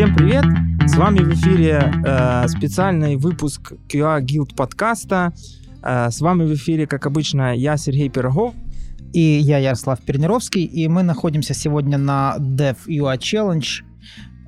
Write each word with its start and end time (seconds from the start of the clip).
Всем 0.00 0.14
привет! 0.14 0.44
С 0.86 0.96
вами 0.96 1.18
в 1.18 1.34
эфире 1.34 1.92
э, 2.06 2.48
специальный 2.48 3.16
выпуск 3.16 3.74
QA 3.86 4.22
Guild 4.22 4.56
подкаста. 4.56 5.34
Э, 5.82 6.08
с 6.10 6.22
вами 6.22 6.44
в 6.44 6.54
эфире, 6.54 6.86
как 6.86 7.04
обычно, 7.04 7.54
я 7.54 7.76
Сергей 7.76 8.08
Пирогов. 8.08 8.54
И 9.12 9.20
я 9.20 9.58
Ярослав 9.58 10.00
Пернировский, 10.00 10.64
и 10.64 10.88
мы 10.88 11.02
находимся 11.02 11.52
сегодня 11.52 11.98
на 11.98 12.36
Dev 12.38 12.76
UA 12.86 13.18
Challenge, 13.18 13.82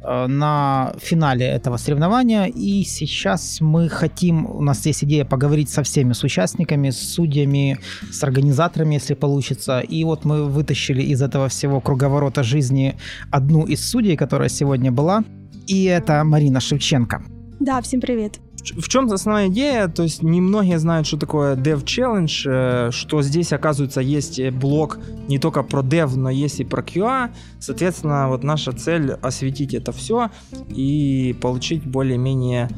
э, 0.02 0.26
на 0.26 0.94
финале 0.98 1.44
этого 1.44 1.76
соревнования. 1.76 2.46
И 2.46 2.82
сейчас 2.84 3.60
мы 3.60 3.90
хотим, 3.90 4.46
у 4.46 4.62
нас 4.62 4.86
есть 4.86 5.04
идея 5.04 5.26
поговорить 5.26 5.68
со 5.68 5.82
всеми, 5.82 6.14
с 6.14 6.24
участниками, 6.24 6.88
с 6.88 7.12
судьями, 7.12 7.78
с 8.10 8.24
организаторами, 8.24 8.94
если 8.94 9.12
получится. 9.12 9.80
И 9.80 10.02
вот 10.04 10.24
мы 10.24 10.46
вытащили 10.46 11.02
из 11.02 11.20
этого 11.20 11.48
всего 11.48 11.82
круговорота 11.82 12.42
жизни 12.42 12.94
одну 13.30 13.66
из 13.66 13.86
судей, 13.86 14.16
которая 14.16 14.48
сегодня 14.48 14.90
была. 14.90 15.22
И 15.66 15.84
это 15.84 16.22
Марина 16.24 16.60
Шевченко. 16.60 17.22
Да, 17.60 17.80
всем 17.80 18.00
привет. 18.00 18.40
В 18.76 18.88
чем 18.88 19.10
основная 19.12 19.48
идея? 19.48 19.88
То 19.88 20.04
есть 20.04 20.22
немногие 20.22 20.78
знают, 20.78 21.06
что 21.06 21.16
такое 21.16 21.56
Dev 21.56 21.84
Challenge, 21.84 22.88
э, 22.88 22.90
что 22.92 23.22
здесь, 23.22 23.52
оказывается, 23.52 24.00
есть 24.00 24.40
блок 24.50 25.00
не 25.28 25.38
только 25.38 25.62
про 25.62 25.82
Dev, 25.82 26.16
но 26.16 26.30
есть 26.30 26.60
и 26.60 26.64
про 26.64 26.82
QA. 26.82 27.30
Соответственно, 27.58 28.28
вот 28.28 28.44
наша 28.44 28.72
цель 28.72 29.12
осветить 29.12 29.74
это 29.74 29.90
все 29.92 30.30
и 30.68 31.36
получить 31.40 31.84
более-менее 31.84 32.68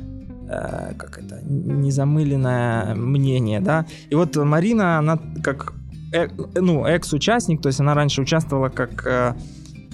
э, 0.48 0.94
как 0.96 1.18
это, 1.18 1.40
незамыленное 1.44 2.94
мнение, 2.94 3.60
да. 3.60 3.86
И 4.08 4.14
вот 4.14 4.36
Марина, 4.36 4.98
она 4.98 5.18
как 5.42 5.74
э, 6.12 6.28
ну, 6.54 6.86
экс-участник, 6.86 7.60
то 7.60 7.68
есть 7.68 7.80
она 7.80 7.94
раньше 7.94 8.22
участвовала 8.22 8.70
как 8.70 9.06
Э, 9.06 9.34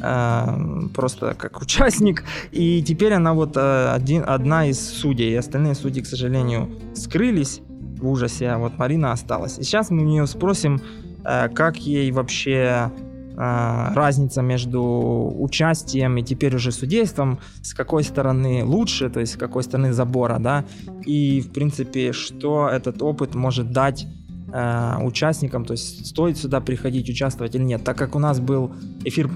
просто 0.00 1.34
как 1.34 1.60
участник. 1.60 2.24
И 2.52 2.82
теперь 2.82 3.12
она 3.12 3.34
вот 3.34 3.56
э, 3.56 3.92
один, 3.92 4.24
одна 4.26 4.66
из 4.66 4.80
судей. 4.80 5.32
И 5.32 5.36
остальные 5.36 5.74
судьи, 5.74 6.02
к 6.02 6.06
сожалению, 6.06 6.70
скрылись 6.94 7.60
в 7.98 8.08
ужасе, 8.08 8.48
а 8.48 8.58
вот 8.58 8.78
Марина 8.78 9.12
осталась. 9.12 9.58
И 9.58 9.62
сейчас 9.62 9.90
мы 9.90 10.02
у 10.02 10.06
нее 10.06 10.26
спросим, 10.26 10.80
э, 11.24 11.48
как 11.48 11.76
ей 11.76 12.10
вообще 12.12 12.90
разница 13.36 14.42
между 14.42 15.34
участием 15.38 16.18
и 16.18 16.22
теперь 16.22 16.54
уже 16.56 16.72
судейством, 16.72 17.38
с 17.62 17.72
какой 17.72 18.04
стороны 18.04 18.64
лучше, 18.64 19.08
то 19.08 19.20
есть 19.20 19.32
с 19.32 19.36
какой 19.36 19.62
стороны 19.62 19.94
забора, 19.94 20.38
да, 20.38 20.66
и, 21.06 21.40
в 21.40 21.50
принципе, 21.50 22.12
что 22.12 22.68
этот 22.68 23.00
опыт 23.00 23.34
может 23.34 23.72
дать 23.72 24.06
э, 24.52 24.96
участникам, 25.02 25.64
то 25.64 25.72
есть 25.72 26.06
стоит 26.06 26.38
сюда 26.38 26.60
приходить, 26.60 27.08
участвовать 27.08 27.54
или 27.54 27.62
нет. 27.62 27.84
Так 27.84 27.96
как 27.96 28.14
у 28.14 28.18
нас 28.18 28.40
был 28.40 28.72
эфир 29.04 29.30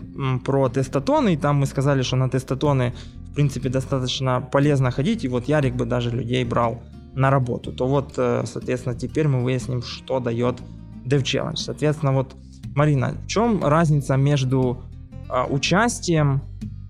про 0.44 0.68
тестотоны, 0.68 1.34
и 1.34 1.36
там 1.36 1.56
мы 1.56 1.66
сказали, 1.66 2.02
что 2.02 2.16
на 2.16 2.28
тестотоны, 2.28 2.94
в 3.30 3.34
принципе, 3.34 3.68
достаточно 3.68 4.40
полезно 4.40 4.90
ходить, 4.90 5.24
и 5.24 5.28
вот 5.28 5.48
Ярик 5.48 5.74
бы 5.74 5.86
даже 5.86 6.10
людей 6.10 6.44
брал 6.44 6.82
на 7.14 7.30
работу, 7.30 7.72
то 7.72 7.86
вот, 7.86 8.14
э, 8.16 8.44
соответственно, 8.46 8.94
теперь 8.94 9.28
мы 9.28 9.42
выясним, 9.42 9.82
что 9.82 10.20
дает 10.20 10.56
Dev 11.04 11.22
Challenge. 11.22 11.56
Соответственно, 11.56 12.12
вот, 12.12 12.34
Марина, 12.74 13.14
в 13.24 13.26
чем 13.26 13.64
разница 13.64 14.16
между 14.16 14.82
э, 15.28 15.44
участием 15.50 16.42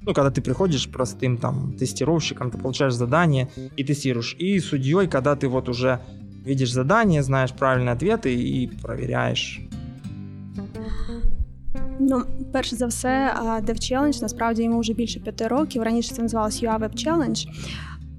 ну, 0.06 0.12
когда 0.12 0.30
ты 0.30 0.42
приходишь 0.42 0.88
простым 0.88 1.38
там 1.38 1.72
тестировщиком, 1.78 2.50
ты 2.50 2.58
получаешь 2.58 2.94
задание 2.94 3.48
и 3.76 3.84
тестируешь, 3.84 4.36
и 4.38 4.60
судьей, 4.60 5.06
когда 5.06 5.34
ты 5.34 5.48
вот 5.48 5.68
уже 5.68 6.00
видишь 6.46 6.70
задание, 6.70 7.22
знаешь 7.22 7.52
правильні 7.52 7.90
ответи 7.90 8.32
і 8.32 8.70
перевіряєш. 8.82 9.60
Ну, 11.98 12.22
перш 12.52 12.74
за 12.74 12.86
все, 12.86 13.34
DevChallenge, 13.66 14.22
насправді 14.22 14.62
йому 14.62 14.80
вже 14.80 14.92
більше 14.92 15.20
п'яти 15.20 15.48
років. 15.48 15.82
Раніше 15.82 16.14
це 16.14 16.22
називалось 16.22 16.62
UA 16.62 16.78
Web 16.78 17.06
Challenge. 17.06 17.46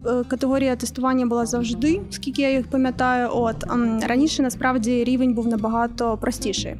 Е, 0.07 0.23
категорія 0.27 0.75
тестування 0.75 1.25
була 1.25 1.45
завжди, 1.45 2.01
скільки 2.09 2.41
я 2.41 2.51
їх 2.51 2.67
пам'ятаю. 2.67 3.29
От 3.31 3.63
раніше 4.07 4.43
насправді 4.43 5.03
рівень 5.03 5.33
був 5.33 5.47
набагато 5.47 6.17
простіший. 6.17 6.75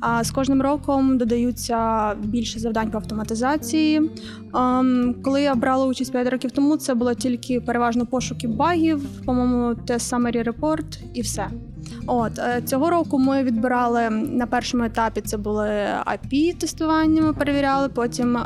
А 0.00 0.24
з 0.24 0.30
кожним 0.30 0.62
роком 0.62 1.18
додаються 1.18 2.14
більше 2.14 2.60
завдань 2.60 2.90
по 2.90 2.98
автоматизації. 2.98 4.10
Коли 5.22 5.42
я 5.42 5.54
брала 5.54 5.86
участь 5.86 6.12
5 6.12 6.28
років 6.28 6.50
тому, 6.50 6.76
це 6.76 6.94
було 6.94 7.14
тільки 7.14 7.60
переважно 7.60 8.06
пошуки 8.06 8.48
багів, 8.48 9.02
по-моєму, 9.24 9.74
те 9.74 9.94
Summary 9.94 10.52
Report 10.52 10.98
і 11.14 11.20
все. 11.20 11.46
От 12.06 12.38
е, 12.38 12.62
цього 12.66 12.90
року 12.90 13.18
ми 13.18 13.42
відбирали 13.42 14.10
на 14.10 14.46
першому 14.46 14.84
етапі. 14.84 15.20
Це 15.20 15.36
були 15.36 15.68
API 16.06 16.56
тестування. 16.58 17.22
Ми 17.22 17.32
перевіряли. 17.32 17.88
Потім 17.88 18.38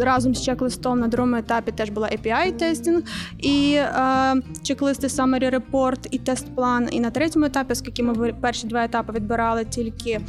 разом 0.00 0.34
з 0.34 0.42
чек-листом 0.42 1.00
на 1.00 1.08
другому 1.08 1.36
етапі 1.36 1.72
теж 1.72 1.90
була 1.90 2.08
API 2.08 2.52
тестінг 2.52 3.02
і 3.38 3.76
а, 3.76 4.34
чек-листи 4.62 5.06
Summary 5.06 5.60
Report 5.60 6.06
і 6.10 6.18
тест-план. 6.18 6.88
І 6.90 7.00
на 7.00 7.10
третьому 7.10 7.46
етапі, 7.46 7.72
оскільки 7.72 8.02
ми 8.02 8.32
перші 8.40 8.66
два 8.66 8.84
етапи 8.84 9.12
відбирали 9.12 9.64
тільки 9.64 10.20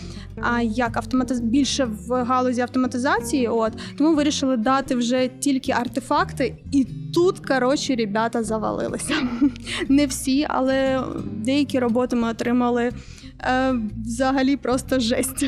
як 0.64 0.98
автоматиз... 0.98 1.40
більше 1.40 1.86
в 1.86 2.24
галузі 2.24 2.62
автоматизації. 2.62 3.48
От 3.48 3.74
тому 3.98 4.16
вирішили 4.16 4.58
дати 4.58 4.96
вже 4.96 5.28
тільки 5.28 5.72
артефакти, 5.72 6.56
і 6.72 6.88
тут 7.18 7.40
коротше 7.40 7.96
ребята 7.96 8.44
завалилися. 8.44 9.14
Не 9.90 10.06
всі, 10.06 10.46
але 10.50 11.04
деякі 11.26 11.80
роботи 11.80 12.16
ми 12.16 12.30
отримали 12.30 12.92
е, 13.40 13.74
взагалі 14.06 14.58
просто 14.58 15.00
жесть. 15.00 15.46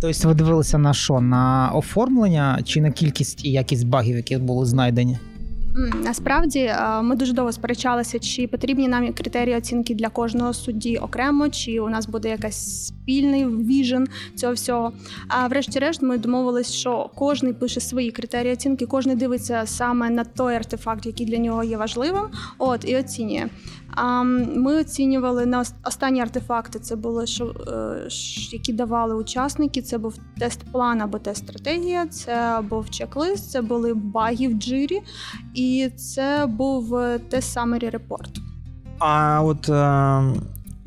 Тобто 0.00 0.28
ви 0.28 0.34
дивилися 0.34 0.78
на 0.78 0.94
що? 0.94 1.20
На 1.20 1.70
оформлення 1.74 2.58
чи 2.64 2.80
на 2.80 2.90
кількість 2.90 3.44
і 3.44 3.50
якість 3.50 3.86
багів, 3.86 4.16
які 4.16 4.36
були 4.36 4.66
знайдені? 4.66 5.18
Насправді 5.76 6.58
е, 6.58 7.02
ми 7.02 7.16
дуже 7.16 7.32
довго 7.32 7.52
сперечалися, 7.52 8.18
чи 8.18 8.46
потрібні 8.46 8.88
нам 8.88 9.12
критерії 9.12 9.56
оцінки 9.56 9.94
для 9.94 10.08
кожного 10.08 10.52
судді 10.52 10.96
окремо, 10.96 11.48
чи 11.48 11.80
у 11.80 11.88
нас 11.88 12.06
буде 12.06 12.28
якась 12.28 12.86
спільний 12.86 13.46
віжен 13.46 14.08
цього 14.34 14.52
всього. 14.52 14.92
А 15.28 15.46
врешті-решт, 15.46 16.02
ми 16.02 16.18
домовились, 16.18 16.72
що 16.72 17.10
кожен 17.14 17.54
пише 17.54 17.80
свої 17.80 18.10
критерії 18.10 18.52
оцінки, 18.52 18.86
кожен 18.86 19.18
дивиться 19.18 19.62
саме 19.66 20.10
на 20.10 20.24
той 20.24 20.54
артефакт, 20.54 21.06
який 21.06 21.26
для 21.26 21.38
нього 21.38 21.64
є 21.64 21.76
важливим. 21.76 22.24
От 22.58 22.88
і 22.88 22.96
оцінює. 22.96 23.48
Ми 24.54 24.76
оцінювали 24.76 25.46
на 25.46 25.64
останні 25.84 26.20
артефакти. 26.20 26.78
Це 26.78 26.96
були 26.96 27.26
що 27.26 27.44
е, 27.46 28.08
які 28.52 28.72
давали 28.72 29.14
учасники. 29.14 29.82
Це 29.82 29.98
був 29.98 30.14
тест-план 30.40 31.02
або 31.02 31.18
тест-стратегія, 31.18 32.06
це 32.06 32.60
був 32.70 32.90
чек-лист, 32.90 33.50
це 33.50 33.62
були 33.62 33.94
баги 33.94 34.48
в 34.48 34.52
джирі, 34.52 35.00
і 35.54 35.65
це 35.96 36.46
був 36.46 36.96
е, 36.96 37.18
тест 37.18 37.56
Summary 37.56 37.98
Report. 37.98 38.40
А 38.98 39.42
от 39.42 39.68
е, 39.68 40.40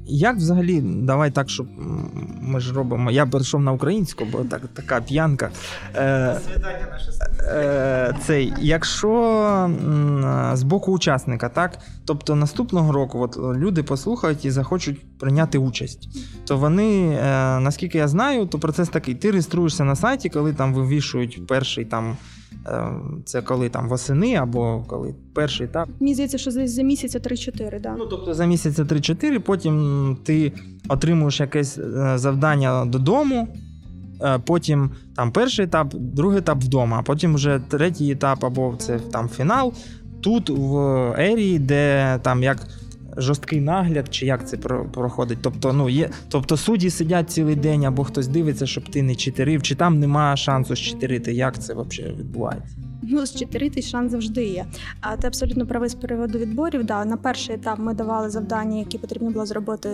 як 0.09 0.35
взагалі, 0.35 0.81
давай 0.81 1.31
так, 1.31 1.50
щоб 1.50 1.67
ми 2.41 2.59
ж 2.59 2.73
робимо. 2.73 3.12
Я 3.12 3.25
перейшов 3.25 3.62
на 3.62 3.72
українську, 3.72 4.25
бо 4.31 4.40
так, 4.44 4.62
така 4.73 5.01
п'янка. 5.01 5.50
Е, 5.95 6.40
е, 7.41 8.16
цей, 8.25 8.53
Якщо 8.59 9.69
з 10.53 10.63
боку 10.63 10.91
учасника, 10.91 11.50
так, 11.50 11.79
тобто 12.06 12.35
наступного 12.35 12.91
року 12.91 13.19
от, 13.22 13.38
люди 13.38 13.84
послухають 13.84 14.46
і 14.46 14.51
захочуть 14.51 15.17
прийняти 15.17 15.57
участь, 15.57 16.09
то 16.46 16.57
вони, 16.57 17.09
е, 17.09 17.59
наскільки 17.59 17.97
я 17.97 18.07
знаю, 18.07 18.46
то 18.46 18.59
процес 18.59 18.90
такий: 18.90 19.16
ти 19.16 19.31
реєструєшся 19.31 19.84
на 19.84 19.96
сайті, 19.96 20.29
коли 20.29 20.53
там 20.53 20.73
вивішують 20.73 21.47
перший 21.47 21.85
там. 21.85 22.17
Е, 22.68 22.92
це 23.25 23.42
коли 23.42 23.70
там 23.70 23.90
восени 23.90 24.36
або 24.36 24.84
коли 24.88 25.16
перший 25.34 25.66
етап. 25.66 25.90
Мені 26.00 26.14
здається, 26.14 26.38
що 26.38 26.52
за 26.52 26.84
місяця 26.84 27.20
3-4, 27.20 27.81
да. 27.81 27.96
Ну 27.97 28.06
тобто 28.06 28.34
за 28.34 28.46
місяця 28.46 28.84
3-4, 28.84 29.40
потім 29.40 30.18
ти 30.24 30.52
отримуєш 30.88 31.40
якесь 31.40 31.78
е, 31.78 32.18
завдання 32.18 32.86
додому. 32.86 33.47
Е, 34.22 34.40
потім 34.46 34.90
там 35.16 35.31
перший 35.31 35.66
етап, 35.66 35.96
другий 35.96 36.40
етап 36.40 36.64
вдома, 36.64 36.97
а 37.00 37.02
потім 37.02 37.35
вже 37.35 37.61
третій 37.67 38.11
етап, 38.11 38.44
або 38.44 38.76
це 38.78 39.00
там 39.00 39.29
фінал. 39.29 39.73
Тут 40.22 40.50
в 40.50 40.76
ерії, 41.17 41.59
де 41.59 42.20
там 42.22 42.44
як 42.44 42.67
жорсткий 43.21 43.61
нагляд, 43.61 44.07
чи 44.09 44.25
як 44.25 44.47
це 44.47 44.57
проходить. 44.57 45.37
Тобто, 45.41 45.73
ну 45.73 45.89
є, 45.89 46.09
тобто 46.29 46.57
судді 46.57 46.89
сидять 46.89 47.29
цілий 47.29 47.55
день, 47.55 47.85
або 47.85 48.03
хтось 48.03 48.27
дивиться, 48.27 48.66
щоб 48.66 48.89
ти 48.89 49.03
не 49.03 49.16
читерив, 49.16 49.63
чи 49.63 49.75
там 49.75 49.99
немає 49.99 50.37
шансу 50.37 50.75
щитерити, 50.75 51.33
Як 51.33 51.59
це 51.59 51.73
взагалі 51.73 52.16
відбувається? 52.19 52.75
Ну, 53.01 53.25
з 53.25 53.35
чотирити 53.35 53.81
шанс 53.81 54.11
завжди 54.11 54.46
є. 54.46 54.66
А 55.01 55.17
ти 55.17 55.28
абсолютно 55.28 55.66
правий 55.66 55.90
з 55.90 55.96
приводу 55.96 56.37
відборів. 56.37 56.84
Да, 56.84 57.05
На 57.05 57.17
перший 57.17 57.55
етап 57.55 57.79
ми 57.79 57.93
давали 57.93 58.29
завдання, 58.29 58.78
які 58.78 58.97
потрібно 58.97 59.29
було 59.29 59.46
зробити 59.46 59.90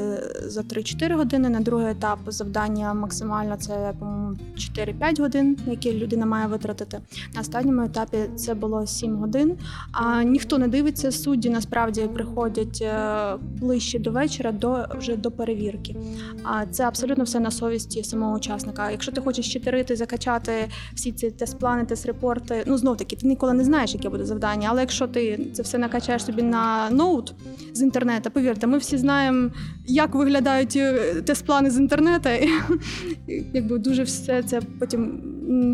за 0.46 0.62
3-4 0.62 1.16
години. 1.16 1.50
На 1.50 1.60
другий 1.60 1.92
етап 1.92 2.20
завдання 2.28 2.94
максимально 2.94 3.58
це 3.58 3.94
по-моєму 4.00 4.36
4-5 4.58 5.22
годин, 5.22 5.58
які 5.68 5.94
людина 5.94 6.26
має 6.26 6.48
витратити. 6.48 7.00
На 7.36 7.42
останньому 7.42 7.82
етапі 7.82 8.18
це 8.36 8.54
було 8.54 8.88
7 8.88 9.16
годин. 9.16 9.58
А 9.92 10.24
ніхто 10.24 10.58
не 10.58 10.68
дивиться. 10.68 11.12
Судді 11.12 11.50
насправді 11.50 12.02
приходять 12.14 12.80
е, 12.82 13.36
ближче 13.42 14.00
до 14.00 14.12
вечора, 14.12 14.52
до 14.52 14.86
вже 14.98 15.16
до 15.16 15.32
перевірки. 15.32 15.96
А 16.44 16.66
це 16.66 16.84
абсолютно 16.84 17.24
все 17.24 17.40
на 17.40 17.52
совісті 17.52 18.04
самого 18.04 18.36
учасника. 18.36 18.92
Якщо 18.92 19.12
ти 19.12 19.22
хочеш 19.22 19.54
читерити, 19.54 19.96
закачати 19.96 20.52
всі 20.96 21.12
ці 21.12 21.32
тест-плани, 21.32 21.86
тест-репорти, 21.86 22.64
ну 22.66 22.78
знову 22.96 22.98
знов 22.98 23.10
таки 23.10 23.16
ти 23.16 23.28
ніколи 23.28 23.54
не 23.54 23.64
знаєш, 23.64 23.94
яке 23.94 24.10
буде 24.10 24.26
завдання. 24.26 24.68
Але 24.72 24.82
якщо 24.82 25.08
ти 25.08 25.40
це 25.54 25.64
все 25.64 25.78
накачаєш 25.78 26.26
собі 26.26 26.44
на 26.44 26.90
ноут 26.90 27.34
з 27.74 27.82
інтернету, 27.82 28.32
повірте, 28.32 28.68
ми 28.68 28.78
всі 28.78 28.98
знаємо, 28.98 29.52
як 29.88 30.16
виглядають 30.16 30.76
е, 30.76 31.22
тест-плани 31.22 31.70
з 31.70 31.78
інтернету. 31.78 32.30
Якби 33.54 33.78
дуже 33.78 34.04
все 34.04 34.44
це 34.44 34.62
потім 34.80 35.22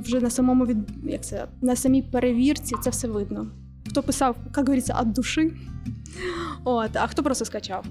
вже 0.05 0.19
на 0.19 0.29
самому 0.29 0.65
від 0.65 0.77
як 1.03 1.23
це 1.23 1.47
на 1.61 1.75
самій 1.75 2.01
перевірці 2.01 2.75
це 2.83 2.89
все 2.89 3.07
видно. 3.07 3.47
Хто 3.89 4.03
писав, 4.03 4.35
як 4.45 4.57
говориться, 4.57 4.97
від 5.01 5.13
душі, 5.13 5.53
от, 6.63 6.95
а 6.95 7.07
хто 7.07 7.23
просто 7.23 7.45
скачав. 7.45 7.85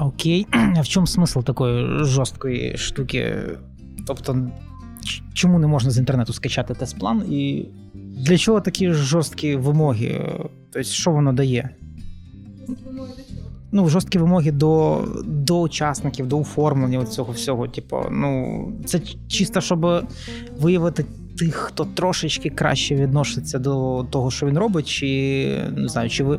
Окей. 0.00 0.46
А 0.76 0.80
в 0.80 0.88
чому 0.88 1.06
смисл 1.06 1.40
такої 1.40 2.04
жорсткої 2.04 2.76
штуки? 2.76 3.36
Тобто, 4.06 4.50
чому 5.34 5.58
не 5.58 5.66
можна 5.66 5.90
з 5.90 5.98
інтернету 5.98 6.32
скачати 6.32 6.74
тест-план? 6.74 7.32
І 7.32 7.68
для 7.94 8.38
чого 8.38 8.60
такі 8.60 8.92
жорсткі 8.92 9.56
вимоги? 9.56 10.38
Тобто, 10.72 10.88
що 10.88 11.10
воно 11.10 11.32
дає? 11.32 11.70
Ну, 13.72 13.88
жорсткі 13.88 14.18
вимоги 14.18 14.52
до 14.52 15.04
до 15.26 15.60
учасників, 15.60 16.26
до 16.26 16.40
оформлення 16.40 17.06
цього 17.06 17.32
всього. 17.32 17.68
Типу, 17.68 17.96
ну, 18.10 18.72
це 18.84 19.00
чисто, 19.28 19.60
щоб 19.60 20.06
виявити 20.60 21.04
тих, 21.38 21.54
хто 21.54 21.84
трошечки 21.84 22.50
краще 22.50 22.94
відноситься 22.94 23.58
до 23.58 24.06
того, 24.10 24.30
що 24.30 24.46
він 24.46 24.58
робить, 24.58 24.88
чи 24.88 25.06
не 25.76 25.88
знаю, 25.88 26.10
чи 26.10 26.24
ви 26.24 26.38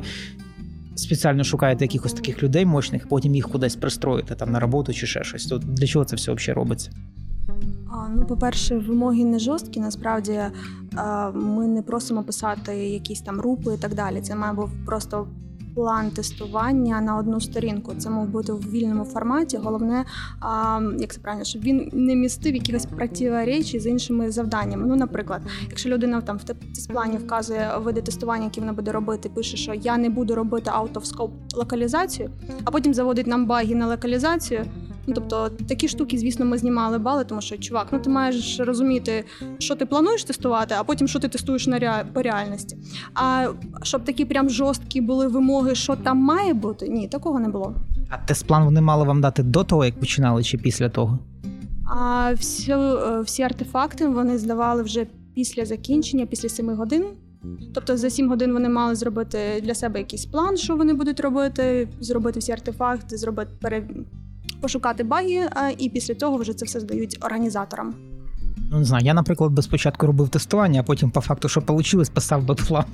спеціально 0.95 1.43
шукаєте 1.43 1.85
якихось 1.85 2.13
таких 2.13 2.43
людей 2.43 2.65
мощних, 2.65 3.07
потім 3.07 3.35
їх 3.35 3.49
кудись 3.49 3.75
пристроїте 3.75 4.35
там 4.35 4.51
на 4.51 4.59
роботу 4.59 4.93
чи 4.93 5.07
ще 5.07 5.23
щось. 5.23 5.45
То 5.45 5.57
для 5.57 5.87
чого 5.87 6.05
це 6.05 6.15
все 6.15 6.33
взагалі 6.33 6.55
робиться? 6.55 6.91
Ну, 8.15 8.25
по-перше, 8.25 8.77
вимоги 8.77 9.25
не 9.25 9.39
жорсткі. 9.39 9.79
Насправді 9.79 10.41
ми 11.33 11.67
не 11.67 11.81
просимо 11.81 12.23
писати 12.23 12.75
якісь 12.77 13.21
там 13.21 13.41
рупи 13.41 13.73
і 13.73 13.77
так 13.77 13.95
далі. 13.95 14.21
Це 14.21 14.35
має 14.35 14.53
бути 14.53 14.71
просто 14.85 15.27
план 15.75 16.11
тестування 16.11 17.01
на 17.01 17.17
одну 17.17 17.41
сторінку. 17.41 17.93
Це 17.97 18.09
мав 18.09 18.27
бути 18.27 18.53
в 18.53 18.71
вільному 18.71 19.05
форматі. 19.05 19.57
Головне, 19.57 20.05
як 20.99 21.13
це 21.13 21.19
правильно, 21.21 21.45
щоб 21.45 21.61
він 21.61 21.89
не 21.93 22.15
містив 22.15 22.55
якихось 22.55 22.85
противоречій 22.85 23.79
з 23.79 23.85
іншими 23.85 24.31
завданнями. 24.31 24.87
Ну, 24.87 24.95
наприклад, 24.95 25.41
якщо 25.69 25.89
людина 25.89 26.21
там 26.21 26.37
в 26.37 26.43
тест-плані 26.43 27.17
вказує 27.17 27.71
види 27.77 28.01
тестування, 28.01 28.43
які 28.43 28.59
вона 28.59 28.73
буде 28.73 28.91
робити, 28.91 29.29
пише, 29.29 29.57
що 29.57 29.73
я 29.73 29.97
не 29.97 30.09
буду 30.09 30.35
робити 30.35 30.71
out 30.71 30.93
of 30.93 31.15
scope 31.15 31.31
локалізацію, 31.55 32.29
а 32.65 32.71
потім 32.71 32.93
заводить 32.93 33.27
нам 33.27 33.45
баги 33.45 33.75
на 33.75 33.87
локалізацію. 33.87 34.65
Ну, 35.07 35.13
тобто 35.13 35.49
такі 35.49 35.87
штуки, 35.87 36.17
звісно, 36.17 36.45
ми 36.45 36.57
знімали 36.57 36.97
бали, 36.97 37.23
тому 37.23 37.41
що 37.41 37.57
чувак, 37.57 37.87
ну 37.91 37.99
ти 37.99 38.09
маєш 38.09 38.59
розуміти, 38.59 39.25
що 39.59 39.75
ти 39.75 39.85
плануєш 39.85 40.23
тестувати, 40.23 40.75
а 40.77 40.83
потім 40.83 41.07
що 41.07 41.19
ти 41.19 41.27
тестуєш 41.27 41.67
на 41.67 41.79
ре... 41.79 42.05
по 42.13 42.21
реальності. 42.21 42.77
А 43.13 43.47
щоб 43.83 44.03
такі 44.03 44.25
прям 44.25 44.49
жорсткі 44.49 45.01
були 45.01 45.27
вимоги, 45.27 45.75
що 45.75 45.95
там 45.95 46.17
має 46.17 46.53
бути, 46.53 46.87
ні, 46.87 47.07
такого 47.07 47.39
не 47.39 47.49
було. 47.49 47.75
А 48.09 48.17
тест-план 48.17 48.65
вони 48.65 48.81
мали 48.81 49.03
вам 49.03 49.21
дати 49.21 49.43
до 49.43 49.63
того, 49.63 49.85
як 49.85 49.99
починали, 49.99 50.43
чи 50.43 50.57
після 50.57 50.89
того? 50.89 51.19
А 51.85 52.33
всі, 52.33 52.71
е, 52.71 53.21
всі 53.21 53.43
артефакти 53.43 54.07
вони 54.07 54.37
здавали 54.37 54.83
вже 54.83 55.05
після 55.35 55.65
закінчення, 55.65 56.25
після 56.25 56.49
семи 56.49 56.75
годин. 56.75 57.05
Тобто 57.73 57.97
за 57.97 58.09
сім 58.09 58.29
годин 58.29 58.53
вони 58.53 58.69
мали 58.69 58.95
зробити 58.95 59.37
для 59.63 59.75
себе 59.75 59.99
якийсь 59.99 60.25
план, 60.25 60.57
що 60.57 60.75
вони 60.75 60.93
будуть 60.93 61.19
робити, 61.19 61.87
зробити 61.99 62.39
всі 62.39 62.51
артефакти, 62.51 63.17
зробити 63.17 63.51
пере 63.61 63.83
пошукати 64.61 65.03
баги, 65.03 65.49
і 65.77 65.89
після 65.89 66.15
цього 66.15 66.37
вже 66.37 66.53
це 66.53 66.65
все 66.65 66.79
здають 66.79 67.17
організаторам. 67.21 67.93
Ну, 68.71 68.79
не 68.79 68.85
знаю, 68.85 69.05
я, 69.05 69.13
наприклад, 69.13 69.51
би 69.51 69.61
спочатку 69.61 70.07
робив 70.07 70.29
тестування, 70.29 70.79
а 70.79 70.83
потім, 70.83 71.11
по 71.11 71.21
факту, 71.21 71.49
що 71.49 71.63
вийшло, 71.67 72.03
писав 72.13 72.43
би 72.43 72.55
план. 72.55 72.85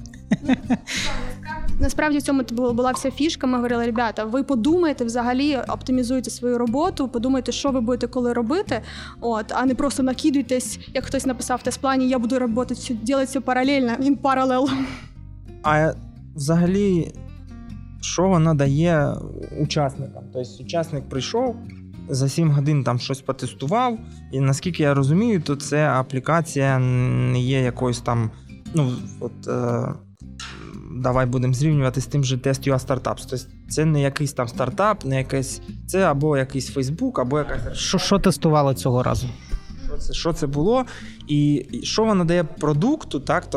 Насправді 1.79 2.17
в 2.17 2.21
цьому 2.21 2.43
була 2.73 2.91
вся 2.91 3.11
фішка. 3.11 3.47
Ми 3.47 3.55
говорили, 3.55 3.85
ребята, 3.85 4.23
ви 4.23 4.43
подумайте 4.43 5.05
взагалі, 5.05 5.57
оптимізуйте 5.67 6.29
свою 6.29 6.57
роботу, 6.57 7.07
подумайте, 7.07 7.51
що 7.51 7.69
ви 7.69 7.81
будете 7.81 8.07
коли 8.07 8.33
робити, 8.33 8.81
от, 9.21 9.45
а 9.49 9.65
не 9.65 9.75
просто 9.75 10.03
накидуйтесь, 10.03 10.79
як 10.93 11.05
хтось 11.05 11.25
написав 11.25 11.59
в 11.59 11.63
тест-плані, 11.63 12.09
я 12.09 12.19
буду 12.19 12.39
робити, 12.39 12.75
робити 13.03 13.25
все 13.25 13.39
паралельно, 13.39 13.93
він 13.99 14.15
паралел. 14.15 14.69
А 15.63 15.93
взагалі 16.35 17.13
що 18.01 18.27
вона 18.27 18.53
дає 18.53 19.13
учасникам. 19.59 20.23
Тобто 20.33 20.63
учасник 20.63 21.09
прийшов 21.09 21.55
за 22.09 22.29
7 22.29 22.51
годин 22.51 22.83
там 22.83 22.99
щось 22.99 23.21
потестував, 23.21 23.97
і 24.31 24.39
наскільки 24.39 24.83
я 24.83 24.93
розумію, 24.93 25.41
то 25.41 25.55
це 25.55 25.89
аплікація 25.89 26.79
не 26.79 27.39
є 27.39 27.61
якоюсь 27.61 28.01
там. 28.01 28.31
ну, 28.73 28.91
от, 29.19 29.47
е, 29.47 29.93
Давай 30.95 31.25
будемо 31.25 31.53
зрівнювати 31.53 32.01
з 32.01 32.05
тим 32.05 32.23
же 32.23 32.37
тест 32.37 32.67
UA 32.67 32.87
Startups. 32.87 33.27
Тобто 33.29 33.45
це 33.69 33.85
не 33.85 34.01
якийсь 34.01 34.33
там 34.33 34.47
стартап, 34.47 35.05
не 35.05 35.17
якийсь, 35.17 35.61
це 35.87 36.03
або 36.03 36.37
якийсь 36.37 36.69
Фейсбук, 36.69 37.19
або 37.19 37.37
якась. 37.37 37.77
Що 37.77 37.97
що 37.97 38.19
тестували 38.19 38.75
цього 38.75 39.03
разу? 39.03 39.27
Це 40.01 40.13
що 40.13 40.33
це 40.33 40.47
було, 40.47 40.85
і 41.27 41.65
що 41.83 42.03
воно 42.03 42.25
дає 42.25 42.43
продукту, 42.43 43.19
так 43.19 43.47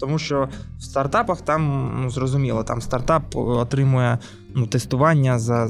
тому 0.00 0.18
що 0.18 0.48
в 0.78 0.82
стартапах 0.82 1.40
там 1.40 1.92
ну, 2.02 2.10
зрозуміло, 2.10 2.64
там 2.64 2.80
стартап 2.80 3.36
отримує 3.36 4.18
ну, 4.54 4.66
тестування 4.66 5.38
за 5.38 5.68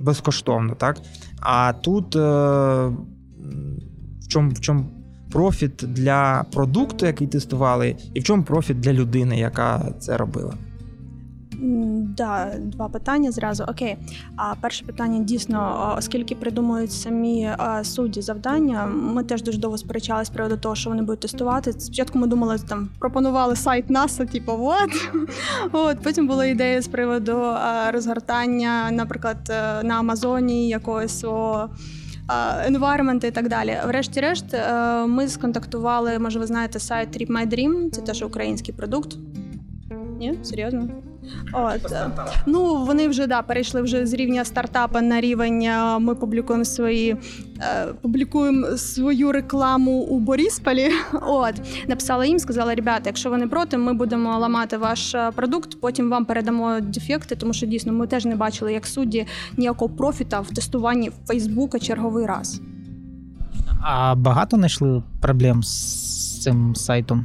безкоштовно, 0.00 0.74
так? 0.74 0.96
А 1.40 1.72
тут 1.72 2.16
е, 2.16 2.20
в 4.20 4.28
чому 4.28 4.50
в 4.50 4.60
чому 4.60 4.84
профіт 5.32 5.76
для 5.76 6.44
продукту, 6.52 7.06
який 7.06 7.26
тестували, 7.26 7.96
і 8.14 8.20
в 8.20 8.24
чому 8.24 8.42
профіт 8.42 8.80
для 8.80 8.92
людини, 8.92 9.38
яка 9.38 9.92
це 10.00 10.16
робила. 10.16 10.54
Да, 11.62 12.52
два 12.58 12.88
питання 12.88 13.32
зразу. 13.32 13.64
Окей. 13.68 13.96
А 14.36 14.54
перше 14.60 14.84
питання 14.84 15.18
дійсно, 15.18 15.94
оскільки 15.98 16.34
придумують 16.34 16.92
самі 16.92 17.50
судді 17.82 18.22
завдання, 18.22 18.86
ми 18.86 19.24
теж 19.24 19.42
дуже 19.42 19.58
довго 19.58 19.78
сперечалися 19.78 20.32
з 20.32 20.34
приводу 20.34 20.56
того, 20.56 20.74
що 20.74 20.90
вони 20.90 21.02
будуть 21.02 21.20
тестувати. 21.20 21.72
Спочатку 21.72 22.18
ми 22.18 22.26
думали, 22.26 22.58
там 22.68 22.88
пропонували 22.98 23.56
сайт 23.56 23.90
НАСА, 23.90 24.24
типу, 24.24 24.56
вот. 24.56 24.90
От 25.72 26.00
потім 26.02 26.26
була 26.26 26.46
ідея 26.46 26.82
з 26.82 26.88
приводу 26.88 27.38
розгортання, 27.92 28.90
наприклад, 28.90 29.50
е, 29.50 29.82
на 29.82 29.94
Амазоні 29.94 30.68
якогось 30.68 31.20
свого. 31.20 31.70
Environment 32.70 33.26
і 33.26 33.30
так 33.30 33.48
далі. 33.48 33.76
Врешті-решт, 33.86 34.54
е, 34.54 35.06
ми 35.06 35.28
сконтактували, 35.28 36.18
може, 36.18 36.38
ви 36.38 36.46
знаєте, 36.46 36.78
сайт 36.78 37.16
Trip 37.16 37.30
My 37.30 37.54
Dream, 37.54 37.90
це 37.90 38.00
теж 38.00 38.22
український 38.22 38.74
продукт. 38.74 39.16
Ні, 40.18 40.38
серйозно. 40.42 40.88
От 41.52 41.92
ну 42.46 42.84
вони 42.84 43.08
вже 43.08 43.26
да 43.26 43.42
перейшли 43.42 43.82
вже 43.82 44.06
з 44.06 44.12
рівня 44.12 44.44
стартапа 44.44 45.00
на 45.00 45.20
рівень. 45.20 45.62
Е, 45.62 45.98
ми 45.98 46.14
публікуємо 46.14 46.64
свої 46.64 47.16
е, 47.60 47.86
публікуємо 48.00 48.66
свою 48.66 49.32
рекламу 49.32 49.92
у 49.92 50.20
Борісполі. 50.20 50.90
От 51.22 51.54
написала 51.88 52.24
їм, 52.24 52.38
сказала: 52.38 52.74
ребята, 52.74 53.02
якщо 53.06 53.30
ви 53.30 53.38
не 53.38 53.46
проти, 53.46 53.78
ми 53.78 53.92
будемо 53.92 54.38
ламати 54.38 54.76
ваш 54.76 55.14
е, 55.14 55.30
продукт. 55.30 55.80
Потім 55.80 56.10
вам 56.10 56.24
передамо 56.24 56.80
дефекти, 56.80 57.36
тому 57.36 57.52
що 57.52 57.66
дійсно 57.66 57.92
ми 57.92 58.06
теж 58.06 58.24
не 58.24 58.36
бачили, 58.36 58.72
як 58.72 58.86
судді 58.86 59.26
ніякого 59.56 59.94
профіта 59.94 60.40
в 60.40 60.48
тестуванні 60.48 61.10
Фейсбука 61.26 61.78
черговий 61.78 62.26
раз. 62.26 62.60
А 63.80 64.14
багато 64.14 64.56
знайшли 64.56 65.02
проблем 65.20 65.62
з 65.62 66.42
цим 66.42 66.74
сайтом. 66.74 67.24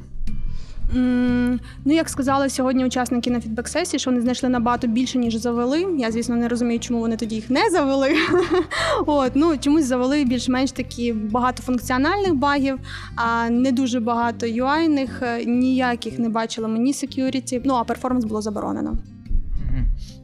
Ну, 0.93 1.59
як 1.85 2.09
сказали 2.09 2.49
сьогодні 2.49 2.85
учасники 2.85 3.31
на 3.31 3.39
фідбек-сесії, 3.39 3.99
що 3.99 4.11
вони 4.11 4.21
знайшли 4.21 4.49
набагато 4.49 4.87
більше, 4.87 5.17
ніж 5.17 5.35
завели. 5.35 5.85
Я, 5.97 6.11
звісно, 6.11 6.35
не 6.35 6.47
розумію, 6.47 6.79
чому 6.79 6.99
вони 6.99 7.17
тоді 7.17 7.35
їх 7.35 7.49
не 7.49 7.69
завели. 7.69 8.15
От, 9.05 9.31
ну, 9.35 9.57
Чомусь 9.57 9.85
завели 9.85 10.25
більш-менш 10.25 10.71
такі 10.71 11.13
багато 11.13 11.63
функціональних 11.63 12.35
багів, 12.35 12.79
а 13.15 13.49
не 13.49 13.71
дуже 13.71 13.99
багато 13.99 14.45
UI-них, 14.45 15.45
ніяких 15.47 16.19
не 16.19 16.29
бачили 16.29 16.67
мені 16.67 16.91
security, 16.91 17.61
ну 17.65 17.73
а 17.73 17.83
перформанс 17.83 18.25
було 18.25 18.41
заборонено. 18.41 18.97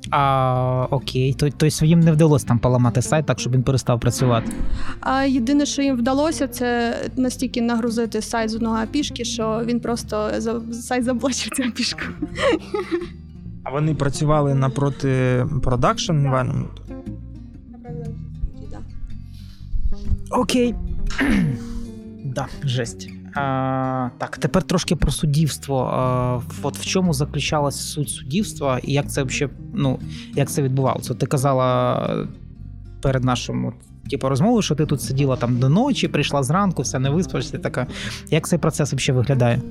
А, 0.10 0.88
Окей, 0.90 1.36
тобто 1.38 1.86
їм 1.86 2.00
не 2.00 2.12
вдалося 2.12 2.46
там 2.48 2.60
поламати 2.60 3.02
сайт, 3.02 3.26
так 3.26 3.40
щоб 3.40 3.54
він 3.54 3.64
перестав 3.64 4.00
працювати. 4.00 4.52
А 5.00 5.24
Єдине, 5.24 5.66
що 5.66 5.82
їм 5.82 5.98
вдалося, 5.98 6.48
це 6.48 6.96
настільки 7.18 7.62
нагрузити 7.62 8.22
сайт 8.22 8.50
з 8.50 8.56
одного 8.56 8.76
апішки, 8.76 9.26
що 9.26 9.62
він 9.66 9.80
просто 9.80 10.30
сайт 10.72 11.04
заблочив 11.04 11.56
цю 11.56 11.64
апішку. 11.64 12.02
А 13.64 13.72
вони 13.72 13.96
працювали 13.96 14.56
напроти 14.56 15.46
продакшн 15.64 16.12
environment? 16.12 16.68
Окей. 20.32 20.76
Да, 22.26 22.48
жесть. 22.64 23.13
А, 23.36 24.10
Так, 24.18 24.38
тепер 24.38 24.64
трошки 24.64 24.96
про 24.96 25.12
суддівство. 25.12 25.84
А, 25.94 26.40
От 26.64 26.78
в 26.78 26.86
чому 26.86 27.14
заключалась 27.14 27.92
суть 27.92 28.10
суддівства 28.10 28.80
і 28.84 28.94
як 28.94 29.12
це 29.12 29.24
взагалі, 29.24 29.54
ну, 29.74 30.00
як 30.36 30.50
це 30.50 30.62
відбувалося? 30.62 31.14
Ти 31.14 31.26
казала 31.26 32.28
перед 33.02 33.24
нашим 33.24 33.74
типу, 34.10 34.30
розмови, 34.30 34.62
що 34.62 34.76
ти 34.76 34.86
тут 34.86 35.02
сиділа 35.02 35.36
там 35.36 35.60
до 35.60 35.70
ночі, 35.70 36.08
прийшла 36.08 36.44
зранку, 36.44 36.82
вся 36.82 37.00
не 37.00 37.10
виспалася. 37.10 37.58
Така 37.58 37.88
як 38.30 38.48
цей 38.48 38.60
процес 38.60 38.94
взагалі 38.94 39.18
виглядає? 39.20 39.62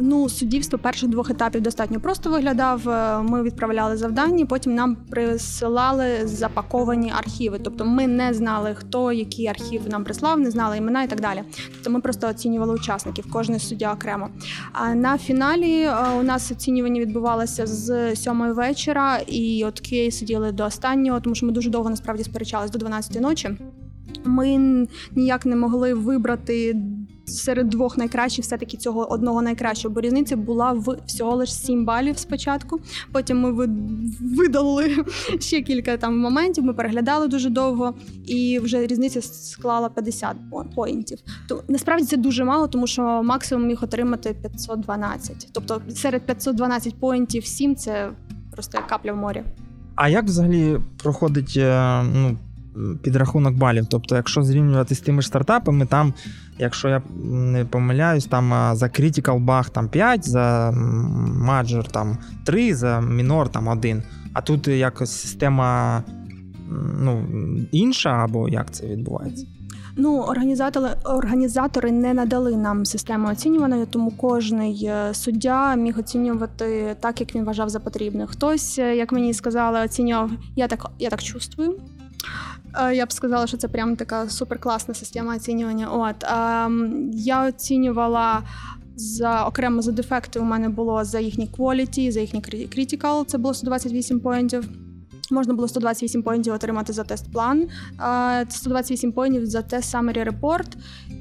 Ну, 0.00 0.28
суддівство 0.28 0.78
перших 0.78 1.08
двох 1.08 1.30
етапів 1.30 1.60
достатньо 1.60 2.00
просто 2.00 2.30
виглядав. 2.30 2.88
Е, 2.88 3.22
ми 3.22 3.42
відправляли 3.42 3.96
завдання, 3.96 4.46
потім 4.46 4.74
нам 4.74 4.96
присилали 5.10 6.06
запаковані 6.24 7.12
архіви. 7.18 7.58
Тобто 7.62 7.84
ми 7.84 8.06
не 8.06 8.34
знали, 8.34 8.74
хто 8.74 9.12
який 9.12 9.46
архів 9.46 9.80
нам 9.88 10.04
прислав, 10.04 10.40
не 10.40 10.50
знали 10.50 10.76
імена 10.76 11.02
і 11.02 11.08
так 11.08 11.20
далі. 11.20 11.42
Тобто 11.74 11.90
ми 11.90 12.00
просто 12.00 12.28
оцінювали 12.28 12.74
учасників, 12.74 13.24
кожен 13.32 13.58
суддя 13.58 13.92
окремо. 13.92 14.28
А 14.72 14.94
на 14.94 15.18
фіналі 15.18 15.80
е, 15.80 15.94
у 16.20 16.22
нас 16.22 16.50
оцінювання 16.50 17.00
відбувалося 17.00 17.66
з 17.66 18.16
сьомої 18.16 18.52
вечора, 18.52 19.18
і 19.18 19.64
от 19.64 19.80
Кей 19.80 20.10
сиділи 20.10 20.52
до 20.52 20.64
останнього, 20.64 21.20
тому 21.20 21.34
що 21.34 21.46
ми 21.46 21.52
дуже 21.52 21.70
довго 21.70 21.90
насправді 21.90 22.24
сперечались 22.24 22.70
до 22.70 22.78
12 22.78 23.20
ночі. 23.20 23.56
Ми 24.24 24.58
ніяк 25.14 25.46
не 25.46 25.56
могли 25.56 25.94
вибрати 25.94 26.76
серед 27.26 27.68
двох 27.68 27.98
найкращих, 27.98 28.44
все-таки 28.44 28.76
цього 28.76 29.12
одного 29.12 29.42
найкращого, 29.42 29.94
бо 29.94 30.00
різниця 30.00 30.36
була 30.36 30.72
в 30.72 30.96
всього 31.06 31.36
лише 31.36 31.52
7 31.52 31.84
балів 31.84 32.18
спочатку. 32.18 32.80
Потім 33.12 33.40
ми 33.40 33.66
видалили 34.36 35.04
ще 35.40 35.62
кілька 35.62 35.96
там 35.96 36.18
моментів. 36.18 36.64
Ми 36.64 36.74
переглядали 36.74 37.28
дуже 37.28 37.50
довго, 37.50 37.94
і 38.26 38.58
вже 38.58 38.86
різниця 38.86 39.22
склала 39.22 39.88
50 39.88 40.36
поінтів. 40.74 41.18
То 41.48 41.62
насправді 41.68 42.06
це 42.06 42.16
дуже 42.16 42.44
мало, 42.44 42.68
тому 42.68 42.86
що 42.86 43.02
максимум 43.22 43.68
міг 43.68 43.84
отримати 43.84 44.34
512. 44.34 45.48
Тобто 45.52 45.82
серед 45.94 46.26
512 46.26 47.00
поінтів 47.00 47.46
7– 47.46 47.76
це 47.76 48.10
просто 48.52 48.78
капля 48.88 49.12
в 49.12 49.16
морі. 49.16 49.42
А 49.94 50.08
як 50.08 50.24
взагалі 50.24 50.80
проходить 51.02 51.54
е, 51.56 52.02
ну, 52.14 52.38
підрахунок 53.02 53.54
балів? 53.54 53.86
Тобто, 53.86 54.16
якщо 54.16 54.42
зрівнювати 54.42 54.94
з 54.94 55.00
тими 55.00 55.22
ж 55.22 55.28
стартапами, 55.28 55.86
там 55.86 56.14
Якщо 56.58 56.88
я 56.88 57.02
не 57.24 57.64
помиляюсь, 57.64 58.24
там 58.24 58.76
за 58.76 58.86
Critical 58.86 59.44
Bug 59.44 59.70
там 59.70 59.88
5, 59.88 60.28
за 60.28 60.70
Major 61.48 61.90
там 61.90 62.18
3, 62.44 62.74
за 62.74 62.98
Minor 62.98 63.48
там 63.48 63.68
1. 63.68 64.02
А 64.32 64.40
тут 64.40 64.68
якось 64.68 65.10
система 65.10 66.02
ну, 67.00 67.26
інша, 67.72 68.10
або 68.10 68.48
як 68.48 68.70
це 68.70 68.86
відбувається? 68.86 69.46
Ну, 69.98 70.20
організатори 70.20 70.88
організатори 71.04 71.92
не 71.92 72.14
надали 72.14 72.56
нам 72.56 72.84
систему 72.84 73.28
оцінювання, 73.28 73.86
тому 73.86 74.12
е, 74.84 75.14
суддя 75.14 75.74
міг 75.74 75.98
оцінювати 75.98 76.96
так, 77.00 77.20
як 77.20 77.34
він 77.34 77.44
вважав 77.44 77.68
за 77.68 77.80
потрібне. 77.80 78.26
Хтось, 78.26 78.78
е, 78.78 78.96
як 78.96 79.12
мені 79.12 79.34
сказали, 79.34 79.80
оцінював 79.80 80.30
я 80.56 80.68
так 80.68 80.90
я 80.98 81.10
так 81.10 81.22
чувствую. 81.22 81.80
Е, 82.78 82.94
я 82.94 83.06
б 83.06 83.12
сказала, 83.12 83.46
що 83.46 83.56
це 83.56 83.68
прям 83.68 83.96
така 83.96 84.28
суперкласна 84.28 84.94
система 84.94 85.36
оцінювання. 85.36 85.88
От 85.88 86.24
я 87.12 87.48
оцінювала. 87.48 88.42
За 88.98 89.44
окремо 89.44 89.82
за 89.82 89.92
дефекти 89.92 90.40
у 90.40 90.42
мене 90.42 90.68
було 90.68 91.04
за 91.04 91.20
їхні 91.20 91.50
quality, 91.58 92.10
за 92.10 92.20
їхні 92.20 92.40
critical, 92.42 93.24
це 93.24 93.38
було 93.38 93.54
128 93.54 94.20
поінтів. 94.20 94.68
Можна 95.30 95.54
було 95.54 95.68
128 95.68 96.22
поінтів 96.22 96.54
отримати 96.54 96.92
за 96.92 97.04
тест-план, 97.04 97.68
128 98.48 99.12
поінтів 99.12 99.46
за 99.46 99.62
тест 99.62 99.94
summary 99.94 100.30
report, 100.30 100.76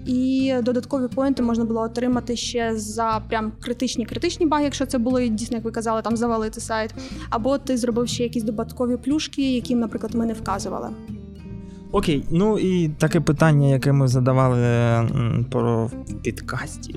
і 0.06 0.54
додаткові 0.64 1.08
поінти 1.08 1.44
можна 1.44 1.66
було 1.66 1.82
отримати 1.82 2.36
ще 2.36 2.76
за 2.76 3.22
прям 3.30 3.52
критичні 3.62 4.06
критичні 4.06 4.46
баги, 4.46 4.64
якщо 4.64 4.86
це 4.86 4.98
було 4.98 5.22
дійсно, 5.22 5.56
як 5.58 5.66
ви 5.66 5.72
казали, 5.72 6.02
там 6.02 6.18
завалити 6.18 6.62
сайт. 6.62 6.94
Або 7.30 7.58
ти 7.58 7.78
зробив 7.78 8.08
ще 8.08 8.24
якісь 8.24 8.44
додаткові 8.44 8.98
плюшки, 8.98 9.54
які, 9.54 9.76
наприклад, 9.76 10.16
ми 10.16 10.26
не 10.26 10.34
вказували. 10.34 10.90
Окей, 11.96 12.24
ну 12.30 12.60
і 12.60 12.90
таке 12.90 13.20
питання, 13.20 13.68
яке 13.68 13.92
ми 13.92 14.08
задавали 14.08 14.60
про 15.52 15.92
підкасті. 16.22 16.96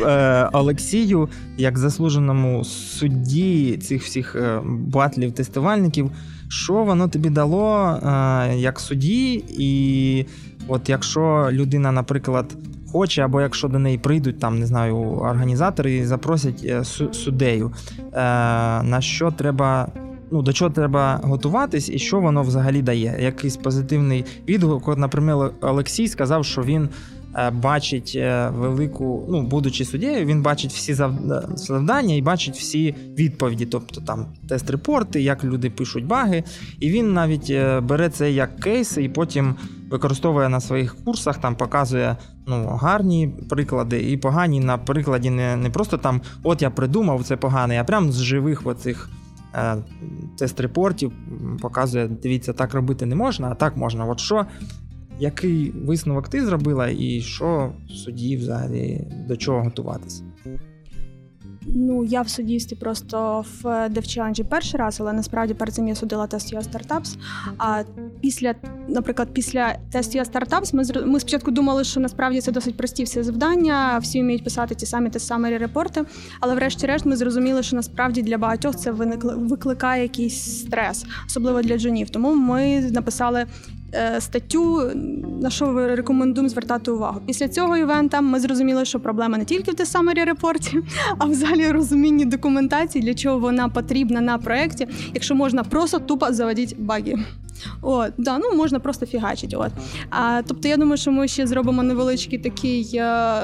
Е, 0.00 0.48
Олексію, 0.52 1.28
як 1.56 1.78
заслуженому 1.78 2.64
судді 2.64 3.76
цих 3.76 4.02
всіх 4.02 4.36
е, 4.36 4.60
батлів 4.64 5.32
тестувальників, 5.32 6.10
що 6.48 6.84
воно 6.84 7.08
тобі 7.08 7.30
дало 7.30 7.86
е, 7.86 8.56
як 8.56 8.80
судді, 8.80 9.44
і 9.48 10.26
от 10.68 10.88
якщо 10.88 11.48
людина, 11.52 11.92
наприклад, 11.92 12.56
хоче, 12.92 13.22
або 13.22 13.40
якщо 13.40 13.68
до 13.68 13.78
неї 13.78 13.98
прийдуть 13.98 14.38
там, 14.38 14.58
не 14.58 14.66
знаю, 14.66 14.96
організатори 14.96 15.96
і 15.96 16.04
запросять 16.04 16.86
суддею, 17.12 17.72
на 18.82 18.98
що 19.00 19.30
треба 19.30 19.88
ну, 20.30 20.42
до 20.42 20.52
чого 20.52 20.70
треба 20.70 21.20
готуватись 21.22 21.88
і 21.88 21.98
що 21.98 22.20
воно 22.20 22.42
взагалі 22.42 22.82
дає. 22.82 23.18
Якийсь 23.20 23.56
позитивний 23.56 24.24
відгук. 24.48 24.88
От, 24.88 24.98
наприклад, 24.98 25.52
Олексій 25.60 26.08
сказав, 26.08 26.44
що 26.44 26.62
він 26.62 26.88
е, 27.34 27.50
бачить 27.50 28.12
е, 28.16 28.50
велику, 28.56 29.26
ну, 29.28 29.42
будучи 29.42 29.84
суддєю, 29.84 30.26
він 30.26 30.42
бачить 30.42 30.72
всі 30.72 30.94
завдання 31.54 32.14
і 32.14 32.22
бачить 32.22 32.56
всі 32.56 32.94
відповіді, 33.18 33.66
тобто 33.66 34.00
там 34.00 34.26
тест-репорти, 34.48 35.20
як 35.20 35.44
люди 35.44 35.70
пишуть 35.70 36.06
баги. 36.06 36.44
І 36.80 36.90
він 36.90 37.12
навіть 37.12 37.50
е, 37.50 37.80
бере 37.80 38.08
це 38.08 38.32
як 38.32 38.60
кейс 38.60 38.96
і 38.96 39.08
потім. 39.08 39.54
Використовує 39.90 40.48
на 40.48 40.60
своїх 40.60 40.96
курсах, 41.04 41.38
там 41.38 41.56
показує 41.56 42.16
ну, 42.46 42.66
гарні 42.66 43.30
приклади 43.48 44.10
і 44.10 44.16
погані 44.16 44.60
на 44.60 44.78
прикладі 44.78 45.30
не 45.30 45.56
не 45.56 45.70
просто 45.70 45.98
там 45.98 46.20
от 46.42 46.62
я 46.62 46.70
придумав 46.70 47.24
це 47.24 47.36
погане, 47.36 47.80
а 47.80 47.84
прям 47.84 48.12
з 48.12 48.22
живих 48.22 48.66
оцих 48.66 49.10
Е, 49.16 49.25
тест 50.38 50.60
репортів 50.60 51.12
показує, 51.62 52.08
дивіться, 52.08 52.52
так 52.52 52.74
робити 52.74 53.06
не 53.06 53.14
можна, 53.14 53.48
а 53.48 53.54
так 53.54 53.76
можна. 53.76 54.04
От 54.04 54.20
що, 54.20 54.46
який 55.18 55.70
висновок 55.70 56.28
ти 56.28 56.46
зробила, 56.46 56.88
і 56.88 57.20
що 57.20 57.72
судді 57.88 58.36
взагалі 58.36 59.08
до 59.28 59.36
чого 59.36 59.62
готуватися? 59.62 60.22
Ну, 61.74 62.04
я 62.04 62.22
в 62.22 62.28
суддівстві 62.28 62.76
просто 62.76 63.44
в 63.62 63.64
DevChallenge 63.66 64.44
перший 64.44 64.80
раз, 64.80 65.00
але 65.00 65.12
насправді 65.12 65.54
перед 65.54 65.74
цим 65.74 65.88
я 65.88 65.94
судила 65.94 66.26
тест 66.26 66.54
UA 66.54 66.62
Startups. 66.70 67.16
А 67.58 67.82
після, 68.20 68.54
наприклад, 68.88 69.28
після 69.32 69.76
тест 69.92 70.16
UA 70.16 70.32
Startups 70.32 70.74
ми 70.74 71.06
ми 71.06 71.20
спочатку 71.20 71.50
думали, 71.50 71.84
що 71.84 72.00
насправді 72.00 72.40
це 72.40 72.52
досить 72.52 72.76
прості 72.76 73.04
всі 73.04 73.22
завдання, 73.22 73.98
всі 73.98 74.20
вміють 74.20 74.44
писати 74.44 74.74
ті 74.74 74.86
самі 74.86 75.10
те 75.10 75.18
самі 75.18 75.58
репорти. 75.58 76.04
Але 76.40 76.54
врешті-решт 76.54 77.06
ми 77.06 77.16
зрозуміли, 77.16 77.62
що 77.62 77.76
насправді 77.76 78.22
для 78.22 78.38
багатьох 78.38 78.76
це 78.76 78.90
викликає 78.90 80.02
якийсь 80.02 80.60
стрес, 80.60 81.06
особливо 81.26 81.62
для 81.62 81.78
джунів. 81.78 82.10
Тому 82.10 82.34
ми 82.34 82.80
написали 82.80 83.40
Е, 83.40 83.75
статтю, 84.18 84.90
на 85.40 85.50
що 85.50 85.66
ви 85.66 85.94
рекомендуємо 85.94 86.48
звертати 86.48 86.90
увагу. 86.90 87.20
Після 87.26 87.48
цього 87.48 87.76
івента 87.76 88.20
ми 88.20 88.40
зрозуміли, 88.40 88.84
що 88.84 89.00
проблема 89.00 89.38
не 89.38 89.44
тільки 89.44 89.70
в 89.70 89.74
те 89.74 89.84
summary 89.84 90.24
репорті, 90.24 90.78
а 91.18 91.24
взагалі 91.24 91.70
розумінні 91.70 92.24
документації, 92.24 93.04
для 93.04 93.14
чого 93.14 93.38
вона 93.38 93.68
потрібна 93.68 94.20
на 94.20 94.38
проєкті, 94.38 94.88
якщо 95.14 95.34
можна 95.34 95.64
просто 95.64 95.98
тупо 95.98 96.32
заводити 96.32 96.76
баги. 96.78 97.18
От, 97.82 98.12
да, 98.18 98.38
ну 98.38 98.56
можна 98.56 98.78
просто 98.78 99.06
фігачити. 99.06 99.56
От. 99.56 99.72
А, 100.10 100.42
Тобто, 100.46 100.68
я 100.68 100.76
думаю, 100.76 100.96
що 100.96 101.12
ми 101.12 101.28
ще 101.28 101.46
зробимо 101.46 101.82
невеличкий 101.82 102.38
такий 102.38 102.90
е, 102.94 103.40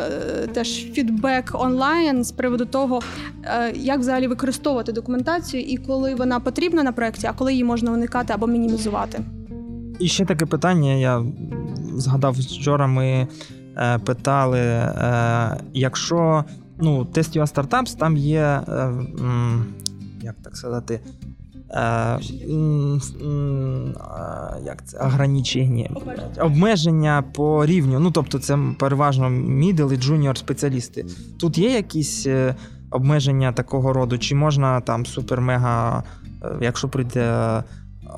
теж 0.53 0.93
фідбек 0.93 1.51
онлайн 1.55 2.25
з 2.25 2.33
приводу 2.33 2.65
того, 2.65 3.01
е, 3.45 3.73
як 3.77 4.01
взагалі 4.01 4.27
використовувати 4.27 4.93
документацію 4.93 5.63
і 5.63 5.77
коли 5.77 6.15
вона 6.15 6.41
потрібна 6.41 6.83
на 6.83 6.93
проєкті, 6.93 7.27
а 7.27 7.33
коли 7.33 7.53
її 7.53 7.65
можна 7.65 7.93
уникати 7.93 8.33
або 8.33 8.47
мінімізувати. 8.47 9.21
І 9.99 10.09
ще 10.09 10.25
таке 10.25 10.47
питання. 10.47 10.93
Я 10.93 11.25
згадав 11.97 12.33
вчора, 12.33 12.87
ми 12.87 13.27
е, 13.77 13.99
питали: 13.99 14.59
е, 14.59 15.57
якщо 15.75 16.45
ну, 16.79 17.05
тест 17.05 17.37
UA 17.37 17.55
Startups, 17.55 17.99
там 17.99 18.17
є, 18.17 18.41
е, 18.41 18.93
як 20.23 20.35
так 20.43 20.57
сказати, 20.57 21.01
е, 21.71 22.19
як 24.65 24.87
це, 24.87 24.99
ограничення, 24.99 25.91
обмеження 26.41 27.25
по 27.35 27.67
рівню. 27.67 28.01
Ну, 28.01 28.11
тобто, 28.11 28.39
це 28.39 28.59
переважно 28.79 29.31
middle 29.31 29.93
і 29.93 29.97
junior 29.97 30.39
спеціалісти. 30.39 31.07
Тут 31.41 31.59
є 31.59 31.73
якісь 31.73 32.27
е, 32.27 32.55
обмеження 32.91 33.53
такого 33.53 33.93
роду, 33.93 34.19
чи 34.19 34.35
можна 34.35 34.81
там 34.81 35.05
супер-мега, 35.05 36.03
е, 36.43 36.49
якщо 36.61 36.89
прийде. 36.89 37.63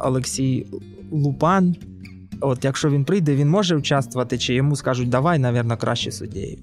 Олексій 0.04 0.66
Лупан. 1.14 1.76
От 2.40 2.64
якщо 2.64 2.90
він 2.90 3.04
прийде, 3.04 3.34
він 3.34 3.48
може 3.48 3.76
участвувати, 3.76 4.38
чи 4.38 4.54
йому 4.54 4.76
скажуть, 4.76 5.08
давай, 5.08 5.38
навірно, 5.38 5.76
краще 5.76 6.12
суддєю. 6.12 6.58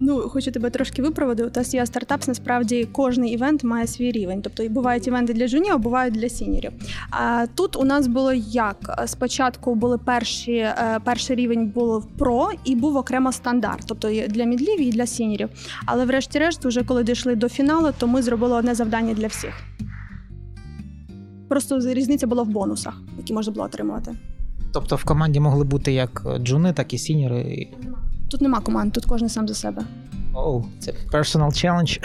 Ну, 0.00 0.18
хочу 0.18 0.52
тебе 0.52 0.70
трошки 0.70 1.02
виправити. 1.02 1.44
У 1.44 1.50
Тасія 1.50 1.86
Стартапс 1.86 2.28
насправді 2.28 2.88
кожний 2.92 3.32
івент 3.32 3.64
має 3.64 3.86
свій 3.86 4.12
рівень. 4.12 4.42
Тобто 4.42 4.68
бувають 4.68 5.06
івенти 5.06 5.32
для 5.32 5.48
жунів, 5.48 5.72
а 5.72 5.78
бувають 5.78 6.14
для 6.14 6.28
сінірів. 6.28 6.72
А 7.10 7.46
тут 7.54 7.76
у 7.76 7.84
нас 7.84 8.06
було 8.06 8.32
як 8.32 9.04
спочатку 9.06 9.74
були 9.74 9.98
перші, 9.98 10.52
е, 10.52 11.00
перший 11.04 11.36
рівень 11.36 11.66
було 11.66 12.04
про 12.18 12.50
і 12.64 12.76
був 12.76 12.96
окремо 12.96 13.32
стандарт, 13.32 13.84
тобто 13.86 14.10
для 14.28 14.44
мідлів 14.44 14.80
і 14.80 14.90
для 14.90 15.06
сінірів. 15.06 15.48
Але, 15.86 16.04
врешті-решт, 16.04 16.64
вже 16.64 16.82
коли 16.82 17.04
дійшли 17.04 17.34
до 17.34 17.48
фіналу, 17.48 17.90
то 17.98 18.06
ми 18.06 18.22
зробили 18.22 18.56
одне 18.56 18.74
завдання 18.74 19.14
для 19.14 19.26
всіх. 19.26 19.54
Просто 21.48 21.80
різниця 21.80 22.26
була 22.26 22.42
в 22.42 22.48
бонусах, 22.48 23.02
які 23.18 23.32
можна 23.32 23.52
було 23.52 23.64
отримувати. 23.64 24.14
Тобто 24.72 24.96
в 24.96 25.04
команді 25.04 25.40
могли 25.40 25.64
бути 25.64 25.92
як 25.92 26.26
джуни, 26.38 26.72
так 26.72 26.94
і 26.94 26.98
сіньори. 26.98 27.68
Тут 28.30 28.40
нема 28.40 28.60
команд, 28.60 28.92
тут 28.92 29.04
кожен 29.04 29.28
сам 29.28 29.48
за 29.48 29.54
себе. 29.54 29.82
Оу, 30.34 30.64
це 30.78 30.94
personal 31.12 31.46
challenge. 31.48 32.04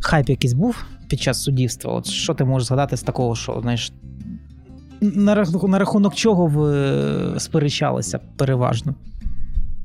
Хайп 0.00 0.28
якийсь 0.28 0.52
був 0.52 0.84
під 1.08 1.20
час 1.20 1.42
суддівства. 1.42 1.92
От 1.92 2.06
що 2.06 2.34
ти 2.34 2.44
можеш 2.44 2.68
згадати 2.68 2.96
з 2.96 3.02
такого, 3.02 3.34
що 3.36 3.58
знаєш, 3.62 3.92
на 5.00 5.34
рахунок, 5.34 5.68
на 5.68 5.78
рахунок 5.78 6.14
чого 6.14 6.46
ви 6.46 7.40
сперечалися 7.40 8.20
переважно? 8.36 8.94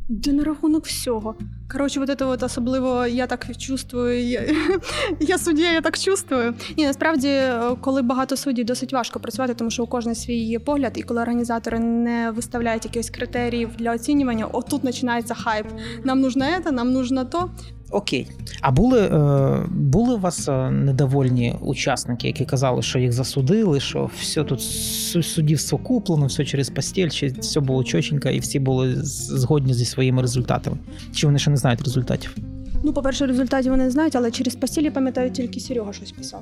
Да 0.09 0.31
на 0.31 0.43
рахунок 0.43 0.85
всього. 0.85 1.35
Коротше, 1.71 1.99
вот 1.99 2.09
это 2.09 2.25
вот 2.25 2.43
особливо 2.43 3.05
я 3.05 3.27
так 3.27 3.57
чувствую. 3.57 4.27
Я, 4.27 4.41
я 5.19 5.37
суддя, 5.37 5.71
я 5.71 5.81
так 5.81 5.99
чувствую. 5.99 6.53
Ні, 6.77 6.85
насправді, 6.85 7.27
е, 7.27 7.75
коли 7.81 8.01
багато 8.01 8.37
суддів, 8.37 8.65
досить 8.65 8.93
важко 8.93 9.19
працювати, 9.19 9.53
тому 9.53 9.69
що 9.71 9.83
у 9.83 9.87
кожного 9.87 10.15
свій 10.15 10.37
є 10.37 10.59
погляд, 10.59 10.91
і 10.95 11.01
коли 11.01 11.21
організатори 11.21 11.79
не 11.79 12.31
виставляють 12.31 12.85
якихось 12.85 13.09
критеріїв 13.09 13.69
для 13.77 13.93
оцінювання, 13.93 14.45
отут 14.45 14.81
починається 14.81 15.33
хайп. 15.33 15.67
Нам 16.03 16.21
нужно 16.21 16.45
це, 16.63 16.71
нам 16.71 16.91
нужно 16.91 17.25
то. 17.25 17.49
Окей. 17.91 18.27
А 18.61 18.71
були, 18.71 18.99
е, 19.01 19.65
були 19.71 20.15
у 20.15 20.19
вас 20.19 20.49
е, 20.49 20.71
недовольні 20.71 21.55
учасники, 21.61 22.27
які 22.27 22.45
казали, 22.45 22.81
що 22.81 22.99
їх 22.99 23.11
засудили, 23.13 23.79
що 23.79 24.09
все 24.19 24.43
тут 24.43 24.59
су- 24.59 25.23
суддівство 25.23 25.77
куплено, 25.77 26.25
все 26.25 26.45
через 26.45 26.69
постіль, 26.69 27.09
чи 27.09 27.27
все 27.27 27.59
було 27.59 27.83
чотенько, 27.83 28.29
і 28.29 28.39
всі 28.39 28.59
були 28.59 28.95
згодні 29.03 29.73
зі 29.73 29.85
своїми 29.85 30.21
результатами? 30.21 30.77
Чи 31.13 31.27
вони 31.27 31.39
ще 31.39 31.49
не 31.49 31.57
знають 31.57 31.81
результатів? 31.81 32.35
Ну, 32.83 32.93
по-перше, 32.93 33.25
результатів 33.25 33.71
вони 33.71 33.83
не 33.83 33.91
знають, 33.91 34.15
але 34.15 34.31
через 34.31 34.55
постілі 34.55 34.89
пам'ятаю, 34.89 35.31
тільки 35.31 35.59
Серега 35.59 35.93
щось 35.93 36.11
писав. 36.11 36.41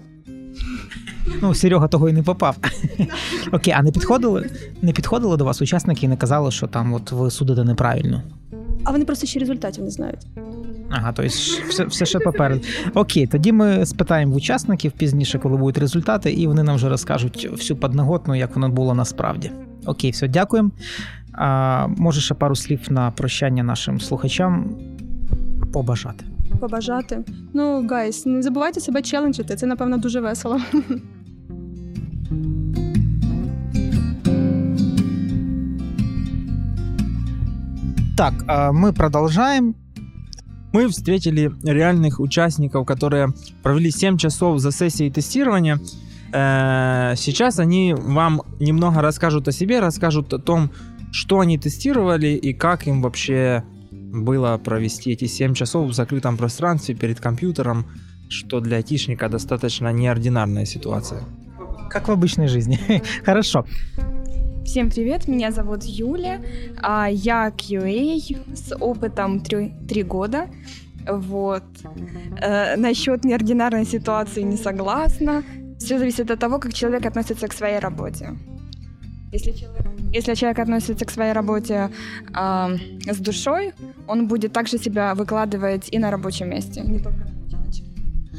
Ну, 1.41 1.53
Серега 1.53 1.87
того 1.87 2.09
і 2.09 2.13
не 2.13 2.23
попав. 2.23 2.57
Окей, 3.51 3.73
а 3.77 3.83
не 3.83 3.91
підходили, 3.91 4.49
не 4.81 4.91
підходили 4.91 5.37
до 5.37 5.45
вас 5.45 5.61
учасники 5.61 6.05
і 6.05 6.09
не 6.09 6.17
казали, 6.17 6.51
що 6.51 6.67
там 6.67 6.93
от 6.93 7.11
ви 7.11 7.31
судите 7.31 7.63
неправильно? 7.63 8.21
А 8.83 8.91
вони 8.91 9.05
просто 9.05 9.27
ще 9.27 9.39
результатів 9.39 9.83
не 9.83 9.89
знають. 9.89 10.19
Ага, 10.97 11.11
тобто 11.11 11.29
все, 11.69 11.85
все 11.85 12.05
ще 12.05 12.19
попереду. 12.19 12.61
Окей, 12.93 13.27
тоді 13.27 13.51
ми 13.51 13.85
спитаємо 13.85 14.33
в 14.33 14.35
учасників 14.35 14.91
пізніше, 14.91 15.39
коли 15.39 15.57
будуть 15.57 15.77
результати, 15.77 16.31
і 16.31 16.47
вони 16.47 16.63
нам 16.63 16.75
вже 16.75 16.89
розкажуть 16.89 17.49
всю 17.51 17.77
подноготну, 17.77 18.35
як 18.35 18.55
воно 18.55 18.69
було 18.69 18.93
насправді. 18.93 19.51
Окей, 19.85 20.11
все, 20.11 20.27
дякуємо. 20.27 20.71
А, 21.33 21.87
може 21.87 22.21
ще 22.21 22.33
пару 22.33 22.55
слів 22.55 22.79
на 22.89 23.11
прощання 23.11 23.63
нашим 23.63 24.01
слухачам 24.01 24.75
побажати. 25.73 26.25
Побажати. 26.59 27.23
Ну, 27.53 27.87
guys, 27.87 28.25
не 28.25 28.41
забувайте 28.41 28.79
себе 28.79 29.01
челенджити, 29.01 29.55
це, 29.55 29.65
напевно, 29.65 29.97
дуже 29.97 30.19
весело. 30.19 30.61
Так, 38.17 38.33
ми 38.73 38.93
продовжаємо. 38.93 39.73
Мы 40.75 40.89
встретили 40.89 41.53
реальных 41.63 42.19
участников, 42.19 42.85
которые 42.85 43.29
провели 43.63 43.89
7 43.89 44.17
часов 44.17 44.59
за 44.59 44.73
сессией 44.73 45.09
тестирования. 45.09 45.79
Э, 46.33 47.13
Сейчас 47.15 47.59
они 47.59 47.95
вам 47.97 48.41
немного 48.59 49.01
расскажут 49.01 49.47
о 49.47 49.53
себе, 49.53 49.79
расскажут 49.79 50.33
о 50.33 50.37
том, 50.37 50.69
что 51.13 51.39
они 51.39 51.57
тестировали 51.57 52.27
и 52.27 52.53
как 52.53 52.87
им 52.87 53.01
вообще 53.01 53.63
было 53.89 54.57
провести 54.57 55.11
эти 55.11 55.27
7 55.27 55.53
часов 55.53 55.89
в 55.89 55.93
закрытом 55.93 56.35
пространстве 56.35 56.93
перед 56.93 57.21
компьютером, 57.21 57.85
что 58.27 58.59
для 58.59 58.75
айтишника 58.75 59.29
достаточно 59.29 59.93
неординарная 59.93 60.65
ситуация. 60.65 61.23
Как 61.89 62.09
в 62.09 62.11
обычной 62.11 62.49
жизни. 62.49 63.01
Хорошо. 63.23 63.65
Всем 64.65 64.89
привет, 64.89 65.27
меня 65.27 65.51
зовут 65.51 65.83
Юля, 65.83 66.41
а 66.81 67.07
я 67.09 67.49
QA 67.49 68.55
с 68.55 68.75
опытом 68.75 69.39
3, 69.39 70.03
года. 70.03 70.47
Вот. 71.07 71.63
Э, 72.41 72.75
насчет 72.75 73.23
неординарной 73.23 73.85
ситуации 73.85 74.41
не 74.41 74.57
согласна. 74.57 75.43
Все 75.77 75.99
зависит 75.99 76.31
от 76.31 76.39
того, 76.39 76.59
как 76.59 76.73
человек 76.73 77.05
относится 77.05 77.47
к 77.47 77.53
своей 77.53 77.79
работе. 77.79 78.29
Если 79.31 79.51
человек, 79.51 79.85
если 80.13 80.33
человек 80.33 80.59
относится 80.59 81.05
к 81.05 81.11
своей 81.11 81.33
работе 81.33 81.89
а, 82.33 82.71
с 83.05 83.17
душой, 83.17 83.73
он 84.07 84.27
будет 84.27 84.51
также 84.53 84.77
себя 84.77 85.13
выкладывать 85.13 85.89
и 85.93 85.99
на 85.99 86.11
рабочем 86.11 86.49
месте, 86.49 86.81
не 86.81 86.99
только 86.99 87.19
на. 87.19 87.35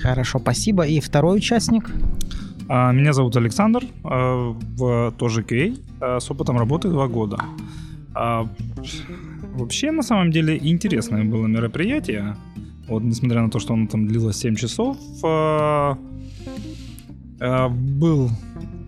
Хорошо, 0.02 0.38
спасибо. 0.38 0.86
И 0.86 1.00
второй 1.00 1.38
участник. 1.38 1.90
А, 2.68 2.92
Меня 2.92 3.12
зовут 3.12 3.36
Александр, 3.36 3.84
а, 4.04 4.54
тоже 5.18 5.42
QA, 5.42 5.78
а, 6.00 6.18
с 6.20 6.30
опытом 6.30 6.58
работы 6.58 6.88
два 6.88 7.06
года. 7.06 7.38
Вообще, 9.54 9.90
на 9.90 10.02
самом 10.02 10.30
деле, 10.30 10.56
интересное 10.56 11.24
было 11.24 11.46
мероприятие. 11.46 12.36
Вот, 12.88 13.02
несмотря 13.02 13.42
на 13.42 13.50
то, 13.50 13.58
что 13.58 13.74
оно 13.74 13.86
там 13.86 14.06
длилось 14.06 14.36
7 14.38 14.54
часов, 14.54 14.96
был 17.40 18.30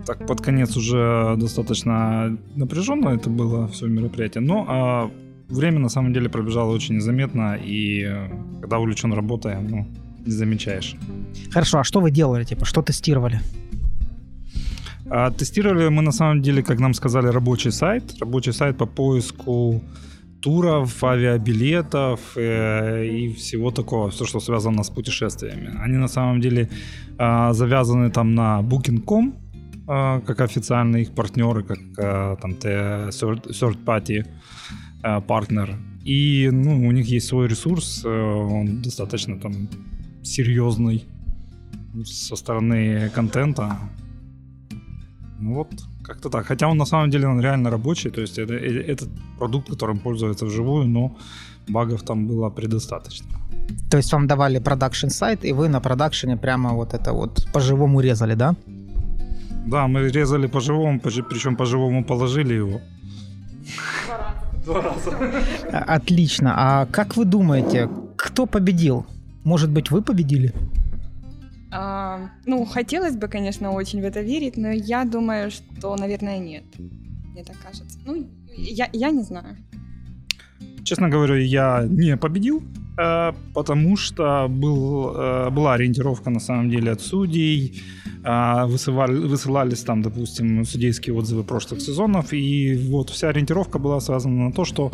так 0.07 0.27
под 0.27 0.41
конец 0.41 0.77
уже 0.77 1.37
достаточно 1.37 2.39
напряженно 2.57 3.11
это 3.11 3.29
было 3.29 3.69
все 3.69 3.87
мероприятие, 3.87 4.41
но 4.41 5.11
время 5.51 5.79
на 5.81 5.89
самом 5.91 6.15
деле 6.15 6.31
пробежало 6.31 6.73
очень 6.73 6.95
незаметно, 6.95 7.59
и 7.63 8.09
когда 8.61 8.79
увлечен 8.79 9.13
работой, 9.13 9.61
ну, 9.61 9.87
не 10.25 10.33
замечаешь. 10.33 10.97
Хорошо, 11.51 11.79
а 11.81 11.85
что 11.85 12.01
вы 12.01 12.11
делали? 12.11 12.45
Типа, 12.45 12.65
что 12.65 12.83
тестировали? 12.83 13.41
А, 15.11 15.31
Тестировали 15.31 15.89
мы 15.89 16.03
на 16.03 16.13
самом 16.13 16.43
деле, 16.43 16.63
как 16.63 16.81
нам 16.81 16.95
сказали, 16.95 17.29
рабочий 17.29 17.73
сайт. 17.73 18.03
Рабочий 18.21 18.53
сайт 18.53 18.77
по 18.77 18.87
поиску 18.87 19.83
туров, 20.41 21.03
авиабилетов 21.03 22.21
э, 22.37 23.07
и 23.07 23.35
всего 23.35 23.71
такого, 23.71 24.11
все, 24.11 24.25
что 24.25 24.41
связано 24.41 24.85
с 24.85 24.91
путешествиями. 24.91 25.75
Они 25.85 25.97
на 25.97 26.09
самом 26.09 26.41
деле 26.41 26.69
а, 27.19 27.53
завязаны 27.53 28.11
там 28.11 28.35
на 28.35 28.61
Booking.com, 28.61 29.35
а, 29.89 30.21
как 30.21 30.41
официальные 30.41 31.03
их 31.03 31.11
партнеры, 31.11 31.65
как 31.65 31.79
а, 31.99 32.37
там 32.37 32.53
third 32.53 33.49
third 33.49 33.85
party 33.85 34.27
а, 35.03 35.21
партнер. 35.21 35.77
И 36.05 36.49
ну, 36.53 36.87
у 36.87 36.93
них 36.93 37.07
есть 37.07 37.27
свой 37.27 37.49
ресурс, 37.49 38.03
э, 38.05 38.09
он 38.09 38.83
достаточно 38.83 39.39
там 39.39 39.69
серьезный 40.23 41.05
со 42.05 42.37
стороны 42.37 43.11
контента. 43.15 43.77
Ну 45.41 45.55
вот, 45.55 45.69
как-то 46.03 46.29
так. 46.31 46.47
Хотя 46.47 46.67
он 46.69 46.77
на 46.79 46.87
самом 46.87 47.11
деле 47.11 47.29
он 47.29 47.41
реально 47.41 47.71
рабочий, 47.71 48.11
то 48.11 48.21
есть 48.21 48.39
это, 48.39 48.55
э- 48.55 48.93
этот 48.93 49.09
продукт, 49.39 49.69
которым 49.71 49.99
пользуются 49.99 50.47
вживую, 50.47 50.87
но 50.89 51.11
багов 51.69 52.03
там 52.03 52.27
было 52.27 52.51
предостаточно. 52.51 53.27
То 53.91 53.99
есть 53.99 54.13
вам 54.13 54.27
давали 54.27 54.59
продакшн 54.61 55.09
сайт, 55.09 55.45
и 55.45 55.53
вы 55.53 55.69
на 55.69 55.81
продакшене 55.81 56.37
прямо 56.37 56.71
вот 56.75 56.95
это 56.95 57.13
вот 57.13 57.47
по-живому 57.53 58.01
резали, 58.01 58.35
да? 58.35 58.55
Да, 59.67 59.87
мы 59.87 60.11
резали 60.11 60.49
по-живому, 60.49 61.01
причем 61.01 61.57
по-живому 61.57 62.05
положили 62.05 62.55
его. 62.55 62.81
А- 65.73 65.97
Отлично. 65.97 66.53
А 66.57 66.87
как 66.87 67.17
вы 67.17 67.25
думаете, 67.25 67.89
кто 68.17 68.47
победил? 68.47 69.05
Может 69.45 69.71
быть, 69.71 69.91
вы 69.91 70.03
победили? 70.03 70.53
А, 71.71 72.31
ну, 72.47 72.65
хотелось 72.65 73.17
бы, 73.17 73.29
конечно, 73.29 73.73
очень 73.73 74.01
в 74.01 74.05
это 74.05 74.21
верить, 74.21 74.57
но 74.57 74.71
я 74.71 75.05
думаю, 75.05 75.51
что, 75.51 75.97
наверное, 75.97 76.39
нет. 76.39 76.65
Мне 77.33 77.45
так 77.45 77.57
кажется. 77.63 77.99
Ну, 78.07 78.27
я, 78.57 78.89
я 78.93 79.11
не 79.11 79.23
знаю. 79.23 79.57
Честно 80.85 81.11
говоря, 81.11 81.37
я 81.37 81.87
не 81.89 82.17
победил, 82.17 82.63
э, 82.99 83.33
потому 83.55 83.97
что 83.97 84.47
был, 84.49 85.13
э, 85.15 85.51
была 85.51 85.75
ориентировка 85.75 86.31
на 86.31 86.41
самом 86.41 86.71
деле 86.71 86.93
от 86.93 87.01
судей, 87.03 87.83
э, 88.25 88.65
высылали- 88.67 89.27
высылались 89.29 89.83
там, 89.83 90.03
допустим, 90.03 90.65
судейские 90.65 91.15
отзывы 91.15 91.45
прошлых 91.45 91.83
сезонов, 91.83 92.33
и 92.33 92.77
вот 92.91 93.11
вся 93.11 93.29
ориентировка 93.29 93.79
была 93.79 94.01
связана 94.01 94.47
на 94.47 94.53
то, 94.53 94.65
что 94.65 94.93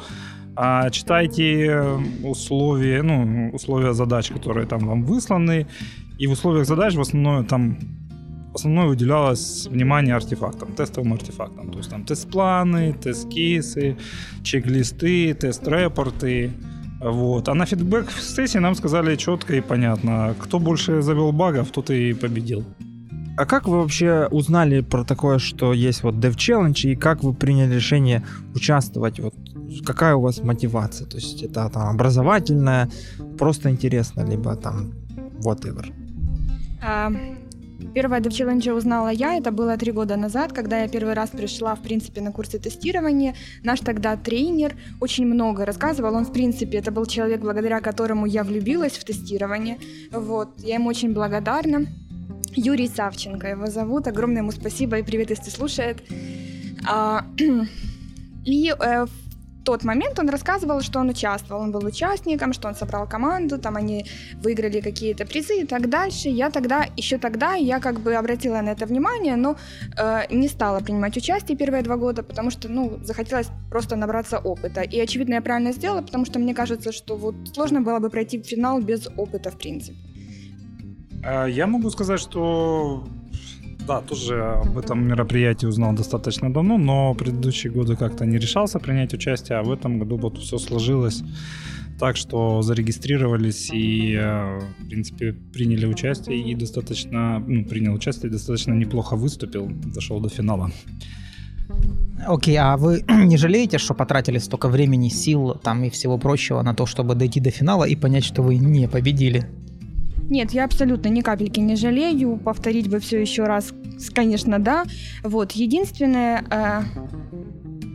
а, 0.56 0.90
читайте 0.90 1.82
условия, 2.22 3.02
ну, 3.02 3.50
условия 3.52 3.92
задач, 3.92 4.30
которые 4.30 4.66
там 4.66 4.86
вам 4.86 5.04
высланы, 5.04 5.66
и 6.18 6.26
в 6.26 6.32
условиях 6.32 6.66
задач 6.66 6.94
в 6.94 7.00
основном 7.00 7.44
там 7.44 7.76
в 8.52 8.56
основном 8.56 8.90
уделялось 8.90 9.66
внимание 9.66 10.14
артефактам, 10.14 10.74
тестовым 10.74 11.14
артефактам. 11.14 11.72
То 11.72 11.78
есть 11.78 11.90
там 11.90 12.04
тест-планы, 12.04 12.92
тест-кейсы, 12.92 13.96
чек-листы, 14.44 15.34
тест-репорты. 15.34 16.52
Вот. 17.00 17.48
А 17.48 17.54
на 17.54 17.66
фидбэк 17.66 18.12
сессии 18.12 18.58
нам 18.58 18.76
сказали 18.76 19.16
четко 19.16 19.56
и 19.56 19.60
понятно, 19.60 20.36
кто 20.38 20.60
больше 20.60 21.02
завел 21.02 21.32
багов, 21.32 21.72
тот 21.72 21.90
и 21.90 22.12
победил. 22.12 22.64
А 23.36 23.44
как 23.44 23.66
вы 23.66 23.80
вообще 23.80 24.28
узнали 24.30 24.82
про 24.82 25.02
такое, 25.02 25.38
что 25.38 25.72
есть 25.72 26.04
вот 26.04 26.14
Dev 26.14 26.36
Challenge, 26.36 26.92
и 26.92 26.94
как 26.94 27.24
вы 27.24 27.34
приняли 27.34 27.74
решение 27.74 28.22
участвовать? 28.54 29.18
Вот 29.18 29.34
какая 29.84 30.14
у 30.14 30.20
вас 30.20 30.38
мотивация? 30.38 31.06
То 31.06 31.16
есть 31.16 31.42
это 31.42 31.68
там 31.70 31.88
образовательная, 31.88 32.90
просто 33.38 33.70
интересно, 33.70 34.22
либо 34.22 34.56
там 34.56 34.92
whatever? 35.44 35.92
А, 36.82 37.12
Первое 37.94 38.20
Dev 38.20 38.30
Challenge 38.30 38.72
узнала 38.72 39.08
я, 39.08 39.36
это 39.36 39.52
было 39.52 39.76
три 39.76 39.92
года 39.92 40.16
назад, 40.16 40.52
когда 40.52 40.82
я 40.82 40.88
первый 40.88 41.14
раз 41.14 41.30
пришла, 41.30 41.74
в 41.74 41.82
принципе, 41.82 42.20
на 42.20 42.32
курсы 42.32 42.58
тестирования. 42.58 43.34
Наш 43.62 43.80
тогда 43.80 44.16
тренер 44.16 44.74
очень 45.00 45.26
много 45.26 45.64
рассказывал, 45.64 46.14
он, 46.14 46.24
в 46.24 46.32
принципе, 46.32 46.78
это 46.78 46.90
был 46.90 47.06
человек, 47.06 47.40
благодаря 47.40 47.80
которому 47.80 48.26
я 48.26 48.42
влюбилась 48.42 48.92
в 48.92 49.04
тестирование. 49.04 49.78
Вот, 50.10 50.48
я 50.58 50.74
ему 50.74 50.88
очень 50.88 51.12
благодарна. 51.12 51.86
Юрий 52.56 52.88
Савченко 52.88 53.48
его 53.48 53.66
зовут, 53.66 54.06
огромное 54.06 54.42
ему 54.42 54.52
спасибо 54.52 54.98
и 54.98 55.02
привет, 55.02 55.30
если 55.30 55.50
слушает. 55.50 56.02
А, 56.88 57.24
и 58.44 58.72
э, 58.78 59.06
тот 59.64 59.84
момент 59.84 60.18
он 60.18 60.28
рассказывал, 60.28 60.82
что 60.82 61.00
он 61.00 61.08
участвовал, 61.08 61.62
он 61.62 61.72
был 61.72 61.84
участником, 61.84 62.52
что 62.52 62.68
он 62.68 62.74
собрал 62.74 63.08
команду, 63.08 63.58
там 63.58 63.76
они 63.76 64.06
выиграли 64.42 64.80
какие-то 64.80 65.24
призы 65.26 65.62
и 65.62 65.66
так 65.66 65.88
дальше. 65.88 66.28
Я 66.28 66.50
тогда, 66.50 66.86
еще 66.96 67.18
тогда, 67.18 67.54
я 67.54 67.80
как 67.80 68.00
бы 68.00 68.14
обратила 68.14 68.60
на 68.60 68.70
это 68.70 68.86
внимание, 68.86 69.36
но 69.36 69.56
э, 69.96 70.22
не 70.30 70.48
стала 70.48 70.80
принимать 70.80 71.16
участие 71.16 71.56
первые 71.56 71.82
два 71.82 71.96
года, 71.96 72.22
потому 72.22 72.50
что, 72.50 72.68
ну, 72.68 72.98
захотелось 73.02 73.48
просто 73.70 73.96
набраться 73.96 74.38
опыта. 74.38 74.82
И, 74.82 75.00
очевидно, 75.00 75.34
я 75.34 75.42
правильно 75.42 75.72
сделала, 75.72 76.02
потому 76.02 76.26
что 76.26 76.38
мне 76.38 76.54
кажется, 76.54 76.92
что 76.92 77.16
вот 77.16 77.34
сложно 77.54 77.80
было 77.80 77.98
бы 77.98 78.10
пройти 78.10 78.42
финал 78.42 78.80
без 78.80 79.08
опыта, 79.16 79.50
в 79.50 79.56
принципе. 79.56 79.96
А, 81.24 81.46
я 81.46 81.66
могу 81.66 81.90
сказать, 81.90 82.20
что 82.20 83.04
да, 83.86 84.00
тоже 84.00 84.42
об 84.42 84.78
этом 84.78 85.06
мероприятии 85.06 85.66
узнал 85.66 85.94
достаточно 85.94 86.52
давно, 86.52 86.78
но 86.78 87.14
предыдущие 87.14 87.72
годы 87.72 87.96
как-то 87.96 88.26
не 88.26 88.38
решался 88.38 88.78
принять 88.78 89.14
участие, 89.14 89.58
а 89.58 89.62
в 89.62 89.70
этом 89.72 89.98
году 89.98 90.16
вот 90.16 90.38
все 90.38 90.58
сложилось 90.58 91.22
так, 91.98 92.16
что 92.16 92.62
зарегистрировались 92.62 93.70
и, 93.72 94.14
э, 94.14 94.60
в 94.78 94.88
принципе, 94.88 95.32
приняли 95.32 95.86
участие 95.86 96.40
и 96.40 96.54
достаточно, 96.54 97.38
ну, 97.38 97.64
принял 97.64 97.94
участие, 97.94 98.32
достаточно 98.32 98.72
неплохо 98.72 99.16
выступил, 99.16 99.70
дошел 99.94 100.20
до 100.20 100.28
финала. 100.28 100.70
Окей, 102.26 102.56
а 102.56 102.76
вы 102.76 103.04
не 103.08 103.36
жалеете, 103.36 103.78
что 103.78 103.94
потратили 103.94 104.38
столько 104.38 104.68
времени, 104.68 105.08
сил 105.08 105.54
там 105.62 105.84
и 105.84 105.90
всего 105.90 106.18
прочего 106.18 106.62
на 106.62 106.74
то, 106.74 106.86
чтобы 106.86 107.14
дойти 107.14 107.40
до 107.40 107.50
финала 107.50 107.84
и 107.84 107.96
понять, 107.96 108.24
что 108.24 108.42
вы 108.42 108.56
не 108.56 108.88
победили? 108.88 109.46
Нет, 110.34 110.50
я 110.50 110.64
абсолютно 110.64 111.10
ни 111.10 111.20
капельки 111.20 111.60
не 111.60 111.76
жалею. 111.76 112.36
Повторить 112.38 112.88
бы 112.88 112.98
все 112.98 113.20
еще 113.20 113.44
раз, 113.44 113.72
конечно, 114.12 114.58
да. 114.58 114.82
Вот, 115.22 115.52
единственное, 115.52 116.44
э, 116.50 116.80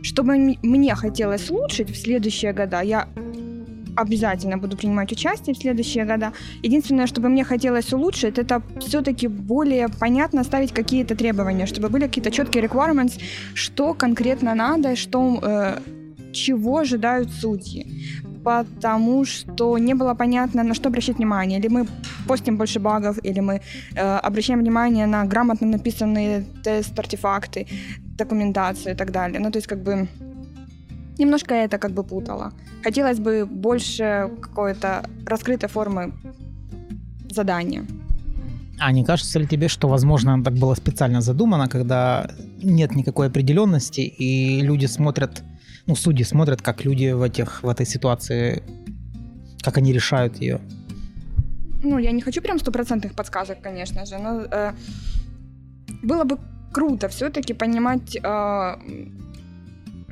что 0.02 0.22
бы 0.22 0.56
мне 0.62 0.94
хотелось 0.94 1.50
улучшить 1.50 1.90
в 1.90 1.96
следующие 1.96 2.54
года, 2.54 2.80
я 2.80 3.08
обязательно 3.94 4.56
буду 4.56 4.78
принимать 4.78 5.12
участие 5.12 5.54
в 5.54 5.58
следующие 5.58 6.06
года. 6.06 6.32
Единственное, 6.62 7.06
что 7.06 7.20
бы 7.20 7.28
мне 7.28 7.44
хотелось 7.44 7.92
улучшить, 7.92 8.38
это 8.38 8.62
все-таки 8.80 9.28
более 9.28 9.90
понятно 9.90 10.42
ставить 10.42 10.72
какие-то 10.72 11.14
требования, 11.14 11.66
чтобы 11.66 11.90
были 11.90 12.06
какие-то 12.06 12.30
четкие 12.30 12.64
requirements, 12.64 13.20
что 13.52 13.92
конкретно 13.92 14.54
надо, 14.54 14.96
что, 14.96 15.38
э, 15.42 15.78
чего 16.32 16.78
ожидают 16.78 17.30
судьи 17.30 17.86
потому 18.44 19.24
что 19.24 19.78
не 19.78 19.94
было 19.94 20.14
понятно, 20.14 20.62
на 20.62 20.74
что 20.74 20.88
обращать 20.88 21.16
внимание. 21.18 21.58
Или 21.58 21.68
мы 21.68 21.86
постим 22.26 22.56
больше 22.56 22.80
багов, 22.80 23.18
или 23.24 23.40
мы 23.40 23.60
э, 23.94 24.00
обращаем 24.00 24.60
внимание 24.60 25.06
на 25.06 25.24
грамотно 25.24 25.66
написанные 25.66 26.44
тест-артефакты, 26.64 27.66
документацию 28.18 28.94
и 28.94 28.96
так 28.96 29.10
далее. 29.12 29.40
Ну, 29.40 29.50
то 29.50 29.58
есть, 29.58 29.66
как 29.66 29.82
бы, 29.82 30.08
немножко 31.18 31.54
это 31.54 31.78
как 31.78 31.92
бы 31.92 32.04
путало. 32.04 32.52
Хотелось 32.82 33.18
бы 33.18 33.46
больше 33.46 34.30
какой-то 34.40 35.02
раскрытой 35.26 35.68
формы 35.68 36.12
задания. 37.30 37.84
А 38.78 38.92
не 38.92 39.04
кажется 39.04 39.38
ли 39.38 39.46
тебе, 39.46 39.68
что, 39.68 39.88
возможно, 39.88 40.42
так 40.42 40.54
было 40.54 40.74
специально 40.74 41.20
задумано, 41.20 41.68
когда 41.68 42.30
нет 42.62 42.96
никакой 42.96 43.26
определенности, 43.26 44.00
и 44.00 44.62
люди 44.62 44.86
смотрят 44.86 45.42
ну, 45.90 45.96
судьи 45.96 46.24
смотрят, 46.24 46.62
как 46.62 46.84
люди 46.84 47.12
в, 47.12 47.22
этих, 47.22 47.64
в 47.64 47.68
этой 47.68 47.86
ситуации, 47.86 48.62
как 49.60 49.78
они 49.78 49.92
решают 49.92 50.40
ее. 50.40 50.60
Ну, 51.82 51.98
я 51.98 52.12
не 52.12 52.22
хочу 52.22 52.40
прям 52.42 52.58
стопроцентных 52.60 53.14
подсказок, 53.14 53.60
конечно 53.60 54.06
же, 54.06 54.18
но 54.18 54.42
э, 54.42 54.72
было 56.02 56.24
бы 56.24 56.38
круто 56.72 57.08
все-таки 57.08 57.54
понимать, 57.54 58.16
э, 58.16 58.76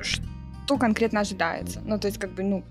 что 0.01 0.77
конкретно 0.77 1.21
ожидается. 1.21 1.79
Ну, 1.85 1.97
то 1.97 2.07
есть, 2.07 2.19
как 2.19 2.31
бы, 2.35 2.43
ну, 2.43 2.63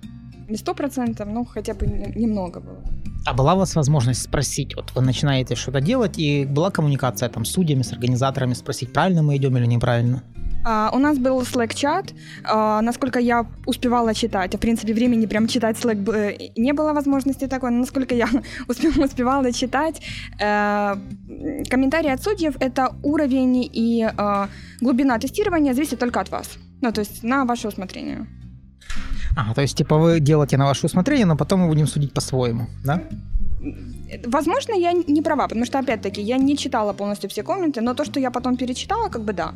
не 0.48 0.56
сто 0.56 0.74
процентов, 0.74 1.28
но 1.28 1.44
хотя 1.44 1.72
бы 1.72 1.86
немного 1.86 2.60
было. 2.60 2.82
А 3.24 3.32
была 3.32 3.54
у 3.54 3.58
вас 3.58 3.76
возможность 3.76 4.22
спросить, 4.22 4.76
вот 4.76 4.92
вы 4.94 5.02
начинаете 5.02 5.54
что-то 5.54 5.80
делать, 5.80 6.18
и 6.18 6.44
была 6.44 6.70
коммуникация 6.70 7.30
там 7.30 7.44
с 7.44 7.52
судьями, 7.52 7.82
с 7.82 7.92
организаторами, 7.92 8.54
спросить, 8.54 8.92
правильно 8.92 9.22
мы 9.22 9.36
идем 9.36 9.56
или 9.56 9.66
неправильно? 9.66 10.22
Uh, 10.64 10.90
у 10.92 10.98
нас 10.98 11.18
был 11.18 11.40
Slack-чат. 11.42 12.12
Uh, 12.44 12.80
насколько 12.80 13.18
я 13.18 13.46
успевала 13.66 14.14
читать, 14.14 14.54
а 14.54 14.58
в 14.58 14.60
принципе 14.60 14.92
времени 14.92 15.26
прям 15.26 15.46
читать 15.46 15.76
Slack 15.76 16.12
э, 16.14 16.50
не 16.56 16.72
было 16.72 16.92
возможности 16.92 17.46
такой, 17.46 17.70
но 17.70 17.78
насколько 17.78 18.14
я 18.14 18.28
успевала 18.68 19.52
читать, 19.52 20.02
uh, 20.40 20.98
комментарии 21.70 22.10
от 22.10 22.22
судьев— 22.22 22.56
это 22.60 22.94
уровень 23.02 23.68
и 23.72 24.08
глубина 24.80 25.18
тестирования 25.18 25.74
зависит 25.74 25.98
только 25.98 26.20
от 26.20 26.30
вас. 26.30 26.58
Ну, 26.80 26.92
то 26.92 27.00
есть 27.00 27.22
на 27.22 27.44
ваше 27.44 27.68
усмотрение. 27.68 28.26
Ага, 29.36 29.54
то 29.54 29.62
есть, 29.62 29.76
типа, 29.76 29.96
вы 29.96 30.20
делаете 30.20 30.56
на 30.56 30.66
ваше 30.66 30.86
усмотрение, 30.86 31.26
но 31.26 31.36
потом 31.36 31.60
мы 31.60 31.68
будем 31.68 31.86
судить 31.86 32.12
по-своему, 32.12 32.66
да? 32.84 33.02
Возможно, 34.26 34.72
я 34.72 34.92
не 34.92 35.22
права, 35.22 35.48
потому 35.48 35.64
что, 35.64 35.78
опять-таки, 35.78 36.20
я 36.22 36.38
не 36.38 36.56
читала 36.56 36.92
полностью 36.92 37.28
все 37.30 37.42
комменты, 37.42 37.80
но 37.80 37.94
то, 37.94 38.04
что 38.04 38.20
я 38.20 38.30
потом 38.30 38.56
перечитала, 38.56 39.08
как 39.08 39.22
бы 39.22 39.32
да. 39.32 39.52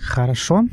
Хорошо. 0.00 0.64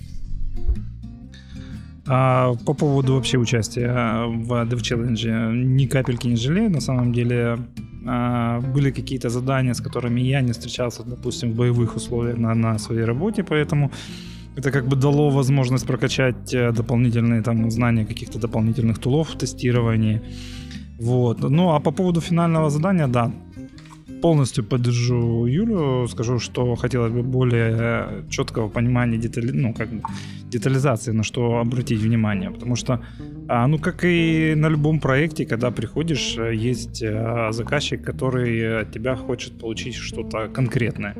А, 2.07 2.53
по 2.65 2.73
поводу 2.73 3.13
вообще 3.13 3.37
участия 3.37 4.25
в 4.27 4.51
Dev 4.65 4.81
Challenge 4.81 5.53
ни 5.53 5.87
капельки 5.87 6.27
не 6.27 6.35
жалею. 6.35 6.69
На 6.69 6.81
самом 6.81 7.13
деле 7.13 7.57
а, 8.05 8.61
были 8.61 8.91
какие-то 8.91 9.29
задания, 9.29 9.73
с 9.73 9.81
которыми 9.81 10.21
я 10.21 10.41
не 10.41 10.51
встречался, 10.51 11.03
допустим, 11.03 11.51
в 11.51 11.55
боевых 11.55 11.95
условиях 11.95 12.37
на, 12.37 12.53
на 12.53 12.77
своей 12.77 13.05
работе, 13.05 13.43
поэтому 13.43 13.91
это 14.55 14.71
как 14.71 14.87
бы 14.87 14.95
дало 14.95 15.29
возможность 15.29 15.87
прокачать 15.87 16.53
э, 16.53 16.71
дополнительные 16.71 17.41
там 17.41 17.69
знания 17.71 18.05
каких-то 18.05 18.39
дополнительных 18.39 18.99
тулов 18.99 19.29
в 19.29 19.37
тестировании. 19.37 20.21
Вот. 20.99 21.39
Ну 21.49 21.73
а 21.73 21.79
по 21.79 21.91
поводу 21.91 22.21
финального 22.21 22.69
задания, 22.69 23.07
да, 23.07 23.31
полностью 24.25 24.63
поддержу 24.63 25.45
Юлю, 25.45 26.07
скажу, 26.07 26.39
что 26.39 26.75
хотелось 26.75 27.11
бы 27.11 27.21
более 27.21 28.23
четкого 28.29 28.69
понимания 28.69 29.19
детали, 29.19 29.51
ну, 29.51 29.73
как 29.73 29.89
бы 29.89 30.01
детализации, 30.51 31.13
на 31.13 31.23
что 31.23 31.59
обратить 31.59 32.01
внимание, 32.01 32.49
потому 32.49 32.75
что, 32.75 32.99
а, 33.47 33.67
ну, 33.67 33.77
как 33.77 34.03
и 34.03 34.55
на 34.55 34.69
любом 34.69 34.99
проекте, 34.99 35.45
когда 35.45 35.69
приходишь, 35.69 36.37
есть 36.53 37.03
а, 37.03 37.51
заказчик, 37.51 38.01
который 38.01 38.81
от 38.81 38.91
тебя 38.91 39.15
хочет 39.15 39.59
получить 39.59 39.95
что-то 39.95 40.47
конкретное, 40.47 41.13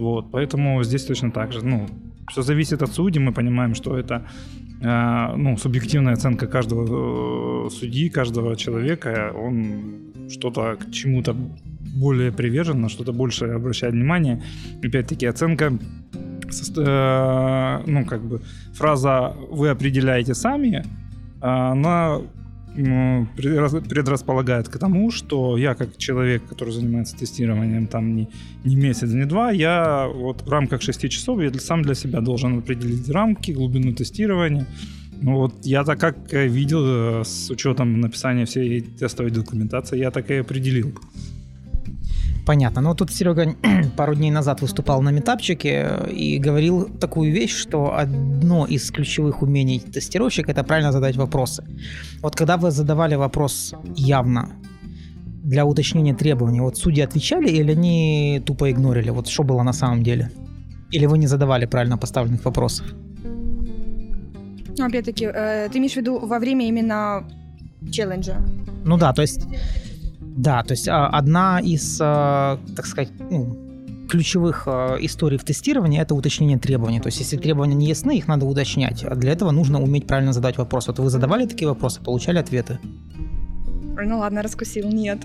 вот, 0.00 0.30
поэтому 0.32 0.84
здесь 0.84 1.04
точно 1.04 1.30
так 1.30 1.52
же, 1.52 1.62
ну, 1.62 1.86
все 2.30 2.42
зависит 2.42 2.82
от 2.82 2.92
судьи, 2.92 3.20
мы 3.20 3.32
понимаем, 3.32 3.74
что 3.74 3.98
это 3.98 4.22
ну, 5.36 5.56
субъективная 5.58 6.14
оценка 6.14 6.46
каждого 6.46 7.66
э, 7.66 7.70
судьи, 7.70 8.08
каждого 8.08 8.56
человека, 8.56 9.32
он 9.36 10.28
что-то 10.28 10.76
к 10.76 10.90
чему-то 10.90 11.36
более 11.92 12.32
привержен, 12.32 12.80
на 12.80 12.88
что-то 12.88 13.12
больше 13.12 13.46
обращает 13.46 13.94
внимание. 13.94 14.42
Опять-таки, 14.82 15.26
оценка 15.26 15.78
э, 16.76 17.82
ну, 17.86 18.04
как 18.06 18.22
бы 18.22 18.40
фраза 18.74 19.34
«вы 19.50 19.68
определяете 19.68 20.34
сами», 20.34 20.84
она 21.40 22.20
предрасполагает 22.74 24.68
к 24.68 24.78
тому, 24.78 25.10
что 25.10 25.58
я 25.58 25.74
как 25.74 25.96
человек, 25.98 26.42
который 26.48 26.72
занимается 26.72 27.16
тестированием 27.16 27.86
там 27.86 28.16
не, 28.16 28.28
не 28.64 28.76
месяц, 28.76 29.10
не 29.12 29.26
два, 29.26 29.50
я 29.50 30.08
вот 30.08 30.42
в 30.42 30.48
рамках 30.48 30.80
6 30.80 31.08
часов 31.10 31.40
я 31.40 31.52
сам 31.54 31.82
для 31.82 31.94
себя 31.94 32.20
должен 32.20 32.58
определить 32.58 33.10
рамки, 33.10 33.52
глубину 33.52 33.92
тестирования. 33.92 34.66
Ну 35.20 35.36
вот 35.36 35.54
я 35.66 35.84
так 35.84 36.00
как 36.00 36.32
видел 36.32 37.20
э, 37.20 37.24
с 37.24 37.50
учетом 37.50 38.00
написания 38.00 38.44
всей 38.46 38.80
тестовой 38.80 39.30
документации, 39.30 39.98
я 39.98 40.10
так 40.10 40.30
и 40.30 40.36
определил. 40.36 40.94
Понятно. 42.46 42.82
Но 42.82 42.94
тут 42.94 43.10
Серега 43.12 43.54
пару 43.96 44.14
дней 44.14 44.30
назад 44.30 44.62
выступал 44.62 45.02
на 45.02 45.10
метапчике 45.10 46.00
и 46.10 46.38
говорил 46.38 46.88
такую 47.00 47.32
вещь, 47.32 47.56
что 47.56 47.96
одно 47.96 48.66
из 48.66 48.90
ключевых 48.90 49.42
умений 49.42 49.80
тестировщика– 49.80 50.50
это 50.52 50.64
правильно 50.64 50.92
задать 50.92 51.16
вопросы. 51.16 51.64
Вот 52.20 52.36
когда 52.36 52.56
вы 52.56 52.70
задавали 52.70 53.14
вопрос 53.16 53.74
явно 53.96 54.50
для 55.44 55.64
уточнения 55.64 56.14
требований, 56.14 56.60
вот 56.60 56.76
судьи 56.76 57.02
отвечали 57.02 57.48
или 57.48 57.72
они 57.72 58.42
тупо 58.44 58.70
игнорили? 58.70 59.10
Вот 59.10 59.28
что 59.28 59.44
было 59.44 59.62
на 59.62 59.72
самом 59.72 60.02
деле? 60.02 60.30
Или 60.90 61.06
вы 61.06 61.18
не 61.18 61.26
задавали 61.26 61.66
правильно 61.66 61.96
поставленных 61.96 62.44
вопросов? 62.44 62.86
Ну, 64.78 64.86
опять-таки, 64.86 65.26
э, 65.26 65.68
ты 65.70 65.78
имеешь 65.78 65.92
в 65.92 65.96
виду 65.96 66.18
во 66.18 66.38
время 66.38 66.66
именно 66.66 67.24
челленджа? 67.90 68.36
Ну 68.84 68.96
да, 68.96 69.12
то 69.12 69.22
есть 69.22 69.46
да, 70.36 70.62
то 70.62 70.72
есть 70.72 70.88
а, 70.88 71.08
одна 71.08 71.60
из, 71.60 71.98
а, 72.00 72.58
так 72.74 72.86
сказать, 72.86 73.10
ну, 73.30 73.56
ключевых 74.08 74.64
э, 74.66 74.98
историй 75.00 75.38
в 75.38 75.44
тестировании 75.44 75.98
это 75.98 76.14
уточнение 76.14 76.58
требований. 76.58 77.00
То 77.00 77.06
есть, 77.06 77.20
если 77.20 77.38
требования 77.38 77.74
не 77.74 77.86
ясны, 77.86 78.18
их 78.18 78.28
надо 78.28 78.44
уточнять. 78.44 79.04
А 79.04 79.14
для 79.14 79.32
этого 79.32 79.52
нужно 79.52 79.82
уметь 79.82 80.06
правильно 80.06 80.34
задать 80.34 80.58
вопрос. 80.58 80.88
Вот 80.88 80.98
вы 80.98 81.08
задавали 81.08 81.46
такие 81.46 81.66
вопросы, 81.66 82.02
получали 82.02 82.38
ответы? 82.38 82.78
Ну 84.04 84.18
ладно, 84.18 84.42
раскусил, 84.42 84.88
нет. 84.88 85.18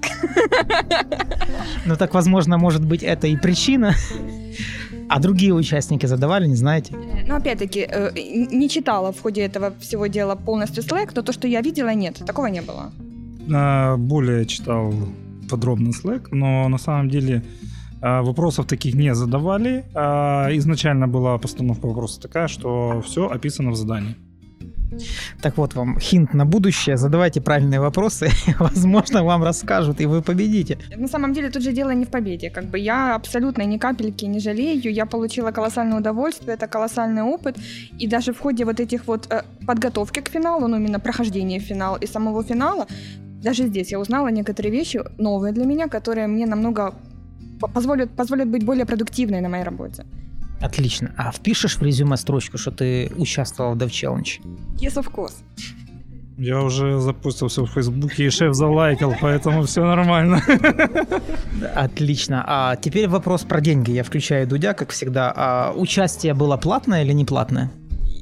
Ну 1.86 1.96
так, 1.96 2.14
возможно, 2.14 2.58
может 2.58 2.86
быть, 2.86 3.04
это 3.04 3.28
и 3.28 3.36
причина. 3.36 3.94
А 5.10 5.20
другие 5.20 5.54
участники 5.54 6.06
задавали, 6.06 6.48
не 6.48 6.56
знаете? 6.56 6.94
Ну, 7.28 7.36
опять-таки, 7.36 7.88
э, 7.90 8.12
не 8.14 8.68
читала 8.70 9.12
в 9.12 9.22
ходе 9.22 9.42
этого 9.42 9.74
всего 9.80 10.08
дела 10.08 10.36
полностью 10.36 10.84
Slack, 10.84 11.12
но 11.16 11.22
то, 11.22 11.34
что 11.34 11.48
я 11.48 11.62
видела, 11.62 11.94
нет, 11.94 12.22
такого 12.26 12.48
не 12.48 12.62
было. 12.62 12.92
Более 13.48 14.46
читал 14.46 14.94
подробно 15.50 15.90
Slack, 15.90 16.28
но 16.32 16.68
на 16.68 16.78
самом 16.78 17.10
деле 17.10 17.44
а, 18.02 18.22
вопросов 18.22 18.66
таких 18.66 18.96
не 18.96 19.14
задавали. 19.16 19.86
А, 19.94 20.50
изначально 20.52 21.08
была 21.08 21.38
постановка 21.38 21.88
вопроса 21.88 22.22
такая, 22.22 22.48
что 22.48 23.02
все 23.06 23.28
описано 23.28 23.72
в 23.72 23.76
задании. 23.76 24.16
Так 25.42 25.58
вот 25.58 25.76
вам 25.76 26.00
хинт 26.00 26.34
на 26.34 26.46
будущее. 26.46 26.98
Задавайте 26.98 27.42
правильные 27.42 27.80
вопросы, 27.80 28.30
возможно, 28.60 29.24
вам 29.24 29.44
расскажут, 29.44 30.00
и 30.02 30.06
вы 30.06 30.22
победите. 30.22 30.78
На 30.96 31.08
самом 31.08 31.34
деле 31.34 31.50
тут 31.50 31.62
же 31.64 31.74
дело 31.74 31.92
не 31.92 32.06
в 32.06 32.10
победе. 32.10 32.50
Как 32.50 32.66
бы 32.66 32.80
я 32.80 33.16
абсолютно 33.16 33.64
ни 33.64 33.78
капельки 33.78 34.26
не 34.26 34.40
жалею. 34.40 34.94
Я 34.94 35.06
получила 35.06 35.52
колоссальное 35.52 36.00
удовольствие, 36.00 36.54
это 36.54 36.68
колоссальный 36.68 37.24
опыт. 37.24 37.58
И 38.00 38.08
даже 38.08 38.32
в 38.32 38.40
ходе 38.40 38.66
вот 38.66 38.80
этих 38.80 39.08
вот 39.08 39.28
э, 39.30 39.44
подготовки 39.66 40.22
к 40.22 40.30
финалу, 40.30 40.68
ну 40.68 40.78
именно 40.78 41.00
прохождения 41.00 41.60
финала 41.60 41.98
и 41.98 42.08
самого 42.08 42.44
финала, 42.44 42.88
даже 43.44 43.68
здесь 43.68 43.92
я 43.92 44.00
узнала 44.00 44.30
некоторые 44.30 44.72
вещи 44.72 45.02
новые 45.18 45.54
для 45.54 45.66
меня, 45.66 45.88
которые 45.88 46.28
мне 46.28 46.46
намного 46.46 46.96
позволят, 47.74 48.12
позволят 48.12 48.50
быть 48.50 48.66
более 48.66 48.86
продуктивной 48.86 49.42
на 49.42 49.50
моей 49.50 49.64
работе. 49.64 50.06
Отлично. 50.62 51.14
А 51.18 51.32
впишешь 51.32 51.78
в 51.78 51.84
резюме 51.84 52.18
строчку, 52.18 52.58
что 52.58 52.72
ты 52.72 53.12
участвовал 53.18 53.76
в 53.76 53.78
Dev 53.78 53.90
Challenge? 53.90 54.42
Yes, 54.80 54.96
of 54.96 55.12
course. 55.14 55.36
Я 56.38 56.62
уже 56.62 57.00
запустился 57.00 57.64
в 57.64 57.68
Фейсбуке, 57.68 58.26
и 58.26 58.30
шеф 58.30 58.54
залайкал, 58.54 59.16
поэтому 59.20 59.64
все 59.64 59.84
нормально. 59.84 60.40
Отлично. 61.76 62.44
А 62.46 62.76
теперь 62.76 63.08
вопрос 63.08 63.44
про 63.44 63.60
деньги. 63.60 63.92
Я 63.92 64.04
включаю 64.04 64.48
Дудя, 64.48 64.74
как 64.74 64.92
всегда. 64.92 65.34
А 65.36 65.74
участие 65.76 66.36
было 66.36 66.58
платное 66.58 67.04
или 67.04 67.12
не 67.14 67.26
платное? 67.26 67.72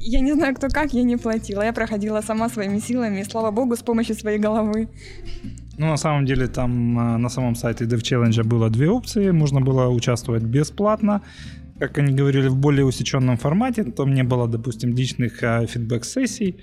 Я 0.08 0.22
не 0.22 0.34
знаю, 0.34 0.54
кто 0.56 0.68
как, 0.70 0.94
я 0.94 1.04
не 1.04 1.18
платила. 1.18 1.64
Я 1.64 1.74
проходила 1.74 2.22
сама 2.22 2.50
своими 2.50 2.80
силами, 2.80 3.24
слава 3.24 3.52
богу, 3.52 3.76
с 3.76 3.82
помощью 3.82 4.16
своей 4.16 4.38
головы. 4.38 4.88
Ну, 5.78 5.88
на 5.88 5.98
самом 5.98 6.26
деле, 6.26 6.48
там 6.48 7.00
а, 7.00 7.18
на 7.18 7.30
самом 7.30 7.56
сайте 7.56 7.86
Dev 7.86 8.02
Challenge 8.02 8.44
было 8.44 8.70
две 8.70 8.88
опции. 8.88 9.32
Можно 9.32 9.62
было 9.62 9.90
участвовать 9.90 10.44
бесплатно, 10.44 11.22
как 11.80 11.98
они 11.98 12.14
говорили, 12.14 12.50
в 12.50 12.56
более 12.56 12.86
усеченном 12.86 13.38
формате. 13.38 13.84
Там 13.84 14.14
не 14.14 14.24
было, 14.24 14.48
допустим, 14.48 14.96
личных 14.96 15.44
а, 15.44 15.66
фидбэк-сессий. 15.66 16.56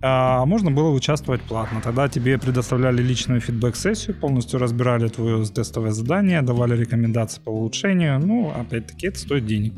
А 0.00 0.46
можно 0.46 0.70
было 0.70 0.88
участвовать 0.88 1.42
платно. 1.42 1.80
Тогда 1.82 2.08
тебе 2.08 2.38
предоставляли 2.38 3.02
личную 3.02 3.40
фидбэк-сессию, 3.40 4.16
полностью 4.16 4.60
разбирали 4.60 5.08
твое 5.08 5.44
тестовое 5.44 5.90
задание, 5.90 6.40
давали 6.40 6.74
рекомендации 6.76 7.42
по 7.44 7.50
улучшению. 7.50 8.18
Ну, 8.18 8.50
опять-таки, 8.50 9.08
это 9.08 9.18
стоит 9.18 9.46
денег. 9.46 9.74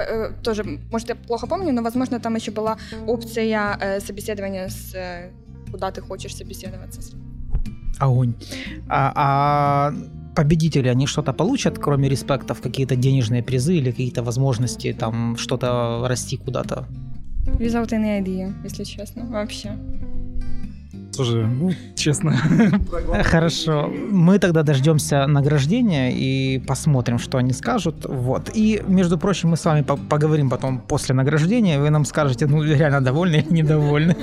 Э, 0.00 0.32
тоже, 0.42 0.64
может, 0.90 1.08
я 1.08 1.14
плохо 1.14 1.46
помню, 1.46 1.72
но, 1.72 1.82
возможно, 1.82 2.20
там 2.20 2.36
еще 2.36 2.50
была 2.50 2.78
опция 3.06 3.76
э, 3.80 4.00
собеседования 4.00 4.68
с 4.68 4.94
э, 4.94 5.30
куда 5.70 5.90
ты 5.90 6.00
хочешь 6.00 6.36
собеседоваться. 6.36 7.00
Огонь. 8.00 8.34
А, 8.88 9.12
а 9.16 9.94
победители, 10.36 10.88
они 10.88 11.06
что-то 11.06 11.32
получат, 11.32 11.78
кроме 11.78 12.08
респектов, 12.08 12.60
какие-то 12.60 12.96
денежные 12.96 13.42
призы 13.42 13.74
или 13.74 13.90
какие-то 13.90 14.22
возможности 14.22 14.92
там 14.92 15.36
что-то 15.36 16.04
расти 16.08 16.36
куда-то? 16.36 16.86
Without 17.58 17.90
any 17.92 18.20
idea, 18.22 18.52
если 18.64 18.84
честно, 18.84 19.26
вообще. 19.26 19.72
Тоже, 21.18 21.46
ну, 21.46 21.72
честно. 21.96 22.36
Хорошо. 23.24 23.92
Мы 24.10 24.38
тогда 24.38 24.62
дождемся 24.62 25.26
награждения 25.26 26.12
и 26.12 26.60
посмотрим, 26.60 27.18
что 27.18 27.38
они 27.38 27.52
скажут. 27.52 28.06
Вот. 28.08 28.50
И, 28.54 28.80
между 28.86 29.18
прочим, 29.18 29.48
мы 29.48 29.56
с 29.56 29.64
вами 29.64 29.82
поговорим 29.82 30.48
потом 30.48 30.78
после 30.78 31.14
награждения. 31.16 31.80
Вы 31.80 31.90
нам 31.90 32.04
скажете, 32.04 32.46
ну, 32.46 32.62
реально 32.62 33.00
довольны 33.00 33.44
или 33.50 33.62
недовольны. 33.62 34.16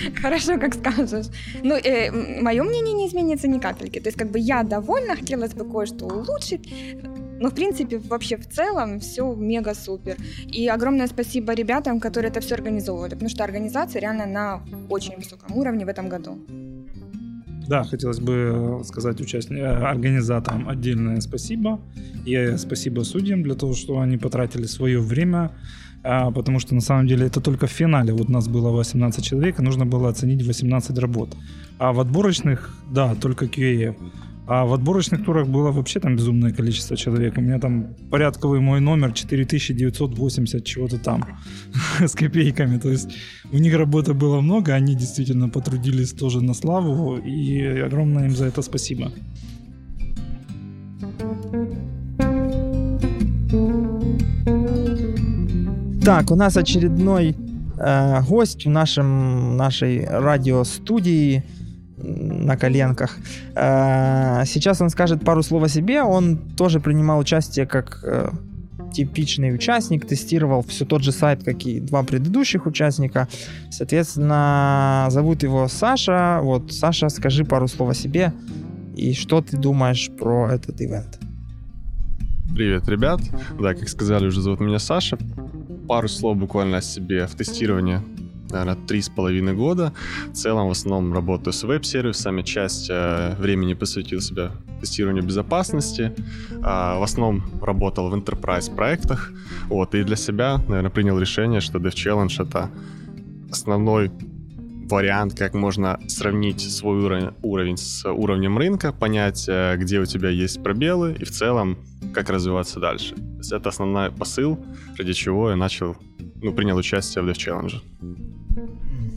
Хорошо, 0.22 0.58
как 0.58 0.74
скажешь. 0.74 1.26
Ну, 1.62 1.76
э, 1.76 2.10
мое 2.42 2.62
мнение 2.64 2.94
не 2.94 3.06
изменится 3.06 3.46
ни 3.46 3.60
капельки. 3.60 4.00
То 4.00 4.08
есть, 4.08 4.18
как 4.18 4.30
бы 4.30 4.40
я 4.40 4.62
довольна, 4.62 5.14
хотелось 5.14 5.54
бы 5.54 5.64
кое-что 5.64 6.06
улучшить. 6.06 6.68
Но, 7.40 7.48
в 7.48 7.54
принципе, 7.54 7.98
вообще 7.98 8.36
в 8.36 8.46
целом 8.46 9.00
все 9.00 9.34
мега 9.34 9.74
супер. 9.74 10.16
И 10.46 10.68
огромное 10.68 11.06
спасибо 11.06 11.54
ребятам, 11.54 11.98
которые 11.98 12.30
это 12.30 12.40
все 12.40 12.54
организовывали, 12.54 13.14
потому 13.14 13.30
что 13.30 13.44
организация 13.44 14.00
реально 14.00 14.26
на 14.26 14.62
очень 14.88 15.16
высоком 15.16 15.56
уровне 15.56 15.84
в 15.84 15.88
этом 15.88 16.08
году. 16.08 16.38
Да, 17.68 17.84
хотелось 17.84 18.20
бы 18.20 18.82
сказать 18.84 19.20
участникам, 19.20 19.64
э, 19.64 19.90
организаторам 19.90 20.68
отдельное 20.68 21.20
спасибо. 21.20 21.80
И 22.26 22.56
спасибо 22.58 23.04
судьям 23.04 23.42
для 23.42 23.54
того, 23.54 23.74
что 23.74 24.00
они 24.00 24.18
потратили 24.18 24.66
свое 24.66 24.98
время 25.00 25.50
а, 26.02 26.30
потому 26.30 26.60
что 26.60 26.74
на 26.74 26.80
самом 26.80 27.06
деле 27.06 27.26
это 27.26 27.40
только 27.40 27.66
в 27.66 27.70
финале. 27.70 28.12
Вот 28.12 28.28
нас 28.28 28.48
было 28.48 28.70
18 28.70 29.24
человек, 29.24 29.60
и 29.60 29.62
нужно 29.62 29.84
было 29.84 30.08
оценить 30.08 30.46
18 30.46 30.98
работ. 30.98 31.36
А 31.78 31.92
в 31.92 32.00
отборочных, 32.00 32.74
да, 32.90 33.14
только 33.14 33.44
QA. 33.44 33.94
А 34.50 34.64
в 34.64 34.72
отборочных 34.72 35.24
турах 35.24 35.46
было 35.46 35.70
вообще 35.70 36.00
там 36.00 36.16
безумное 36.16 36.52
количество 36.52 36.96
человек. 36.96 37.38
У 37.38 37.40
меня 37.40 37.60
там 37.60 37.94
порядковый 38.10 38.58
мой 38.58 38.80
номер 38.80 39.12
4980 39.12 40.64
чего-то 40.64 40.98
там 40.98 41.24
с 42.00 42.16
копейками. 42.16 42.78
То 42.78 42.90
есть 42.90 43.12
у 43.52 43.58
них 43.58 43.76
работы 43.76 44.12
было 44.12 44.40
много, 44.40 44.74
они 44.74 44.96
действительно 44.96 45.48
потрудились 45.48 46.12
тоже 46.12 46.40
на 46.40 46.54
славу, 46.54 47.16
и 47.18 47.62
огромное 47.86 48.26
им 48.26 48.34
за 48.34 48.46
это 48.46 48.62
спасибо. 48.62 49.12
Так, 56.04 56.32
у 56.32 56.34
нас 56.34 56.56
очередной 56.56 57.36
э, 57.78 58.22
гость 58.28 58.66
в 58.66 58.68
нашем, 58.68 59.56
нашей 59.56 60.04
радиостудии 60.06 61.44
на 62.40 62.56
коленках. 62.56 63.16
Э, 63.54 64.44
сейчас 64.46 64.80
он 64.80 64.90
скажет 64.90 65.24
пару 65.24 65.42
слов 65.42 65.62
о 65.62 65.68
себе. 65.68 66.02
Он 66.02 66.36
тоже 66.36 66.80
принимал 66.80 67.18
участие 67.18 67.66
как 67.66 68.00
э, 68.02 68.30
типичный 68.92 69.54
участник, 69.54 70.06
тестировал 70.06 70.62
все 70.62 70.84
тот 70.84 71.02
же 71.02 71.12
сайт, 71.12 71.44
как 71.44 71.62
и 71.66 71.80
два 71.80 72.02
предыдущих 72.02 72.66
участника. 72.66 73.28
Соответственно, 73.70 75.06
зовут 75.10 75.42
его 75.42 75.68
Саша. 75.68 76.40
Вот, 76.42 76.72
Саша, 76.72 77.08
скажи 77.08 77.44
пару 77.44 77.68
слов 77.68 77.90
о 77.90 77.94
себе 77.94 78.32
и 78.96 79.14
что 79.14 79.40
ты 79.40 79.56
думаешь 79.56 80.10
про 80.18 80.50
этот 80.50 80.80
ивент. 80.80 81.18
Привет, 82.54 82.88
ребят. 82.88 83.20
Да, 83.60 83.74
как 83.74 83.88
сказали, 83.88 84.26
уже 84.26 84.40
зовут 84.40 84.60
меня 84.60 84.78
Саша 84.78 85.16
пару 85.90 86.06
слов 86.06 86.36
буквально 86.36 86.76
о 86.76 86.82
себе. 86.82 87.26
В 87.26 87.34
тестировании 87.34 88.00
наверное, 88.50 88.76
три 88.86 89.00
с 89.00 89.08
половиной 89.08 89.54
года. 89.54 89.92
В 90.28 90.32
целом, 90.32 90.68
в 90.68 90.70
основном 90.70 91.12
работаю 91.12 91.52
с 91.52 91.62
веб-сервисами. 91.62 92.42
Часть 92.42 92.90
э, 92.90 93.34
времени 93.38 93.74
посвятил 93.74 94.20
себя 94.20 94.52
тестированию 94.80 95.24
безопасности. 95.24 96.12
Э, 96.50 96.98
в 96.98 97.02
основном 97.02 97.42
работал 97.62 98.10
в 98.10 98.14
enterprise 98.14 98.74
проектах. 98.74 99.32
Вот, 99.68 99.94
и 99.94 100.02
для 100.02 100.16
себя, 100.16 100.58
наверное, 100.68 100.90
принял 100.90 101.18
решение, 101.18 101.60
что 101.60 101.78
Dev 101.78 101.94
Challenge— 101.94 102.42
это 102.48 102.70
основной 103.50 104.10
вариант, 104.90 105.38
как 105.38 105.54
можно 105.54 105.98
сравнить 106.08 106.60
свой 106.60 106.98
уровень, 106.98 107.30
уровень 107.42 107.76
с 107.76 108.04
уровнем 108.10 108.58
рынка, 108.58 108.92
понять, 108.92 109.46
э, 109.48 109.76
где 109.76 110.00
у 110.00 110.06
тебя 110.06 110.30
есть 110.30 110.62
пробелы 110.62 111.16
и 111.18 111.24
в 111.24 111.30
целом, 111.30 111.78
как 112.12 112.30
развиваться 112.30 112.80
дальше. 112.80 113.14
То 113.14 113.38
есть 113.38 113.52
это 113.52 113.68
основной 113.68 114.10
посыл, 114.10 114.58
ради 114.98 115.12
чего 115.12 115.50
я 115.50 115.56
начал, 115.56 115.96
ну, 116.42 116.52
принял 116.52 116.76
участие 116.76 117.22
в 117.22 117.28
Dev 117.28 117.34
Challenge. 117.34 117.80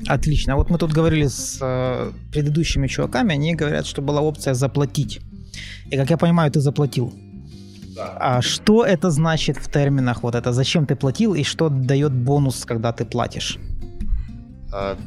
Отлично. 0.08 0.54
А 0.54 0.56
вот 0.56 0.70
мы 0.70 0.78
тут 0.78 0.92
говорили 0.92 1.28
с 1.28 1.60
э, 1.62 2.12
предыдущими 2.32 2.88
чуваками, 2.88 3.34
они 3.34 3.56
говорят, 3.56 3.86
что 3.86 4.02
была 4.02 4.22
опция 4.22 4.54
заплатить. 4.54 5.22
И 5.92 5.98
как 5.98 6.10
я 6.10 6.18
понимаю, 6.18 6.52
ты 6.52 6.60
заплатил. 6.60 7.14
Да. 7.96 8.18
А 8.20 8.42
что 8.42 8.84
это 8.84 9.12
значит 9.12 9.58
в 9.58 9.72
терминах? 9.72 10.24
Вот 10.24 10.36
это 10.36 10.52
зачем 10.52 10.86
ты 10.86 10.96
платил 10.96 11.36
и 11.36 11.44
что 11.44 11.70
дает 11.70 12.12
бонус, 12.12 12.66
когда 12.66 12.92
ты 12.92 13.06
платишь? 13.06 13.60
А, 14.74 14.98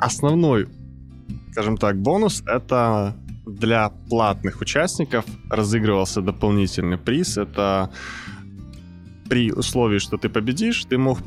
основной, 0.00 0.68
скажем 1.52 1.76
так, 1.76 1.96
бонус— 1.96 2.42
это 2.46 3.14
для 3.46 3.90
платных 4.10 4.60
участников 4.60 5.24
разыгрывался 5.48 6.20
дополнительный 6.20 6.98
приз. 6.98 7.38
Это 7.38 7.90
при 9.28 9.52
условии, 9.52 9.98
что 9.98 10.16
ты 10.16 10.28
победишь, 10.28 10.84
ты 10.84 10.98
мог 10.98 11.18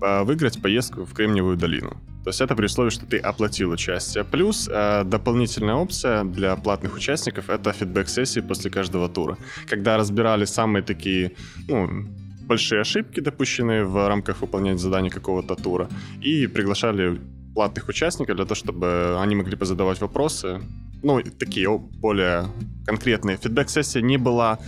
выиграть 0.00 0.62
поездку 0.62 1.04
в 1.04 1.12
Кремниевую 1.12 1.56
долину. 1.56 1.96
То 2.24 2.30
есть 2.30 2.40
это 2.40 2.54
при 2.54 2.66
условии, 2.66 2.90
что 2.90 3.06
ты 3.06 3.18
оплатил 3.18 3.70
участие. 3.70 4.24
Плюс 4.24 4.68
э, 4.70 5.04
дополнительная 5.04 5.74
опция 5.74 6.24
для 6.24 6.54
платных 6.56 6.94
участников— 6.94 7.44
это 7.48 7.72
фидбэк-сессии 7.72 8.40
после 8.40 8.70
каждого 8.70 9.08
тура. 9.08 9.38
Когда 9.66 9.96
разбирали 9.96 10.44
самые 10.44 10.82
такие, 10.82 11.32
ну, 11.68 11.88
большие 12.42 12.82
ошибки, 12.82 13.20
допущенные 13.20 13.84
в 13.84 14.08
рамках 14.08 14.42
выполнения 14.42 14.78
задания 14.78 15.10
какого-то 15.10 15.54
тура, 15.54 15.88
и 16.20 16.46
приглашали 16.46 17.20
платных 17.54 17.88
участников 17.88 18.36
для 18.36 18.44
того, 18.44 18.54
чтобы 18.54 19.18
они 19.18 19.34
могли 19.34 19.56
позадавать 19.56 20.00
вопросы. 20.00 20.60
Ну, 21.02 21.22
такие 21.38 21.78
более 21.78 22.44
конкретные. 22.86 23.38
Фидбэк-сессия 23.38 24.02
не 24.02 24.18
была 24.18 24.58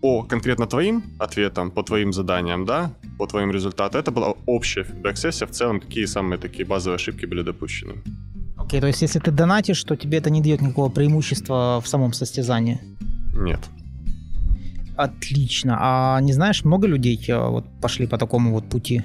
по 0.00 0.22
конкретно 0.22 0.66
твоим 0.66 1.02
ответам, 1.18 1.70
по 1.70 1.82
твоим 1.82 2.12
заданиям, 2.12 2.64
да, 2.64 2.92
по 3.22 3.28
твоим 3.28 3.52
результатам. 3.52 4.00
Это 4.00 4.10
была 4.10 4.34
общая 4.46 4.84
фидбэк-сессия 4.84 5.46
в 5.46 5.50
целом, 5.50 5.80
какие 5.80 6.06
самые 6.06 6.38
такие 6.38 6.64
базовые 6.64 6.96
ошибки 6.96 7.26
были 7.26 7.42
допущены. 7.42 7.92
Окей, 8.56 8.78
okay, 8.78 8.80
то 8.80 8.86
есть 8.88 9.02
если 9.02 9.20
ты 9.20 9.30
донатишь, 9.30 9.84
то 9.84 9.96
тебе 9.96 10.18
это 10.18 10.30
не 10.30 10.40
дает 10.40 10.62
никакого 10.62 10.90
преимущества 10.90 11.80
в 11.80 11.86
самом 11.86 12.12
состязании? 12.12 12.78
Нет. 13.34 13.60
Отлично. 14.96 15.76
А 15.80 16.20
не 16.20 16.32
знаешь, 16.32 16.64
много 16.64 16.88
людей 16.88 17.24
э, 17.28 17.48
вот 17.48 17.64
пошли 17.80 18.06
по 18.06 18.18
такому 18.18 18.50
вот 18.52 18.68
пути? 18.68 19.02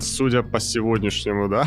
Судя 0.00 0.42
по 0.42 0.60
сегодняшнему, 0.60 1.48
да, 1.48 1.64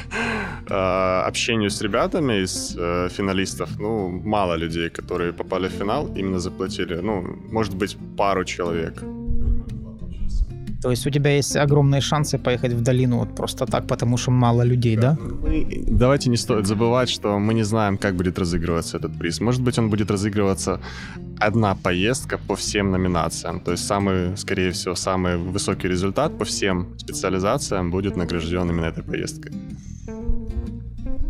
э, 0.70 1.28
общению 1.28 1.68
с 1.68 1.82
ребятами 1.82 2.42
из 2.44 2.76
э, 2.78 3.08
финалистов, 3.10 3.68
ну, 3.80 4.08
мало 4.24 4.56
людей, 4.56 4.88
которые 4.88 5.32
попали 5.32 5.68
в 5.68 5.72
финал, 5.72 6.08
именно 6.18 6.38
заплатили. 6.38 7.00
Ну, 7.02 7.24
может 7.52 7.74
быть, 7.74 7.96
пару 8.16 8.44
человек. 8.44 9.02
То 10.82 10.90
есть 10.90 11.06
у 11.06 11.10
тебя 11.10 11.36
есть 11.36 11.56
огромные 11.56 12.00
шансы 12.00 12.38
поехать 12.38 12.72
в 12.72 12.82
долину 12.82 13.18
вот 13.18 13.34
просто 13.34 13.66
так, 13.66 13.86
потому 13.86 14.18
что 14.18 14.30
мало 14.30 14.62
людей, 14.62 14.96
да? 14.96 15.16
Мы, 15.42 15.84
давайте 15.86 16.30
не 16.30 16.36
стоит 16.36 16.66
забывать, 16.66 17.08
что 17.08 17.38
мы 17.38 17.54
не 17.54 17.64
знаем, 17.64 17.98
как 17.98 18.14
будет 18.14 18.38
разыгрываться 18.38 18.98
этот 18.98 19.18
приз. 19.18 19.40
Может 19.40 19.62
быть, 19.62 19.78
он 19.78 19.90
будет 19.90 20.10
разыгрываться 20.10 20.80
одна 21.40 21.74
поездка 21.74 22.38
по 22.38 22.54
всем 22.54 22.90
номинациям. 22.90 23.60
То 23.60 23.72
есть 23.72 23.86
самый, 23.86 24.36
скорее 24.36 24.70
всего, 24.70 24.94
самый 24.94 25.36
высокий 25.38 25.88
результат 25.88 26.38
по 26.38 26.44
всем 26.44 26.86
специализациям 26.98 27.90
будет 27.90 28.16
награжден 28.16 28.70
именно 28.70 28.86
этой 28.86 29.02
поездкой. 29.02 29.52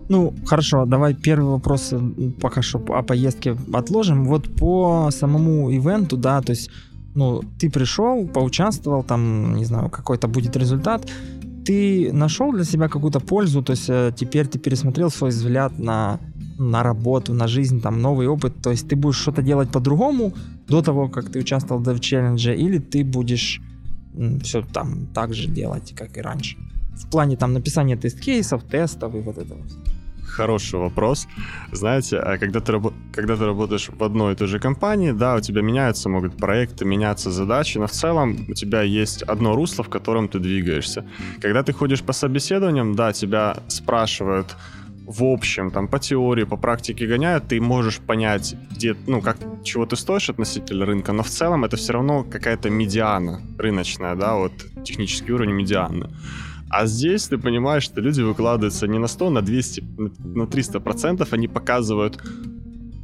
Ну, 0.09 0.35
хорошо, 0.47 0.85
давай 0.87 1.15
первый 1.15 1.51
вопрос 1.51 1.93
пока 2.41 2.63
что 2.63 2.79
о 2.79 3.03
поездке 3.03 3.57
отложим. 3.73 4.25
Вот 4.25 4.55
по 4.55 5.11
самому 5.11 5.71
ивенту, 5.75 6.17
да, 6.17 6.41
то 6.41 6.53
есть 6.53 6.71
ну, 7.17 7.43
ты 7.59 7.71
пришел, 7.71 8.29
поучаствовал, 8.29 9.03
там, 9.03 9.57
не 9.57 9.65
знаю, 9.65 9.91
какой-то 9.91 10.29
будет 10.29 10.57
результат, 10.57 11.11
ты 11.65 12.13
нашел 12.13 12.53
для 12.53 12.65
себя 12.65 12.89
какую-то 12.89 13.21
пользу, 13.21 13.63
то 13.63 13.73
есть 13.73 13.91
э, 13.91 14.13
теперь 14.17 14.47
ты 14.47 14.59
пересмотрел 14.59 15.11
свой 15.11 15.31
взгляд 15.31 15.79
на, 15.79 16.21
на 16.59 16.83
работу, 16.83 17.35
на 17.35 17.49
жизнь, 17.49 17.81
там, 17.81 18.01
новый 18.03 18.29
опыт, 18.29 18.53
то 18.63 18.71
есть 18.71 18.89
ты 18.89 18.97
будешь 18.97 19.17
что-то 19.17 19.43
делать 19.43 19.71
по-другому 19.71 20.33
до 20.69 20.83
того, 20.83 21.09
как 21.09 21.33
ты 21.33 21.41
участвовал 21.41 21.83
в 21.83 21.89
Dev 21.89 22.57
или 22.57 22.79
ты 22.79 23.05
будешь 23.05 23.61
все 24.43 24.63
там 24.63 25.07
так 25.15 25.35
же 25.35 25.49
делать, 25.49 25.95
как 25.97 26.17
и 26.19 26.21
раньше. 26.21 26.57
В 26.95 27.11
плане 27.11 27.37
там 27.37 27.53
написания 27.53 27.97
тест-кейсов, 27.97 28.63
тестов 28.63 29.15
и 29.15 29.21
вот 29.21 29.39
этого. 29.39 29.61
Хороший 30.27 30.79
вопрос. 30.79 31.29
Знаете, 31.73 32.19
а 32.19 32.39
когда 32.39 32.61
ты, 32.61 32.73
рабо- 32.73 32.95
когда 33.13 33.37
ты 33.37 33.45
работаешь 33.47 33.89
в 33.89 34.03
одной 34.03 34.33
и 34.33 34.37
той 34.37 34.49
же 34.49 34.59
компании, 34.59 35.13
да, 35.13 35.37
у 35.37 35.41
тебя 35.41 35.63
меняются, 35.63 36.09
могут 36.09 36.37
проекты, 36.37 36.85
меняться 36.85 37.31
задачи, 37.31 37.79
но 37.79 37.87
в 37.87 37.93
целом 37.93 38.47
у 38.49 38.55
тебя 38.55 38.83
есть 38.83 39.23
одно 39.23 39.55
русло, 39.55 39.85
в 39.85 39.89
котором 39.89 40.29
ты 40.29 40.39
двигаешься. 40.39 41.05
Когда 41.41 41.63
ты 41.63 41.73
ходишь 41.73 42.03
по 42.03 42.13
собеседованиям, 42.13 42.95
да, 42.95 43.13
тебя 43.13 43.57
спрашивают 43.69 44.57
в 45.07 45.23
общем, 45.23 45.71
там, 45.71 45.87
по 45.87 45.99
теории, 45.99 46.45
по 46.45 46.57
практике 46.57 47.07
гоняют, 47.07 47.47
ты 47.47 47.61
можешь 47.61 47.99
понять, 47.99 48.57
где, 48.73 48.97
ну, 49.07 49.21
как, 49.21 49.37
чего 49.63 49.87
ты 49.87 49.95
стоишь 49.95 50.31
относительно 50.31 50.85
рынка, 50.85 51.13
но 51.13 51.23
в 51.23 51.29
целом 51.29 51.65
это 51.65 51.77
все 51.77 51.93
равно 51.93 52.25
какая-то 52.25 52.71
медиана 52.71 53.41
рыночная, 53.57 54.17
да, 54.17 54.35
вот 54.35 54.53
технический 54.85 55.33
уровень 55.33 55.53
медианы. 55.53 56.11
А 56.69 56.87
здесь 56.87 57.29
ты 57.29 57.39
понимаешь, 57.39 57.85
что 57.85 58.01
люди 58.01 58.23
выкладываются 58.23 58.87
не 58.89 58.99
на 58.99 59.07
100, 59.07 59.31
на 59.31 59.43
200, 59.43 59.85
на 60.19 60.47
300 60.47 60.81
процентов, 60.81 61.33
они 61.33 61.49
показывают 61.49 62.21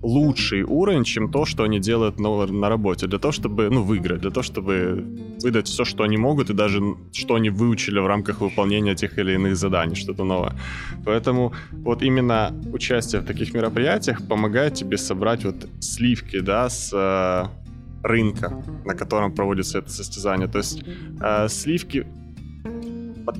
лучший 0.02 0.62
уровень, 0.62 1.04
чем 1.04 1.30
то, 1.30 1.44
что 1.44 1.62
они 1.62 1.78
делают 1.78 2.18
на, 2.18 2.46
на 2.46 2.68
работе, 2.68 3.06
для 3.06 3.18
того, 3.18 3.32
чтобы, 3.32 3.70
ну, 3.70 3.82
выиграть, 3.82 4.20
для 4.20 4.30
того, 4.30 4.42
чтобы 4.42 5.04
выдать 5.42 5.68
все, 5.68 5.84
что 5.84 6.02
они 6.02 6.16
могут, 6.16 6.50
и 6.50 6.54
даже 6.54 6.80
что 7.12 7.36
они 7.36 7.50
выучили 7.50 8.00
в 8.00 8.06
рамках 8.06 8.40
выполнения 8.40 8.94
тех 8.94 9.18
или 9.18 9.34
иных 9.34 9.56
заданий, 9.56 9.94
что-то 9.94 10.24
новое. 10.24 10.52
Поэтому 11.04 11.52
вот 11.84 12.02
именно 12.02 12.52
участие 12.72 13.20
в 13.20 13.24
таких 13.24 13.54
мероприятиях 13.54 14.26
помогает 14.28 14.74
тебе 14.74 14.98
собрать 14.98 15.44
вот 15.44 15.68
сливки, 15.80 16.40
да, 16.40 16.68
с 16.68 16.92
э, 16.92 17.46
рынка, 18.02 18.62
на 18.84 18.94
котором 18.94 19.32
проводится 19.32 19.78
это 19.78 19.90
состязание. 19.90 20.48
То 20.48 20.58
есть 20.58 20.82
э, 21.20 21.48
сливки 21.48 22.06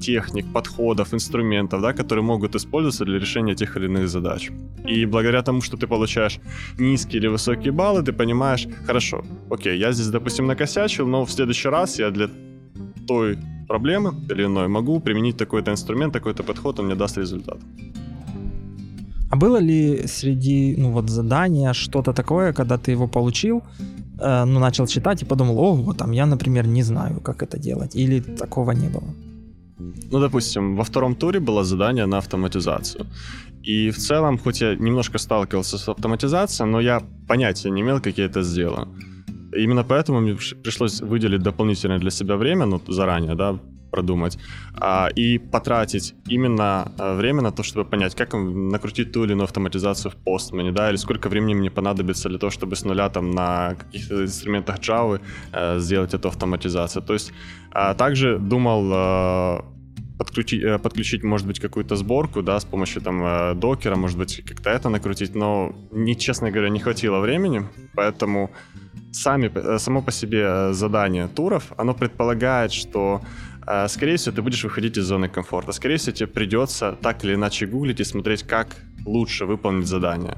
техник, 0.01 0.47
подходов, 0.53 1.14
инструментов, 1.14 1.81
да, 1.81 1.92
которые 1.92 2.25
могут 2.25 2.55
использоваться 2.55 3.05
для 3.05 3.18
решения 3.18 3.55
тех 3.55 3.77
или 3.77 3.87
иных 3.87 4.09
задач. 4.09 4.51
И 4.88 5.07
благодаря 5.07 5.42
тому, 5.42 5.61
что 5.61 5.77
ты 5.77 5.87
получаешь 5.87 6.40
низкие 6.79 7.21
или 7.21 7.29
высокие 7.29 7.73
баллы, 7.73 8.03
ты 8.03 8.12
понимаешь, 8.12 8.68
хорошо, 8.87 9.25
окей, 9.51 9.79
я 9.79 9.92
здесь, 9.92 10.09
допустим, 10.09 10.47
накосячил, 10.47 11.07
но 11.07 11.25
в 11.25 11.31
следующий 11.31 11.68
раз 11.68 11.99
я 11.99 12.11
для 12.11 12.29
той 13.07 13.38
проблемы 13.68 14.14
или 14.31 14.45
иной 14.45 14.68
могу 14.68 15.01
применить 15.01 15.37
такой-то 15.37 15.71
инструмент, 15.71 16.12
такой-то 16.12 16.42
подход, 16.42 16.79
он 16.81 16.87
мне 16.87 16.95
даст 16.95 17.18
результат. 17.18 17.59
А 19.31 19.37
было 19.37 19.61
ли 19.61 20.07
среди 20.07 20.77
ну, 20.79 20.90
вот, 20.90 21.09
задания 21.09 21.73
что-то 21.73 22.12
такое, 22.12 22.53
когда 22.53 22.77
ты 22.77 22.92
его 22.92 23.09
получил, 23.09 23.62
э, 24.21 24.45
ну, 24.45 24.61
начал 24.61 24.87
читать 24.87 25.23
и 25.23 25.25
подумал, 25.25 25.59
о, 25.59 25.75
вот 25.75 25.97
там 25.97 26.12
я, 26.12 26.27
например, 26.27 26.66
не 26.66 26.83
знаю, 26.83 27.21
как 27.21 27.42
это 27.42 27.59
делать, 27.59 27.97
или 27.97 28.21
такого 28.21 28.73
не 28.73 28.88
было? 28.88 29.14
Ну, 30.11 30.21
допустим, 30.21 30.77
во 30.77 30.83
втором 30.85 31.14
туре 31.14 31.40
было 31.40 31.64
задание 31.64 32.07
на 32.07 32.18
автоматизацию. 32.18 33.07
И 33.62 33.90
в 33.90 33.97
целом, 33.97 34.38
хоть 34.38 34.61
я 34.61 34.75
немножко 34.75 35.18
сталкивался 35.18 35.79
с 35.79 35.88
автоматизацией, 35.88 36.71
но 36.71 36.81
я 36.81 37.01
понятия 37.29 37.71
не 37.71 37.81
имел, 37.81 38.01
как 38.01 38.18
я 38.18 38.25
это 38.25 38.42
сделаю. 38.42 38.87
Именно 39.57 39.85
поэтому 39.85 40.21
мне 40.21 40.35
пришлось 40.62 41.01
выделить 41.01 41.42
дополнительное 41.42 41.99
для 41.99 42.11
себя 42.11 42.37
время, 42.37 42.66
ну, 42.66 42.81
заранее, 42.88 43.35
да, 43.35 43.59
продумать, 43.92 44.38
а, 44.74 45.09
и 45.14 45.38
потратить 45.38 46.14
именно 46.26 46.92
а, 46.98 47.14
время 47.14 47.42
на 47.42 47.52
то, 47.52 47.62
чтобы 47.62 47.88
понять, 47.88 48.16
как 48.16 48.33
накрутить 48.35 49.12
ту 49.12 49.24
или 49.24 49.33
иную 49.33 49.44
автоматизацию 49.44 50.11
в 50.11 50.16
Postman, 50.26 50.72
да, 50.72 50.88
или 50.88 50.96
сколько 50.96 51.28
времени 51.28 51.55
мне 51.55 51.70
понадобится 51.70 52.28
для 52.28 52.38
того, 52.38 52.50
чтобы 52.50 52.74
с 52.74 52.85
нуля 52.85 53.09
там 53.09 53.31
на 53.31 53.76
каких-то 53.78 54.24
инструментах 54.24 54.78
Java 54.81 55.20
а, 55.52 55.78
сделать 55.78 56.14
эту 56.14 56.28
автоматизацию. 56.28 57.02
То 57.02 57.12
есть 57.12 57.33
а, 57.70 57.94
также 57.94 58.38
думал 58.38 58.90
а, 58.92 59.64
подключить, 60.22 60.62
э, 60.62 60.78
подключить, 60.78 61.24
может 61.24 61.46
быть, 61.46 61.61
какую-то 61.61 61.96
сборку, 61.96 62.42
да, 62.42 62.59
с 62.59 62.64
помощью 62.64 63.02
там 63.02 63.22
э, 63.24 63.55
докера, 63.55 63.96
может 63.96 64.18
быть, 64.18 64.42
как-то 64.46 64.70
это 64.70 64.88
накрутить, 64.88 65.35
но, 65.35 65.74
не, 65.90 66.14
честно 66.16 66.50
говоря, 66.50 66.70
не 66.70 66.81
хватило 66.81 67.20
времени, 67.20 67.62
поэтому 67.94 68.50
сами, 69.12 69.50
э, 69.55 69.78
само 69.78 70.02
по 70.02 70.12
себе 70.12 70.72
задание 70.72 71.28
туров, 71.28 71.72
оно 71.76 71.94
предполагает, 71.94 72.72
что 72.72 73.20
скорее 73.88 74.16
всего, 74.16 74.35
ты 74.35 74.42
будешь 74.42 74.64
выходить 74.64 74.98
из 74.98 75.05
зоны 75.05 75.29
комфорта. 75.29 75.72
Скорее 75.72 75.96
всего, 75.96 76.16
тебе 76.16 76.27
придется 76.27 76.96
так 77.03 77.25
или 77.25 77.35
иначе 77.35 77.66
гуглить 77.66 78.01
и 78.01 78.05
смотреть, 78.05 78.42
как 78.42 78.77
лучше 79.07 79.46
выполнить 79.46 79.87
задание. 79.87 80.37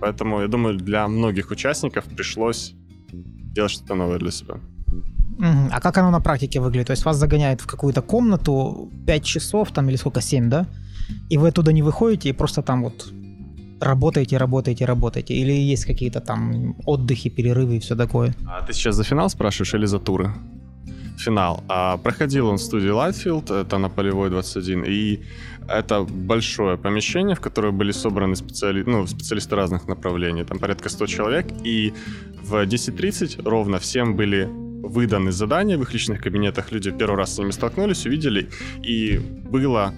Поэтому, 0.00 0.40
я 0.40 0.48
думаю, 0.48 0.76
для 0.76 1.08
многих 1.08 1.50
участников 1.50 2.04
пришлось 2.04 2.74
делать 3.54 3.72
что-то 3.72 3.94
новое 3.94 4.18
для 4.18 4.30
себя. 4.30 4.54
А 5.72 5.80
как 5.80 5.98
оно 5.98 6.10
на 6.10 6.20
практике 6.20 6.60
выглядит? 6.60 6.86
То 6.86 6.92
есть 6.92 7.04
вас 7.04 7.16
загоняют 7.16 7.60
в 7.60 7.66
какую-то 7.66 8.02
комнату 8.02 8.90
5 9.06 9.24
часов 9.24 9.72
там 9.72 9.88
или 9.88 9.96
сколько, 9.96 10.20
7, 10.20 10.48
да? 10.48 10.66
И 11.30 11.38
вы 11.38 11.48
оттуда 11.48 11.72
не 11.72 11.82
выходите 11.82 12.28
и 12.28 12.32
просто 12.32 12.62
там 12.62 12.82
вот 12.82 13.12
работаете, 13.80 14.36
работаете, 14.36 14.84
работаете? 14.84 15.34
Или 15.34 15.52
есть 15.52 15.86
какие-то 15.86 16.20
там 16.20 16.76
отдыхи, 16.86 17.30
перерывы 17.30 17.76
и 17.76 17.78
все 17.78 17.96
такое? 17.96 18.34
А 18.46 18.62
ты 18.66 18.72
сейчас 18.72 18.96
за 18.96 19.04
финал 19.04 19.30
спрашиваешь 19.30 19.74
или 19.74 19.86
за 19.86 19.98
туры? 19.98 20.30
Финал. 21.18 21.64
А 21.68 21.96
проходил 21.98 22.48
он 22.48 22.56
в 22.56 22.62
студии 22.62 22.88
Лайтфилд, 22.88 23.50
это 23.50 23.78
на 23.78 23.88
Полевой 23.88 24.30
21, 24.30 24.84
и 24.86 25.20
это 25.68 26.02
большое 26.02 26.76
помещение, 26.76 27.36
в 27.36 27.40
которое 27.40 27.72
были 27.72 27.92
собраны 27.92 28.36
специали... 28.36 28.82
ну, 28.82 29.06
специалисты 29.06 29.56
разных 29.56 29.86
направлений, 29.88 30.44
там 30.44 30.58
порядка 30.58 30.88
100 30.88 31.06
человек, 31.06 31.46
и 31.64 31.92
в 32.42 32.54
10.30 32.54 33.48
ровно 33.48 33.78
всем 33.78 34.16
были 34.16 34.48
выданы 34.82 35.30
задания 35.30 35.78
в 35.78 35.82
их 35.82 35.92
личных 35.92 36.20
кабинетах, 36.20 36.72
люди 36.72 36.90
первый 36.90 37.16
раз 37.16 37.34
с 37.34 37.38
ними 37.38 37.52
столкнулись, 37.52 38.06
увидели, 38.06 38.48
и 38.82 39.18
было 39.18 39.94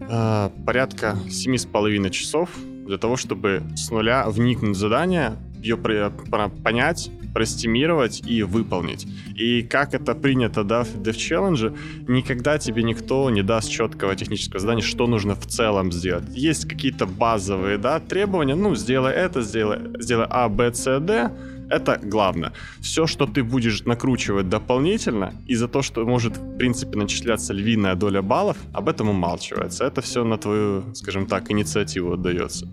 э, 0.00 0.50
порядка 0.64 1.16
семи 1.30 1.58
с 1.58 1.66
половиной 1.66 2.10
часов 2.10 2.50
для 2.86 2.98
того, 2.98 3.16
чтобы 3.16 3.62
с 3.74 3.90
нуля 3.90 4.28
вникнуть 4.28 4.76
в 4.76 4.78
задание, 4.78 5.36
ее 5.66 5.76
понять, 5.76 7.10
проэстимировать 7.34 8.22
и 8.26 8.42
выполнить. 8.42 9.06
И 9.34 9.62
как 9.62 9.94
это 9.94 10.14
принято 10.14 10.64
да, 10.64 10.84
в 10.84 10.96
Dev 11.02 11.16
Challenge, 11.16 11.76
никогда 12.08 12.58
тебе 12.58 12.82
никто 12.82 13.28
не 13.30 13.42
даст 13.42 13.70
четкого 13.70 14.16
технического 14.16 14.60
задания, 14.60 14.82
что 14.82 15.06
нужно 15.06 15.34
в 15.34 15.46
целом 15.46 15.92
сделать. 15.92 16.24
Есть 16.30 16.66
какие-то 16.66 17.06
базовые 17.06 17.78
да, 17.78 18.00
требования, 18.00 18.54
ну, 18.54 18.74
сделай 18.74 19.12
это, 19.12 19.42
сделай, 19.42 19.80
сделай 20.00 20.26
А, 20.30 20.48
Б, 20.48 20.72
С, 20.72 21.00
Д, 21.00 21.30
это 21.68 22.00
главное. 22.02 22.52
Все, 22.80 23.06
что 23.06 23.26
ты 23.26 23.42
будешь 23.42 23.84
накручивать 23.84 24.48
дополнительно, 24.48 25.34
и 25.46 25.56
за 25.56 25.68
то, 25.68 25.82
что 25.82 26.06
может, 26.06 26.36
в 26.36 26.56
принципе, 26.56 26.96
начисляться 26.96 27.52
львиная 27.52 27.96
доля 27.96 28.22
баллов, 28.22 28.56
об 28.72 28.88
этом 28.88 29.10
умалчивается. 29.10 29.84
Это 29.84 30.00
все 30.00 30.24
на 30.24 30.38
твою, 30.38 30.94
скажем 30.94 31.26
так, 31.26 31.50
инициативу 31.50 32.12
отдается. 32.12 32.66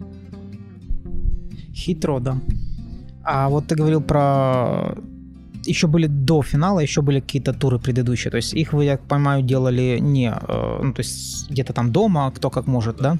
Хитро, 1.73 2.19
да. 2.19 2.37
А 3.23 3.49
вот 3.49 3.67
ты 3.67 3.75
говорил 3.75 4.01
про 4.01 4.95
еще 5.65 5.87
были 5.87 6.07
до 6.07 6.41
финала, 6.41 6.81
еще 6.81 7.01
были 7.01 7.19
какие-то 7.19 7.53
туры 7.53 7.79
предыдущие. 7.79 8.31
То 8.31 8.37
есть 8.37 8.53
их 8.53 8.73
вы, 8.73 8.85
я 8.85 8.97
понимаю, 8.97 9.43
делали 9.43 9.99
не, 10.01 10.29
э, 10.29 10.79
ну, 10.83 10.93
то 10.93 10.99
есть 10.99 11.49
где-то 11.49 11.73
там 11.73 11.91
дома, 11.91 12.31
кто 12.31 12.49
как 12.49 12.67
может, 12.67 12.97
да? 12.97 13.17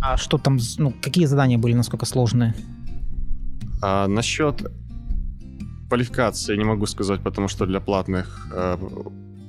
А 0.00 0.16
что 0.16 0.38
там, 0.38 0.58
ну, 0.78 0.92
какие 1.02 1.26
задания 1.26 1.58
были, 1.58 1.74
насколько 1.74 2.06
сложные? 2.06 2.54
А, 3.82 4.06
насчет 4.08 4.70
квалификации 5.88 6.56
не 6.56 6.64
могу 6.64 6.86
сказать, 6.86 7.20
потому 7.20 7.48
что 7.48 7.66
для 7.66 7.80
платных 7.80 8.48
э, 8.52 8.76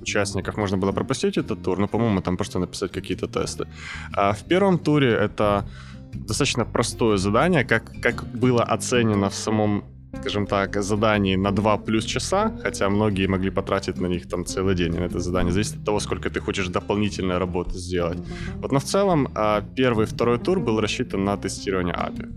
участников 0.02 0.58
можно 0.58 0.78
было 0.78 0.92
пропустить 0.92 1.38
этот 1.38 1.64
тур, 1.64 1.80
но, 1.80 1.88
по-моему, 1.88 2.22
там 2.22 2.38
просто 2.38 2.60
написать 2.60 2.92
какие-то 2.92 3.28
тесты. 3.28 3.66
А 4.14 4.34
в 4.34 4.44
первом 4.44 4.78
туре 4.78 5.12
это 5.12 5.66
достаточно 6.14 6.66
простое 6.66 7.18
задание, 7.18 7.64
как, 7.64 7.92
как 8.02 8.24
было 8.26 8.64
оценено 8.64 9.30
в 9.30 9.36
самом 9.36 9.84
скажем 10.20 10.46
так, 10.46 10.84
задании 10.84 11.36
на 11.36 11.52
2 11.52 11.78
плюс 11.78 12.06
часа, 12.06 12.52
хотя 12.64 12.90
многие 12.90 13.28
могли 13.28 13.50
потратить 13.50 14.00
на 14.00 14.08
них 14.08 14.30
там 14.30 14.46
целый 14.46 14.76
день 14.76 14.94
на 14.94 15.06
это 15.06 15.20
задание. 15.20 15.52
Зависит 15.52 15.78
от 15.78 15.86
того, 15.86 16.00
сколько 16.00 16.30
ты 16.30 16.40
хочешь 16.40 16.68
дополнительной 16.68 17.40
работы 17.40 17.78
сделать. 17.80 18.20
Вот, 18.62 18.72
но 18.72 18.80
в 18.80 18.84
целом 18.84 19.28
а, 19.36 19.62
первый 19.76 20.06
второй 20.06 20.38
тур 20.38 20.60
был 20.60 20.80
рассчитан 20.82 21.26
на 21.26 21.36
тестирование 21.36 21.96
API. 21.96 22.28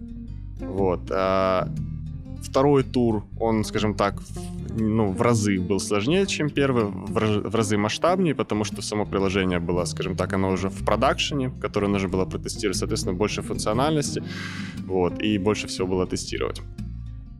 Вот. 0.61 1.11
Второй 2.43 2.83
тур, 2.85 3.25
он, 3.41 3.65
скажем 3.65 3.95
так, 3.95 4.23
ну, 4.79 5.11
в 5.11 5.23
разы 5.23 5.59
был 5.61 5.81
сложнее, 5.81 6.27
чем 6.27 6.51
первый, 6.51 6.85
в 6.85 7.55
разы 7.55 7.77
масштабнее, 7.77 8.35
потому 8.35 8.65
что 8.65 8.83
само 8.83 9.07
приложение 9.07 9.59
было, 9.59 9.87
скажем 9.87 10.17
так, 10.17 10.33
оно 10.33 10.51
уже 10.51 10.69
в 10.69 10.85
продакшене, 10.85 11.51
которое 11.61 11.89
нужно 11.89 12.09
было 12.09 12.25
протестировать, 12.25 12.79
соответственно, 12.79 13.15
больше 13.15 13.43
функциональности, 13.43 14.23
вот, 14.87 15.23
и 15.23 15.39
больше 15.39 15.67
всего 15.67 15.89
было 15.89 16.07
тестировать. 16.07 16.63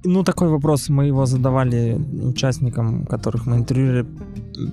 Ну, 0.05 0.23
такой 0.23 0.49
вопрос 0.49 0.89
мы 0.89 1.07
его 1.07 1.27
задавали 1.27 1.99
участникам, 2.23 3.07
которых 3.07 3.47
мы 3.47 3.57
интервьюировали 3.57 4.07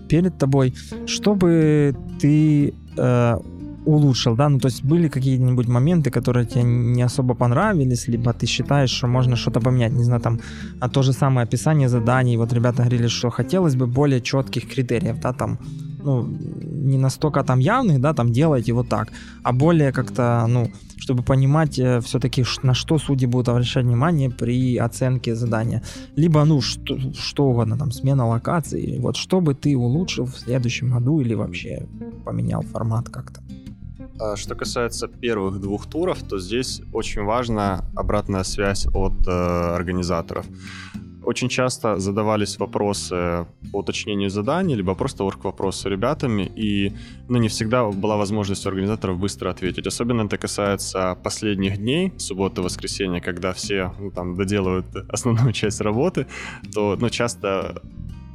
перед 0.08 0.38
тобой. 0.38 0.74
Чтобы 1.08 1.96
ты 2.20 2.74
э, 2.98 3.38
улучшил, 3.86 4.36
да, 4.36 4.50
ну 4.50 4.60
то 4.60 4.68
есть 4.68 4.84
были 4.84 5.08
какие-нибудь 5.08 5.68
моменты, 5.68 6.10
которые 6.10 6.46
тебе 6.46 6.64
не 6.64 7.02
особо 7.02 7.36
понравились, 7.36 8.08
либо 8.08 8.34
ты 8.34 8.46
считаешь, 8.46 8.90
что 8.90 9.08
можно 9.08 9.36
что-то 9.36 9.60
поменять, 9.60 9.94
не 9.94 10.04
знаю, 10.04 10.22
там, 10.22 10.40
а 10.80 10.90
то 10.90 11.04
же 11.04 11.14
самое 11.14 11.44
описание 11.44 11.90
заданий, 11.90 12.38
вот 12.38 12.54
ребята 12.54 12.78
говорили, 12.78 13.08
что 13.08 13.30
хотелось 13.30 13.76
бы 13.76 13.88
более 13.88 14.22
четких 14.22 14.68
критериев, 14.68 15.20
да, 15.22 15.34
там, 15.34 15.60
ну, 16.04 16.28
не 16.62 16.98
настолько 16.98 17.44
там 17.44 17.60
явных, 17.60 18.00
да, 18.00 18.14
там 18.14 18.32
делайте 18.32 18.74
вот 18.74 18.90
так, 18.90 19.12
а 19.44 19.52
более 19.52 19.92
как-то, 19.92 20.46
ну, 20.48 20.72
чтобы 20.98 21.24
понимать 21.24 21.80
э, 21.80 22.00
все-таки, 22.00 22.46
на 22.64 22.74
что 22.74 22.98
судьи 22.98 23.28
будут 23.28 23.50
обращать 23.50 23.86
внимание 23.86 24.30
при 24.30 24.78
оценке 24.78 25.36
задания. 25.36 25.82
Либо, 26.16 26.46
ну, 26.46 26.62
что, 26.62 26.98
что 27.14 27.46
угодно, 27.46 27.78
там, 27.78 27.92
смена 27.92 28.26
локации, 28.28 29.00
вот, 29.00 29.18
чтобы 29.18 29.54
ты 29.54 29.76
улучшил 29.78 30.26
в 30.26 30.38
следующем 30.38 30.92
году 30.92 31.20
или 31.20 31.36
вообще 31.36 31.86
поменял 32.26 32.62
формат 32.62 33.10
как-то. 33.10 33.42
А 34.20 34.36
что 34.36 34.56
касается 34.56 35.08
первых 35.08 35.60
двух 35.60 35.88
туров, 35.88 36.22
то 36.24 36.40
здесь 36.40 36.82
очень 36.94 37.24
важна 37.24 37.86
обратная 37.96 38.44
связь 38.44 38.88
от 38.94 39.28
э, 39.28 39.32
организаторов. 39.32 40.46
Очень 41.26 41.48
часто 41.48 42.00
задавались 42.00 42.60
вопросы 42.60 43.46
по 43.72 43.78
уточнению 43.78 44.30
заданий, 44.30 44.76
либо 44.76 44.94
просто 44.94 45.24
орг-вопросы 45.24 45.90
ребятами, 45.90 46.52
и 46.56 46.92
ну, 47.30 47.38
не 47.38 47.48
всегда 47.48 47.90
была 47.90 48.18
возможность 48.18 48.66
у 48.66 48.70
организаторов 48.70 49.18
быстро 49.18 49.50
ответить. 49.50 49.88
Особенно 49.88 50.24
это 50.24 50.38
касается 50.38 51.18
последних 51.24 51.78
дней, 51.78 52.12
субботы, 52.18 52.62
воскресенья, 52.62 53.22
когда 53.22 53.54
все 53.54 53.94
ну, 54.00 54.12
там 54.12 54.36
доделывают 54.36 54.86
основную 55.10 55.54
часть 55.54 55.80
работы, 55.82 56.28
то 56.74 56.98
ну, 57.00 57.10
часто 57.10 57.82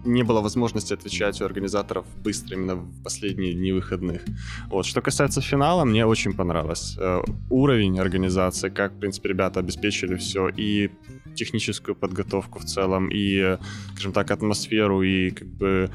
не 0.04 0.22
было 0.22 0.40
возможности 0.40 0.94
отвечать 0.94 1.40
у 1.40 1.44
организаторов 1.44 2.04
быстро 2.24 2.56
именно 2.56 2.76
в 2.76 3.02
последние 3.02 3.54
дни 3.54 3.72
выходных. 3.72 4.22
Вот. 4.70 4.86
Что 4.86 5.00
касается 5.00 5.40
финала, 5.40 5.84
мне 5.84 6.06
очень 6.06 6.34
понравилось. 6.34 6.96
Э, 6.98 7.22
уровень 7.50 7.98
организации, 7.98 8.70
как, 8.70 8.92
в 8.92 8.98
принципе, 8.98 9.28
ребята 9.28 9.60
обеспечили 9.60 10.16
все, 10.16 10.48
и 10.48 10.90
техническую 11.34 11.94
подготовку 11.94 12.58
в 12.58 12.64
целом, 12.64 13.10
и, 13.12 13.58
скажем 13.92 14.12
так, 14.12 14.30
атмосферу, 14.30 15.02
и 15.02 15.30
как 15.30 15.48
бы 15.48 15.90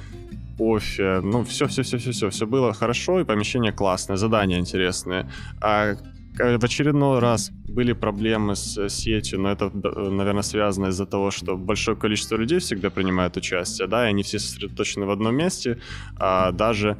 кофе, 0.58 1.20
ну, 1.24 1.43
все-все-все-все-все, 1.43 2.30
все 2.30 2.45
было 2.45 2.74
хорошо, 2.74 3.20
и 3.20 3.24
помещение 3.24 3.72
классное, 3.72 4.18
задания 4.18 4.60
интересные. 4.60 5.30
А 5.62 5.95
в 6.38 6.63
очередной 6.63 7.19
раз 7.19 7.51
были 7.67 7.93
проблемы 7.93 8.55
с 8.55 8.89
сетью, 8.89 9.39
но 9.39 9.51
это, 9.51 9.71
наверное, 9.73 10.43
связано 10.43 10.88
из-за 10.88 11.05
того, 11.05 11.31
что 11.31 11.57
большое 11.57 11.95
количество 11.95 12.38
людей 12.38 12.59
всегда 12.59 12.89
принимает 12.89 13.38
участие, 13.38 13.88
да, 13.88 14.05
и 14.05 14.09
они 14.09 14.23
все 14.23 14.39
сосредоточены 14.39 15.05
в 15.05 15.11
одном 15.11 15.36
месте, 15.36 15.77
а 16.17 16.51
даже 16.51 16.97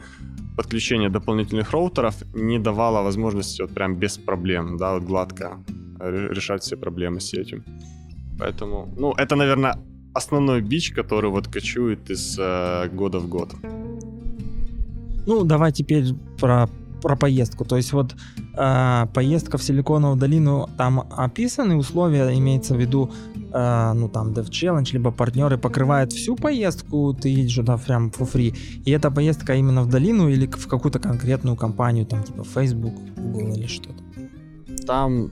подключение 0.58 1.10
дополнительных 1.10 1.72
роутеров 1.72 2.16
не 2.36 2.60
давало 2.60 3.04
возможности 3.04 3.62
вот 3.62 3.74
прям 3.74 3.96
без 3.96 4.18
проблем, 4.18 4.78
да, 4.78 4.94
вот 4.94 5.04
гладко 5.04 5.58
решать 6.00 6.64
все 6.64 6.78
проблемы 6.78 7.20
с 7.20 7.26
сетью. 7.26 7.64
Поэтому, 8.40 8.94
ну, 8.98 9.14
это, 9.14 9.36
наверное, 9.36 9.78
основной 10.14 10.62
бич, 10.62 10.92
который 10.92 11.30
вот 11.30 11.48
кочует 11.48 12.10
из 12.10 12.38
э, 12.40 12.90
года 12.90 13.20
в 13.20 13.28
год. 13.28 13.54
Ну, 15.26 15.44
давай 15.44 15.72
теперь 15.72 16.14
про 16.40 16.68
про 17.04 17.16
поездку. 17.16 17.66
То 17.66 17.76
есть 17.76 17.94
вот 17.94 18.16
э, 18.58 19.08
поездка 19.14 19.58
в 19.58 19.64
Силиконовую 19.64 20.18
долину, 20.18 20.70
там 20.78 21.00
описаны 21.18 21.76
условия, 21.76 22.34
имеется 22.38 22.76
в 22.76 22.80
виду, 22.80 23.12
э, 23.54 23.94
ну 23.94 24.10
там 24.10 24.34
Dev 24.34 24.50
Challenge, 24.50 24.94
либо 24.94 25.12
партнеры 25.12 25.58
покрывают 25.58 26.14
всю 26.14 26.36
поездку, 26.36 27.14
ты 27.14 27.42
едешь 27.42 27.56
туда 27.56 27.78
прям 27.78 28.10
for 28.10 28.34
free. 28.34 28.56
И 28.86 28.92
эта 28.92 29.12
поездка 29.12 29.54
именно 29.56 29.84
в 29.84 29.90
долину 29.90 30.30
или 30.30 30.48
в 30.48 30.68
какую-то 30.68 31.00
конкретную 31.00 31.58
компанию, 31.58 32.06
там 32.06 32.24
типа 32.24 32.44
Facebook, 32.44 32.94
Google 33.18 33.54
или 33.56 33.68
что-то? 33.68 34.04
Там 34.88 35.30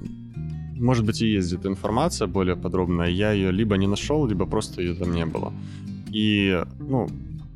может 0.81 1.05
быть, 1.05 1.21
и 1.21 1.37
есть 1.37 1.53
информация 1.53 2.27
более 2.27 2.55
подробная. 2.55 3.07
Я 3.07 3.33
ее 3.33 3.51
либо 3.51 3.77
не 3.77 3.87
нашел, 3.87 4.27
либо 4.27 4.45
просто 4.45 4.81
ее 4.81 4.95
там 4.95 5.13
не 5.13 5.25
было. 5.25 5.53
И, 6.15 6.63
ну, 6.79 7.07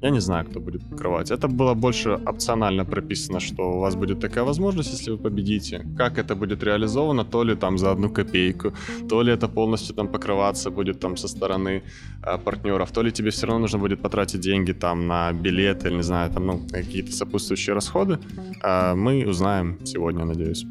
я 0.06 0.12
не 0.12 0.22
знаю, 0.22 0.46
кто 0.46 0.60
будет 0.60 0.90
покрывать. 0.90 1.32
Это 1.32 1.48
было 1.48 1.74
больше 1.74 2.20
опционально 2.28 2.86
прописано, 2.86 3.40
что 3.40 3.72
у 3.72 3.80
вас 3.80 3.96
будет 3.96 4.20
такая 4.20 4.44
возможность, 4.44 4.94
если 4.94 5.12
вы 5.12 5.18
победите. 5.18 5.86
Как 5.98 6.20
это 6.20 6.36
будет 6.36 6.64
реализовано, 6.64 7.26
то 7.26 7.44
ли 7.44 7.56
там 7.56 7.78
за 7.78 7.92
одну 7.92 8.10
копейку, 8.10 8.72
то 9.10 9.24
ли 9.24 9.34
это 9.34 9.48
полностью 9.48 9.96
там 9.96 10.08
покрываться 10.08 10.70
будет 10.70 11.00
там 11.00 11.18
со 11.18 11.28
стороны 11.28 11.82
э, 12.24 12.38
партнеров, 12.38 12.92
то 12.92 13.04
ли 13.04 13.12
тебе 13.12 13.30
все 13.30 13.48
равно 13.48 13.62
нужно 13.62 13.80
будет 13.80 14.02
потратить 14.02 14.42
деньги 14.42 14.74
там 14.74 15.08
на 15.08 15.34
билеты 15.34 15.88
или, 15.88 15.96
не 15.96 16.04
знаю, 16.04 16.32
там, 16.32 16.46
ну, 16.46 16.62
какие-то 16.72 17.12
сопутствующие 17.12 17.74
расходы. 17.74 18.20
Э, 18.64 18.96
мы 18.96 19.26
узнаем 19.28 19.78
сегодня, 19.86 20.26
надеюсь. 20.26 20.66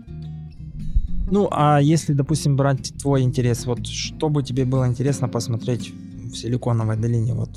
Ну, 1.33 1.49
а 1.51 1.81
если, 1.81 2.15
допустим, 2.15 2.57
брать 2.57 2.93
твой 3.03 3.23
интерес, 3.23 3.67
вот 3.67 3.87
что 3.87 4.29
бы 4.29 4.45
тебе 4.45 4.65
было 4.65 4.87
интересно 4.87 5.29
посмотреть 5.29 5.93
в 6.33 6.37
Силиконовой 6.37 6.97
долине? 6.97 7.35
Вот 7.35 7.51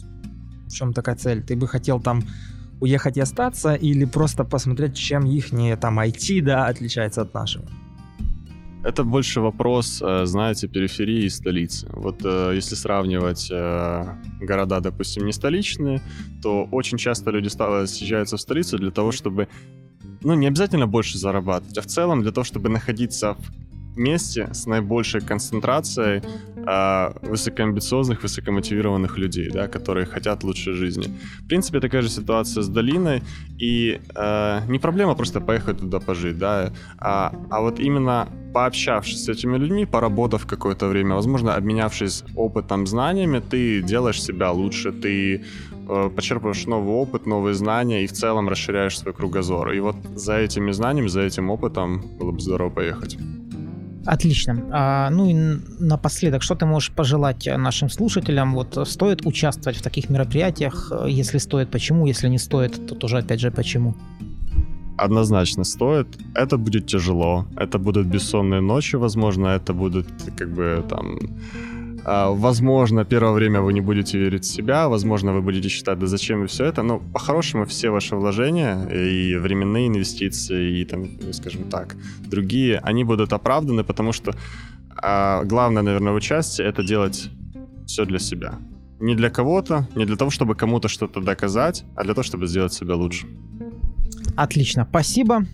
в 0.67 0.73
чем 0.73 0.93
такая 0.93 1.15
цель? 1.15 1.41
Ты 1.41 1.55
бы 1.55 1.67
хотел 1.67 1.99
там 1.99 2.23
уехать 2.79 3.17
и 3.17 3.21
остаться 3.21 3.73
или 3.73 4.05
просто 4.05 4.43
посмотреть, 4.43 4.95
чем 4.95 5.25
их 5.25 5.51
не 5.51 5.75
там 5.75 5.99
IT, 5.99 6.41
да, 6.41 6.67
отличается 6.67 7.21
от 7.21 7.33
нашего? 7.33 7.65
Это 8.83 9.03
больше 9.03 9.41
вопрос, 9.41 10.01
э, 10.01 10.25
знаете, 10.25 10.67
периферии 10.67 11.25
и 11.25 11.29
столицы. 11.29 11.87
Вот 11.91 12.21
э, 12.23 12.53
если 12.55 12.75
сравнивать 12.75 13.49
э, 13.51 14.05
города, 14.39 14.79
допустим, 14.79 15.25
не 15.25 15.33
столичные, 15.33 16.01
то 16.41 16.63
очень 16.71 16.97
часто 16.97 17.31
люди 17.31 17.49
съезжаются 17.49 18.37
в 18.37 18.41
столицу 18.41 18.77
для 18.77 18.91
того, 18.91 19.11
чтобы, 19.11 19.49
ну, 20.21 20.35
не 20.35 20.47
обязательно 20.47 20.87
больше 20.87 21.17
зарабатывать, 21.17 21.77
а 21.77 21.81
в 21.81 21.87
целом 21.87 22.21
для 22.21 22.31
того, 22.31 22.45
чтобы 22.45 22.69
находиться 22.69 23.33
в 23.33 23.66
месте 23.97 24.49
с 24.53 24.65
наибольшей 24.65 25.21
концентрацией 25.21 26.21
э, 26.55 27.27
высокоамбициозных, 27.27 28.23
высокомотивированных 28.23 29.17
людей, 29.17 29.49
да, 29.49 29.67
которые 29.67 30.05
хотят 30.05 30.43
лучшей 30.43 30.73
жизни. 30.73 31.07
В 31.39 31.47
принципе, 31.47 31.79
такая 31.79 32.01
же 32.01 32.09
ситуация 32.09 32.63
с 32.63 32.69
долиной, 32.69 33.23
и 33.59 33.99
э, 34.15 34.61
не 34.67 34.79
проблема 34.79 35.15
просто 35.15 35.41
поехать 35.41 35.79
туда 35.79 35.99
пожить, 35.99 36.37
да, 36.37 36.71
а, 36.97 37.33
а 37.49 37.61
вот 37.61 37.79
именно 37.79 38.27
пообщавшись 38.53 39.25
с 39.25 39.29
этими 39.29 39.57
людьми, 39.57 39.85
поработав 39.85 40.47
какое-то 40.47 40.87
время, 40.87 41.15
возможно, 41.15 41.55
обменявшись 41.55 42.23
опытом, 42.35 42.87
знаниями, 42.87 43.39
ты 43.39 43.83
делаешь 43.83 44.21
себя 44.21 44.51
лучше, 44.51 44.91
ты 44.91 45.43
э, 45.87 46.09
почерпываешь 46.15 46.65
новый 46.65 46.95
опыт, 46.95 47.27
новые 47.27 47.53
знания 47.53 48.03
и 48.03 48.07
в 48.07 48.13
целом 48.13 48.49
расширяешь 48.49 48.97
свой 48.97 49.13
кругозор. 49.13 49.71
И 49.73 49.79
вот 49.79 49.95
за 50.15 50.37
этими 50.37 50.71
знаниями, 50.71 51.07
за 51.07 51.21
этим 51.21 51.51
опытом 51.51 52.01
было 52.17 52.31
бы 52.31 52.39
здорово 52.39 52.69
поехать. 52.69 53.17
Отлично. 54.07 54.63
А, 54.71 55.09
ну 55.09 55.29
и 55.29 55.33
напоследок, 55.79 56.41
что 56.41 56.55
ты 56.55 56.65
можешь 56.65 56.91
пожелать 56.91 57.49
нашим 57.57 57.89
слушателям? 57.89 58.53
Вот 58.53 58.87
стоит 58.87 59.25
участвовать 59.25 59.77
в 59.77 59.81
таких 59.81 60.09
мероприятиях? 60.09 60.93
Если 61.07 61.39
стоит, 61.39 61.69
почему? 61.69 62.07
Если 62.07 62.29
не 62.29 62.39
стоит, 62.39 62.87
то 62.87 62.95
тоже 62.95 63.17
опять 63.17 63.41
же 63.41 63.51
почему? 63.51 63.95
Однозначно 64.97 65.65
стоит. 65.65 66.07
Это 66.35 66.57
будет 66.57 66.87
тяжело. 66.87 67.45
Это 67.57 67.77
будут 67.79 68.07
бессонные 68.07 68.61
ночи, 68.61 68.95
возможно. 68.95 69.47
Это 69.47 69.73
будут 69.73 70.07
как 70.37 70.53
бы 70.53 70.83
там 70.89 71.19
Возможно, 72.07 73.03
первое 73.03 73.33
время 73.33 73.59
вы 73.59 73.73
не 73.73 73.81
будете 73.81 74.17
верить 74.17 74.45
в 74.45 74.47
себя, 74.47 74.87
возможно, 74.87 75.33
вы 75.33 75.41
будете 75.41 75.67
считать, 75.67 75.99
да 75.99 76.07
зачем 76.07 76.47
все 76.47 76.63
это, 76.63 76.81
но 76.81 76.99
по-хорошему 76.99 77.65
все 77.65 77.89
ваши 77.89 78.15
вложения 78.15 78.85
и 78.87 79.35
временные 79.35 79.89
инвестиции, 79.89 80.79
и 80.79 80.85
там, 80.85 81.09
скажем 81.33 81.63
так, 81.63 81.97
другие, 82.25 82.79
они 82.79 83.03
будут 83.03 83.33
оправданы, 83.33 83.83
потому 83.83 84.13
что 84.13 84.33
а, 84.95 85.43
главное, 85.43 85.83
наверное, 85.83 86.13
в 86.13 86.15
участии 86.15 86.63
это 86.63 86.81
делать 86.81 87.29
все 87.85 88.05
для 88.05 88.19
себя. 88.19 88.55
Не 88.99 89.15
для 89.15 89.29
кого-то, 89.29 89.87
не 89.95 90.05
для 90.05 90.15
того, 90.15 90.31
чтобы 90.31 90.55
кому-то 90.55 90.87
что-то 90.87 91.19
доказать, 91.19 91.83
а 91.95 92.03
для 92.03 92.13
того, 92.13 92.23
чтобы 92.23 92.47
сделать 92.47 92.73
себя 92.73 92.95
лучше. 92.95 93.27
Отлично, 94.35 94.87
спасибо. 94.89 95.45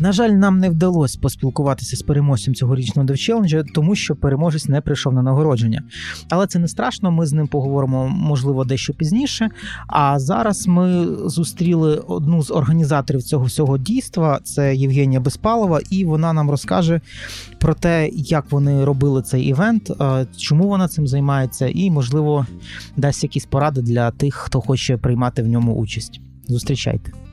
На 0.00 0.12
жаль, 0.12 0.30
нам 0.30 0.58
не 0.58 0.70
вдалося 0.70 1.18
поспілкуватися 1.22 1.96
з 1.96 2.02
переможцем 2.02 2.54
цьогорічного 2.54 3.06
девчеленджа, 3.06 3.64
тому 3.74 3.94
що 3.94 4.16
переможець 4.16 4.68
не 4.68 4.80
прийшов 4.80 5.12
на 5.12 5.22
нагородження. 5.22 5.82
Але 6.28 6.46
це 6.46 6.58
не 6.58 6.68
страшно. 6.68 7.10
Ми 7.10 7.26
з 7.26 7.32
ним 7.32 7.46
поговоримо, 7.48 8.08
можливо, 8.08 8.64
дещо 8.64 8.94
пізніше. 8.94 9.50
А 9.86 10.18
зараз 10.18 10.66
ми 10.66 11.06
зустріли 11.28 11.96
одну 11.96 12.42
з 12.42 12.50
організаторів 12.50 13.22
цього 13.22 13.44
всього 13.44 13.78
дійства. 13.78 14.40
Це 14.44 14.76
Євгенія 14.76 15.20
Безпалова, 15.20 15.80
і 15.90 16.04
вона 16.04 16.32
нам 16.32 16.50
розкаже 16.50 17.00
про 17.58 17.74
те, 17.74 18.08
як 18.12 18.52
вони 18.52 18.84
робили 18.84 19.22
цей 19.22 19.44
івент, 19.44 19.92
чому 20.36 20.68
вона 20.68 20.88
цим 20.88 21.06
займається, 21.06 21.68
і 21.74 21.90
можливо 21.90 22.46
дасть 22.96 23.22
якісь 23.22 23.46
поради 23.46 23.82
для 23.82 24.10
тих, 24.10 24.34
хто 24.34 24.60
хоче 24.60 24.96
приймати 24.96 25.42
в 25.42 25.46
ньому 25.48 25.74
участь. 25.74 26.20
Зустрічайте. 26.48 27.27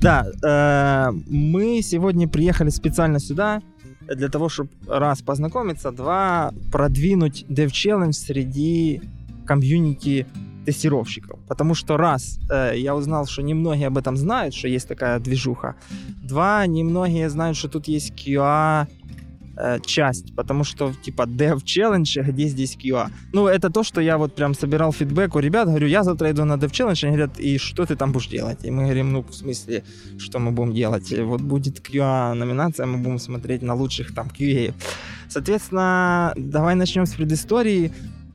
Да, 0.00 0.26
э, 0.42 1.12
мы 1.28 1.82
сегодня 1.82 2.28
приехали 2.28 2.70
специально 2.70 3.18
сюда 3.18 3.62
для 4.06 4.28
того, 4.28 4.48
чтобы 4.48 4.70
раз 4.86 5.22
познакомиться, 5.22 5.90
два 5.90 6.52
продвинуть 6.72 7.44
Dev 7.48 7.68
Challenge 7.68 8.12
среди 8.12 9.02
комьюнити 9.44 10.26
тестировщиков. 10.64 11.40
Потому 11.48 11.74
что 11.74 11.96
раз, 11.96 12.38
э, 12.50 12.74
я 12.76 12.94
узнал, 12.94 13.26
что 13.26 13.42
немногие 13.42 13.88
об 13.88 13.98
этом 13.98 14.16
знают, 14.16 14.54
что 14.54 14.68
есть 14.68 14.86
такая 14.88 15.18
движуха. 15.18 15.74
Два, 16.22 16.66
немногие 16.66 17.28
знают, 17.28 17.56
что 17.56 17.68
тут 17.68 17.88
есть 17.88 18.12
QA 18.12 18.86
Э, 19.60 19.80
часть, 19.84 20.36
потому 20.36 20.64
что, 20.64 20.92
типа, 21.02 21.22
Dev 21.22 21.56
Challenge, 21.64 22.22
где 22.30 22.48
здесь 22.48 22.76
QA? 22.76 23.08
Ну, 23.32 23.48
это 23.48 23.70
то, 23.70 23.82
что 23.82 24.00
я 24.00 24.16
вот 24.16 24.36
прям 24.36 24.54
собирал 24.54 24.92
фидбэк 24.92 25.34
у 25.34 25.40
ребят, 25.40 25.66
говорю, 25.66 25.88
я 25.88 26.04
завтра 26.04 26.30
иду 26.30 26.44
на 26.44 26.52
Dev 26.54 26.70
Challenge, 26.70 27.08
они 27.08 27.16
говорят, 27.16 27.40
и 27.40 27.58
что 27.58 27.84
ты 27.84 27.96
там 27.96 28.12
будешь 28.12 28.28
делать? 28.28 28.64
И 28.64 28.70
мы 28.70 28.84
говорим, 28.84 29.12
ну, 29.12 29.22
в 29.22 29.34
смысле, 29.34 29.82
что 30.18 30.38
мы 30.38 30.52
будем 30.52 30.74
делать? 30.74 31.12
Вот 31.18 31.40
будет 31.40 31.80
QA 31.80 32.34
номинация, 32.34 32.86
мы 32.86 32.98
будем 32.98 33.18
смотреть 33.18 33.62
на 33.62 33.74
лучших 33.74 34.14
там 34.14 34.28
QA. 34.28 34.74
Соответственно, 35.28 36.32
давай 36.36 36.76
начнем 36.76 37.04
с 37.04 37.14
предыстории. 37.14 37.90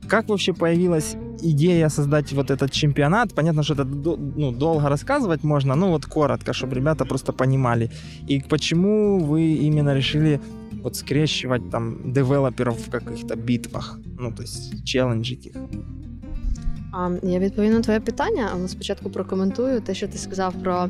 Как 0.08 0.28
вообще 0.28 0.52
появилась 0.52 1.16
идея 1.40 1.88
создать 1.88 2.32
вот 2.34 2.50
этот 2.50 2.70
чемпионат? 2.70 3.34
Понятно, 3.34 3.62
что 3.62 3.72
это 3.72 3.84
ну, 3.84 4.52
долго 4.52 4.88
рассказывать 4.90 5.44
можно, 5.44 5.74
ну 5.74 5.88
вот 5.88 6.04
коротко, 6.04 6.52
чтобы 6.52 6.74
ребята 6.74 7.06
просто 7.06 7.32
понимали. 7.32 7.90
И 8.28 8.40
почему 8.40 9.24
вы 9.24 9.54
именно 9.54 9.94
решили 9.94 10.40
вот 10.84 10.96
скрещивать 10.96 11.70
там 11.70 12.12
девелоперов 12.12 12.78
в 12.78 12.90
каких-то 12.90 13.36
битвах, 13.36 13.98
ну, 14.18 14.32
то 14.32 14.42
есть 14.42 14.84
челенджить 14.84 15.46
їх. 15.46 15.56
Я 17.22 17.38
відповім 17.38 17.72
на 17.72 17.80
твоє 17.80 18.00
питання, 18.00 18.50
але 18.52 18.68
спочатку 18.68 19.10
прокоментую 19.10 19.80
те, 19.80 19.94
що 19.94 20.08
ти 20.08 20.18
сказав 20.18 20.54
про 20.62 20.88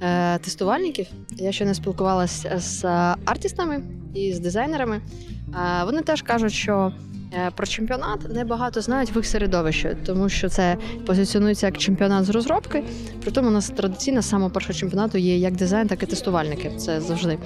е, 0.00 0.38
тестувальників. 0.38 1.06
Я 1.30 1.52
ще 1.52 1.64
не 1.64 1.74
спілкувалася 1.74 2.58
з 2.58 2.84
артистами 3.24 3.82
і 4.14 4.32
з 4.32 4.40
дизайнерами. 4.40 4.96
Е, 4.96 5.84
вони 5.84 6.02
теж 6.02 6.22
кажуть, 6.22 6.52
що 6.52 6.92
е, 7.32 7.50
про 7.56 7.66
чемпіонат 7.66 8.34
небагато 8.34 8.80
знають 8.80 9.14
в 9.14 9.16
їх 9.16 9.26
середовищі, 9.26 9.96
тому 10.06 10.28
що 10.28 10.48
це 10.48 10.76
позиціонується 11.06 11.66
як 11.66 11.78
чемпіонат 11.78 12.24
з 12.24 12.30
розробки. 12.30 12.84
При 13.22 13.30
тому 13.30 13.48
у 13.48 13.52
нас 13.52 13.70
традиційно 13.70 14.22
з 14.22 14.28
самого 14.28 14.50
першого 14.50 14.74
чемпіонату 14.74 15.18
є 15.18 15.38
як 15.38 15.56
дизайн, 15.56 15.88
так 15.88 16.02
і 16.02 16.06
тестувальники. 16.06 16.70
Це 16.78 17.00
завжди. 17.00 17.38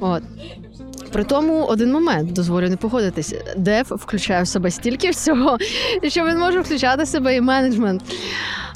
От. 0.00 0.22
При 1.16 1.24
тому 1.24 1.64
один 1.64 1.92
момент 1.92 2.32
дозволю 2.32 2.68
не 2.68 2.76
погодитись. 2.76 3.34
Дев 3.56 3.86
включає 3.90 4.42
в 4.42 4.48
себе 4.48 4.70
стільки 4.70 5.10
всього, 5.10 5.58
що 6.08 6.24
він 6.24 6.38
може 6.38 6.60
включати 6.60 7.02
в 7.02 7.06
себе 7.06 7.36
і 7.36 7.40
менеджмент. 7.40 8.02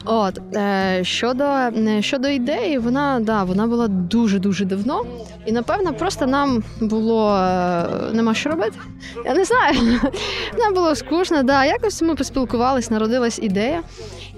От 0.04 0.40
е, 0.56 1.00
щодо 1.04 1.44
е, 1.44 2.02
щодо 2.02 2.28
ідеї, 2.28 2.78
вона 2.78 3.20
да, 3.20 3.44
вона 3.44 3.66
була 3.66 3.88
дуже 3.88 4.38
дуже 4.38 4.64
давно, 4.64 5.02
і 5.46 5.52
напевно, 5.52 5.92
просто 5.92 6.26
нам 6.26 6.62
було 6.80 7.36
е, 7.36 7.86
нема 8.12 8.34
що 8.34 8.50
робити. 8.50 8.78
Я 9.24 9.34
не 9.34 9.44
знаю. 9.44 10.00
Нам 10.58 10.74
було 10.74 10.94
скучно. 10.94 11.42
Да, 11.42 11.64
якось 11.64 12.02
ми 12.02 12.14
поспілкувались, 12.14 12.90
народилась 12.90 13.38
ідея. 13.38 13.82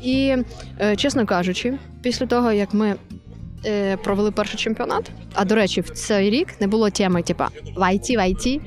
І, 0.03 0.37
чесно 0.97 1.27
кажучи, 1.27 1.79
після 2.03 2.27
того 2.27 2.53
як 2.53 2.75
ми 2.75 2.95
провели 4.05 4.31
перший 4.31 4.59
чемпіонат. 4.59 5.11
А 5.35 5.45
до 5.45 5.55
речі, 5.55 5.81
в 5.81 5.91
цей 5.91 6.31
рік 6.31 6.49
не 6.61 6.67
було 6.67 6.91
теми, 6.91 7.23
типа 7.23 7.49
в 7.77 7.81
IT, 7.81 8.17
в 8.17 8.21
IT. 8.21 8.61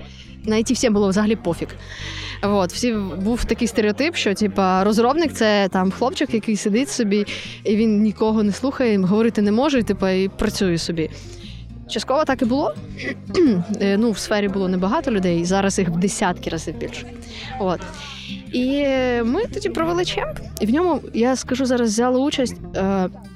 На 0.46 0.56
IT 0.56 0.74
всім 0.74 0.94
було 0.94 1.10
взагалі 1.10 1.36
пофіг. 1.36 1.68
От, 2.42 2.74
всі 2.74 2.94
був 3.22 3.46
такий 3.46 3.68
стереотип, 3.68 4.16
що 4.16 4.34
типа 4.34 4.84
розробник 4.84 5.34
це 5.34 5.70
там 5.72 5.92
хлопчик, 5.92 6.34
який 6.34 6.58
сидить 6.58 6.90
собі, 6.90 7.26
і 7.64 7.76
він 7.76 8.02
нікого 8.02 8.44
не 8.44 8.52
слухає, 8.52 8.98
говорити 8.98 9.42
не 9.42 9.52
може, 9.52 9.80
і 9.80 9.84
типа 9.84 10.12
і 10.12 10.28
працює 10.28 10.78
собі. 10.78 11.10
Частково 11.90 12.26
так 12.26 12.42
і 12.42 12.46
було. 12.46 12.74
Е, 13.82 13.98
ну, 13.98 14.12
В 14.12 14.18
сфері 14.18 14.48
було 14.48 14.68
небагато 14.68 15.12
людей, 15.12 15.46
зараз 15.46 15.80
їх 15.80 15.90
в 15.90 15.98
десятки 15.98 16.50
разів 16.50 16.78
більше. 16.78 17.06
От. 17.60 17.80
І 18.56 18.86
ми 19.24 19.46
тоді 19.54 19.70
провели 19.70 20.06
чемп, 20.06 20.40
і 20.60 20.66
в 20.66 20.74
ньому, 20.74 21.02
я 21.14 21.36
скажу 21.36 21.66
зараз, 21.66 21.90
взяли 21.90 22.20
участь 22.20 22.56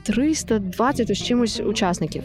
320 0.04 1.10
е, 1.10 1.16
з 1.16 1.24
чимось 1.24 1.60
учасників. 1.60 2.24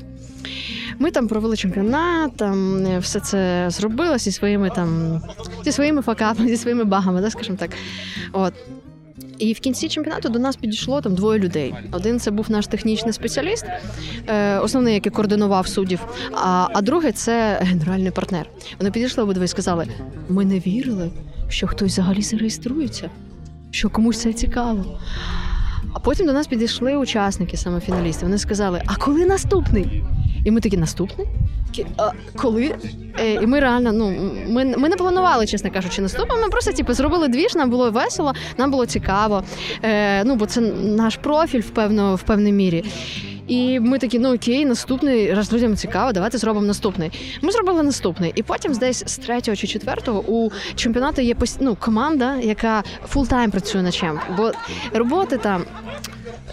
Ми 0.98 1.10
там 1.10 1.28
провели 1.28 1.56
чемпіонат, 1.56 2.36
там 2.36 2.86
е, 2.86 2.98
все 2.98 3.20
це 3.20 3.66
зробили 3.70 4.18
зі 4.18 4.32
своїми 4.32 4.70
там 4.70 5.20
зі 5.64 5.72
своїми 5.72 6.02
факапами, 6.02 6.48
зі 6.48 6.56
своїми 6.56 6.84
багами, 6.84 7.20
да, 7.20 7.30
скажімо 7.30 7.56
так. 7.60 7.70
От. 8.32 8.54
І 9.38 9.52
в 9.52 9.60
кінці 9.60 9.88
чемпіонату 9.88 10.28
до 10.28 10.38
нас 10.38 10.56
підійшло 10.56 11.00
там 11.00 11.14
двоє 11.14 11.38
людей. 11.38 11.74
Один 11.92 12.20
це 12.20 12.30
був 12.30 12.50
наш 12.50 12.66
технічний 12.66 13.12
спеціаліст, 13.12 13.66
е, 14.28 14.58
основний, 14.58 14.94
який 14.94 15.12
координував 15.12 15.66
суддів, 15.66 16.00
а 16.32 16.68
а 16.74 16.82
другий 16.82 17.12
це 17.12 17.58
генеральний 17.62 18.10
партнер. 18.10 18.46
Вони 18.78 18.90
підійшли 18.90 19.22
обидва 19.22 19.44
і 19.44 19.48
сказали: 19.48 19.86
ми 20.28 20.44
не 20.44 20.58
вірили, 20.58 21.10
що 21.54 21.66
хтось 21.66 21.92
взагалі 21.92 22.22
зареєструється, 22.22 23.10
що 23.70 23.90
комусь 23.90 24.20
це 24.20 24.32
цікаво. 24.32 25.00
А 25.92 25.98
потім 25.98 26.26
до 26.26 26.32
нас 26.32 26.46
підійшли 26.46 26.96
учасники, 26.96 27.56
саме 27.56 27.80
фіналісти. 27.80 28.24
Вони 28.24 28.38
сказали: 28.38 28.82
А 28.86 28.96
коли 28.96 29.26
наступний? 29.26 30.02
І 30.44 30.50
ми 30.50 30.60
такі 30.60 30.76
наступний? 30.76 31.26
а 31.96 32.10
коли? 32.36 32.74
Е, 33.18 33.34
і 33.34 33.46
ми 33.46 33.60
реально, 33.60 33.92
ну 33.92 34.32
ми 34.48 34.64
ми 34.64 34.88
не 34.88 34.96
планували, 34.96 35.46
чесно 35.46 35.70
кажучи, 35.70 36.02
наступного. 36.02 36.40
Ми 36.40 36.48
просто 36.48 36.72
типу, 36.72 36.92
зробили 36.92 37.28
двіж, 37.28 37.54
нам 37.54 37.70
було 37.70 37.90
весело, 37.90 38.32
нам 38.58 38.70
було 38.70 38.86
цікаво. 38.86 39.42
Е, 39.82 40.24
Ну, 40.24 40.36
бо 40.36 40.46
це 40.46 40.60
наш 40.60 41.16
профіль 41.16 41.60
в 41.60 41.70
певно, 41.70 42.14
в 42.14 42.22
певній 42.22 42.52
мірі. 42.52 42.84
І 43.46 43.80
ми 43.80 43.98
такі, 43.98 44.18
ну 44.18 44.34
окей, 44.34 44.66
наступний 44.66 45.34
раз 45.34 45.52
людям 45.52 45.76
цікаво, 45.76 46.12
давайте 46.12 46.38
зробимо 46.38 46.66
наступний. 46.66 47.10
Ми 47.42 47.52
зробили 47.52 47.82
наступний, 47.82 48.32
і 48.34 48.42
потім 48.42 48.72
десь 48.72 49.04
з 49.06 49.18
третього 49.18 49.56
чи 49.56 49.66
четвертого 49.66 50.24
у 50.28 50.50
чемпіонату 50.74 51.22
є 51.22 51.36
ну, 51.60 51.76
команда, 51.76 52.36
яка 52.36 52.82
full-time 53.08 53.50
працює 53.50 53.82
на 53.82 53.92
чемп. 53.92 54.20
Бо 54.36 54.52
роботи 54.92 55.38
там 55.38 55.64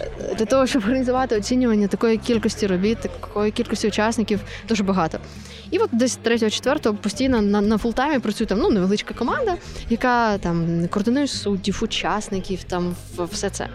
е, 0.00 0.34
для 0.38 0.44
того, 0.44 0.66
щоб 0.66 0.82
організувати 0.82 1.36
оцінювання 1.36 1.86
такої 1.86 2.16
кількості 2.16 2.66
робіт, 2.66 2.98
такої 2.98 3.50
кількості 3.50 3.88
учасників, 3.88 4.40
дуже 4.68 4.82
багато. 4.82 5.18
І 5.70 5.78
от 5.78 5.90
десь 5.92 6.18
3-4 6.24 6.94
постійно 6.96 7.42
на, 7.42 7.60
на 7.60 7.78
full-time 7.78 8.14
і 8.14 8.18
працює 8.18 8.46
там 8.46 8.58
ну, 8.58 8.70
невеличка 8.70 9.14
команда, 9.14 9.54
яка 9.90 10.38
там 10.38 10.88
координує 10.90 11.26
суддів, 11.26 11.80
учасників, 11.82 12.64
там 12.64 12.94
все 13.32 13.50
це. 13.50 13.68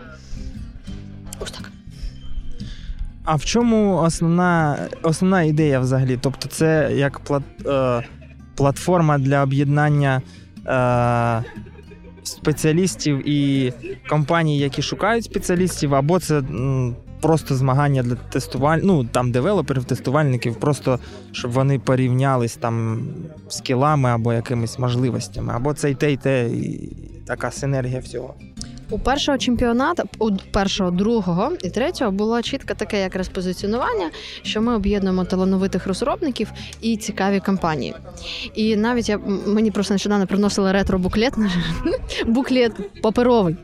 Ось 1.39 1.51
так. 1.51 1.71
А 3.27 3.35
в 3.35 3.45
чому 3.45 3.97
основна, 3.97 4.77
основна 5.03 5.43
ідея 5.43 5.79
взагалі? 5.79 6.17
Тобто, 6.21 6.47
це 6.47 6.91
як 6.95 7.19
плат, 7.19 7.43
е, 7.65 8.03
платформа 8.55 9.17
для 9.17 9.43
об'єднання 9.43 10.21
е, 10.67 11.43
спеціалістів 12.23 13.29
і 13.29 13.73
компаній, 14.09 14.59
які 14.59 14.81
шукають 14.81 15.23
спеціалістів, 15.23 15.95
або 15.95 16.19
це 16.19 16.37
м, 16.37 16.95
просто 17.21 17.55
змагання 17.55 18.03
для 18.03 18.15
тестуваль... 18.15 18.79
ну 18.83 19.03
там 19.05 19.31
девелоперів, 19.31 19.83
тестувальників, 19.85 20.55
просто 20.55 20.99
щоб 21.31 21.51
вони 21.51 21.79
порівнялись 21.79 22.55
там 22.55 23.07
скілами 23.47 24.09
або 24.09 24.33
якимись 24.33 24.79
можливостями, 24.79 25.53
або 25.55 25.73
це 25.73 25.91
і 25.91 25.95
те, 25.95 26.11
і 26.11 26.17
те, 26.17 26.47
і 26.49 26.95
така 27.27 27.51
синергія 27.51 27.99
всього. 27.99 28.33
У 28.89 28.99
першого 28.99 29.37
чемпіоната, 29.37 30.03
у 30.19 30.31
першого, 30.51 30.91
другого 30.91 31.51
і 31.63 31.69
третього 31.69 32.11
було 32.11 32.41
чітко 32.41 32.73
таке 32.73 33.01
якраз 33.01 33.27
позиціонування, 33.29 34.09
що 34.41 34.61
ми 34.61 34.75
об'єднуємо 34.75 35.25
талановитих 35.25 35.87
розробників 35.87 36.51
і 36.81 36.97
цікаві 36.97 37.39
компанії. 37.39 37.95
І 38.55 38.75
навіть 38.75 39.09
я 39.09 39.17
мені 39.47 39.71
просто 39.71 39.93
нещодавно 39.93 40.27
приносили 40.27 40.71
ретро-буклет, 40.71 41.33
буклет 42.27 43.01
паперовий. 43.01 43.55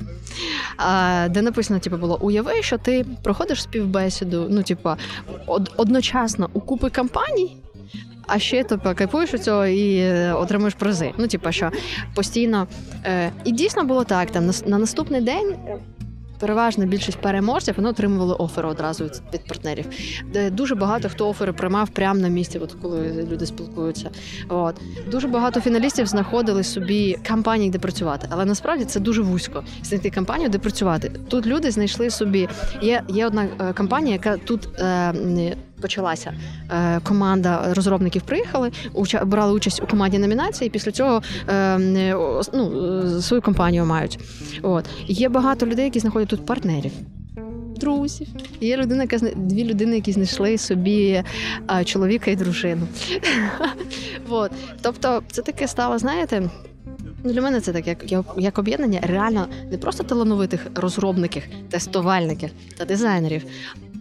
Де 1.29 1.41
написано, 1.41 1.79
типу, 1.79 1.97
було: 1.97 2.17
уяви, 2.21 2.53
що 2.61 2.77
ти 2.77 3.05
проходиш 3.23 3.61
співбесіду, 3.63 4.47
ну, 4.49 4.63
типу, 4.63 4.89
од- 5.47 5.71
одночасно 5.77 6.49
у 6.53 6.59
купи 6.61 6.89
компаній, 6.89 7.57
а 8.27 8.39
ще 8.39 8.63
типу, 8.63 8.89
кайфуєш 8.95 9.33
у 9.33 9.37
цього 9.37 9.65
і 9.65 9.97
е, 9.97 10.33
отримуєш 10.33 10.73
призи. 10.73 11.11
Ну, 11.17 11.27
типу, 11.27 11.51
що 11.51 11.71
постійно. 12.15 12.67
Е, 13.05 13.31
і 13.43 13.51
дійсно 13.51 13.83
було 13.83 14.03
так. 14.03 14.31
Там 14.31 14.45
на, 14.45 14.53
на 14.65 14.77
наступний 14.77 15.21
день. 15.21 15.55
Переважна 16.39 16.85
більшість 16.85 17.17
переможців 17.17 17.73
вони 17.77 17.89
отримували 17.89 18.33
офери 18.33 18.67
одразу 18.67 19.03
від, 19.03 19.47
партнерів. 19.47 19.85
Де 20.33 20.49
дуже 20.49 20.75
багато 20.75 21.09
хто 21.09 21.29
офери 21.29 21.53
приймав 21.53 21.89
прямо 21.89 22.19
на 22.19 22.27
місці, 22.27 22.59
от 22.59 22.75
коли 22.81 23.27
люди 23.31 23.45
спілкуються. 23.45 24.09
От 24.49 24.75
дуже 25.11 25.27
багато 25.27 25.61
фіналістів 25.61 26.07
знаходили 26.07 26.63
собі 26.63 27.17
компанії, 27.29 27.69
де 27.69 27.79
працювати. 27.79 28.27
Але 28.29 28.45
насправді 28.45 28.85
це 28.85 28.99
дуже 28.99 29.21
вузько 29.21 29.63
знайти 29.83 30.11
компанію, 30.11 30.49
де 30.49 30.57
працювати. 30.57 31.11
Тут 31.27 31.45
люди 31.45 31.71
знайшли 31.71 32.09
собі. 32.09 32.49
Є, 32.81 33.03
є 33.07 33.27
одна 33.27 33.47
е, 33.59 33.73
компанія, 33.73 34.13
яка 34.13 34.37
тут 34.37 34.79
е, 34.79 35.13
почалася. 35.83 36.33
Е, 36.71 36.99
команда 36.99 37.73
розробників 37.73 38.21
приїхали, 38.21 38.71
уча, 38.93 39.25
брали 39.25 39.53
участь 39.53 39.81
у 39.83 39.87
команді 39.87 40.17
номінації. 40.17 40.67
і 40.67 40.71
Після 40.71 40.91
цього 40.91 41.21
е, 41.49 41.77
ну, 42.53 43.01
е, 43.17 43.21
свою 43.21 43.41
компанію 43.41 43.85
мають. 43.85 44.19
От 44.61 44.85
є 45.07 45.29
багато 45.29 45.65
людей, 45.65 45.85
які 45.85 45.99
знаходять 45.99 46.29
тут 46.29 46.45
партнерів. 46.45 46.91
Друзів. 47.75 48.27
Є 48.61 48.77
людина, 48.77 49.03
яка 49.03 49.17
дві 49.35 49.63
людини, 49.63 49.95
які 49.95 50.11
знайшли 50.11 50.57
собі 50.57 51.23
а, 51.67 51.83
чоловіка 51.83 52.31
і 52.31 52.35
дружину. 52.35 52.87
От. 54.29 54.51
Тобто, 54.81 55.21
це 55.31 55.41
таке 55.41 55.67
стало, 55.67 55.97
знаєте. 55.97 56.49
Ну, 57.23 57.33
для 57.33 57.41
мене 57.41 57.61
це 57.61 57.73
так, 57.73 57.87
як, 57.87 58.05
як 58.37 58.59
об'єднання 58.59 58.99
реально 59.03 59.47
не 59.71 59.77
просто 59.77 60.03
талановитих 60.03 60.67
розробників, 60.75 61.43
тестувальників 61.69 62.49
та 62.77 62.85
дизайнерів, 62.85 63.43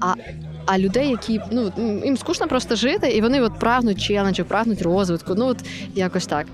а, 0.00 0.14
а 0.66 0.78
людей, 0.78 1.10
які 1.10 1.40
ну 1.50 1.72
їм 2.04 2.16
скучно 2.16 2.48
просто 2.48 2.76
жити, 2.76 3.08
і 3.08 3.20
вони 3.20 3.40
от 3.40 3.58
прагнуть 3.58 4.02
челенджів, 4.02 4.44
прагнуть 4.44 4.82
розвитку. 4.82 5.34
Ну 5.36 5.46
от 5.46 5.58
якось 5.94 6.26
так. 6.26 6.46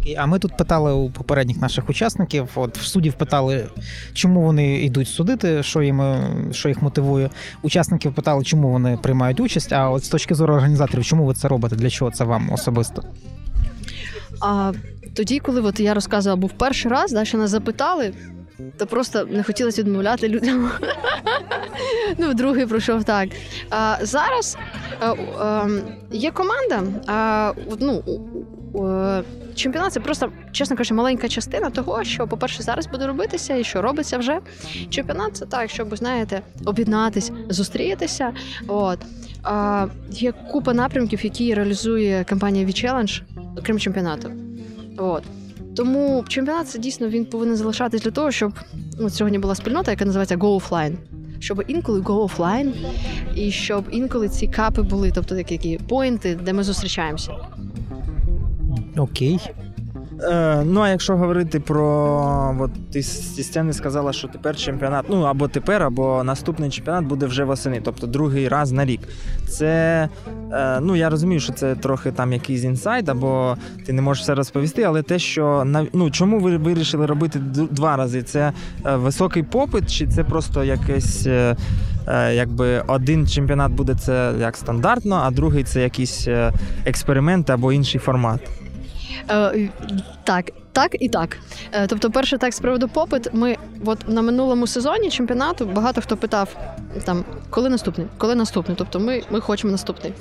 Окей, 0.00 0.16
а 0.18 0.26
ми 0.26 0.38
тут 0.38 0.56
питали 0.56 0.92
у 0.92 1.10
попередніх 1.10 1.56
наших 1.56 1.90
учасників. 1.90 2.48
От 2.54 2.78
в 2.78 2.82
суддів 2.82 3.14
питали, 3.14 3.66
чому 4.12 4.42
вони 4.42 4.80
йдуть 4.80 5.08
судити, 5.08 5.62
що 5.62 5.82
їм 5.82 6.02
що 6.52 6.68
їх 6.68 6.82
мотивує. 6.82 7.30
Учасників 7.62 8.14
питали, 8.14 8.44
чому 8.44 8.70
вони 8.70 8.98
приймають 9.02 9.40
участь. 9.40 9.72
А 9.72 9.90
от 9.90 10.04
з 10.04 10.08
точки 10.08 10.34
зору 10.34 10.54
організаторів, 10.54 11.04
чому 11.04 11.24
ви 11.24 11.34
це 11.34 11.48
робите? 11.48 11.76
Для 11.76 11.90
чого 11.90 12.10
це 12.10 12.24
вам 12.24 12.52
особисто? 12.52 13.02
А 14.40 14.72
тоді, 15.14 15.38
коли 15.38 15.60
от 15.60 15.80
я 15.80 15.94
розказувала, 15.94 16.40
був 16.40 16.50
перший 16.50 16.90
раз, 16.90 17.12
да, 17.12 17.24
що 17.24 17.38
нас 17.38 17.50
запитали, 17.50 18.12
то 18.78 18.86
просто 18.86 19.24
не 19.24 19.42
хотілося 19.42 19.82
відмовляти 19.82 20.28
людям. 20.28 20.70
ну, 22.18 22.34
другий 22.34 22.66
пройшов 22.66 23.04
так. 23.04 23.28
А, 23.70 23.96
зараз 24.00 24.56
а, 25.00 25.14
ем, 25.62 25.82
є 26.10 26.30
команда. 26.30 26.82
А, 27.06 27.52
ну, 27.80 28.02
е, 28.74 29.22
Чемпіонат 29.54 29.92
це 29.92 30.00
просто, 30.00 30.32
чесно 30.52 30.76
кажучи, 30.76 30.94
маленька 30.94 31.28
частина 31.28 31.70
того, 31.70 32.04
що, 32.04 32.26
по-перше, 32.26 32.62
зараз 32.62 32.86
буде 32.86 33.06
робитися 33.06 33.56
і 33.56 33.64
що 33.64 33.82
робиться 33.82 34.18
вже. 34.18 34.38
Чемпіонат 34.90 35.36
це 35.36 35.46
так, 35.46 35.70
щоб, 35.70 35.96
знаєте, 35.96 36.42
об'єднатись, 36.64 37.32
зустрітися. 37.48 38.32
От. 38.66 38.98
А, 39.42 39.86
є 40.10 40.32
купа 40.32 40.74
напрямків, 40.74 41.24
які 41.24 41.54
реалізує 41.54 42.24
компанія 42.28 42.66
V-Challenge, 42.66 43.22
окрім 43.58 43.78
чемпіонату. 43.78 44.30
От. 44.96 45.22
Тому 45.80 46.24
чемпіонат 46.28 46.68
це 46.68 46.78
дійсно 46.78 47.08
він 47.08 47.24
повинен 47.24 47.56
залишатись 47.56 48.02
для 48.02 48.10
того, 48.10 48.30
щоб 48.30 48.52
от 48.98 49.14
сьогодні 49.14 49.38
була 49.38 49.54
спільнота, 49.54 49.90
яка 49.90 50.04
називається 50.04 50.36
Go 50.36 50.60
Offline. 50.60 50.94
Щоб 51.38 51.64
інколи 51.68 52.00
go 52.00 52.28
offline, 52.28 52.72
і 53.34 53.50
щоб 53.50 53.84
інколи 53.90 54.28
ці 54.28 54.46
капи 54.46 54.82
були, 54.82 55.12
тобто 55.14 55.34
такі, 55.34 55.80
поінти, 55.88 56.34
де 56.34 56.52
ми 56.52 56.62
зустрічаємося. 56.62 57.32
Окей. 58.96 59.38
Е, 60.22 60.62
ну, 60.64 60.80
а 60.80 60.88
якщо 60.88 61.16
говорити 61.16 61.60
про. 61.60 62.56
От 62.60 62.70
ти 62.92 63.02
зі 63.02 63.42
сцени 63.42 63.72
сказала, 63.72 64.12
що 64.12 64.28
тепер 64.28 64.56
чемпіонат, 64.56 65.04
ну 65.08 65.22
або 65.22 65.48
тепер, 65.48 65.82
або 65.82 66.24
наступний 66.24 66.70
чемпіонат 66.70 67.04
буде 67.04 67.26
вже 67.26 67.44
восени, 67.44 67.80
тобто 67.84 68.06
другий 68.06 68.48
раз 68.48 68.72
на 68.72 68.84
рік. 68.84 69.00
Це. 69.48 70.08
Е, 70.52 70.80
ну, 70.80 70.96
я 70.96 71.10
розумію, 71.10 71.40
що 71.40 71.52
це 71.52 71.74
трохи 71.74 72.12
там 72.12 72.32
якийсь 72.32 72.64
інсайт, 72.64 73.08
або 73.08 73.56
ти 73.86 73.92
не 73.92 74.02
можеш 74.02 74.22
все 74.22 74.34
розповісти, 74.34 74.82
але 74.82 75.02
те, 75.02 75.18
що 75.18 75.66
ну, 75.92 76.10
чому 76.10 76.40
ви 76.40 76.56
вирішили 76.56 77.06
робити 77.06 77.38
два 77.70 77.96
рази? 77.96 78.22
Це 78.22 78.52
е, 78.86 78.96
високий 78.96 79.42
попит, 79.42 79.92
чи 79.92 80.06
це 80.06 80.24
просто 80.24 80.64
якесь. 80.64 81.26
Е, 81.26 81.56
Якби 82.34 82.82
один 82.86 83.26
чемпіонат 83.26 83.72
буде 83.72 83.94
це 83.94 84.32
як 84.40 84.56
стандартно, 84.56 85.20
а 85.24 85.30
другий 85.30 85.64
це 85.64 85.82
якийсь 85.82 86.28
експеримент 86.84 87.50
або 87.50 87.72
інший 87.72 88.00
формат. 88.00 88.40
Е, 89.30 89.68
так, 90.24 90.50
так 90.72 90.96
і 91.00 91.08
так. 91.08 91.38
Е, 91.72 91.86
тобто, 91.86 92.10
перше, 92.10 92.38
так 92.38 92.54
з 92.54 92.60
приводу 92.60 92.88
попит. 92.88 93.34
Ми 93.34 93.56
от 93.84 94.08
на 94.08 94.22
минулому 94.22 94.66
сезоні 94.66 95.10
чемпіонату 95.10 95.66
багато 95.66 96.00
хто 96.00 96.16
питав 96.16 96.56
там, 97.04 97.24
коли 97.50 97.68
наступний, 97.68 98.06
коли 98.18 98.34
наступний. 98.34 98.76
Тобто, 98.76 99.00
ми, 99.00 99.22
ми 99.30 99.40
хочемо 99.40 99.70
наступний. 99.70 100.12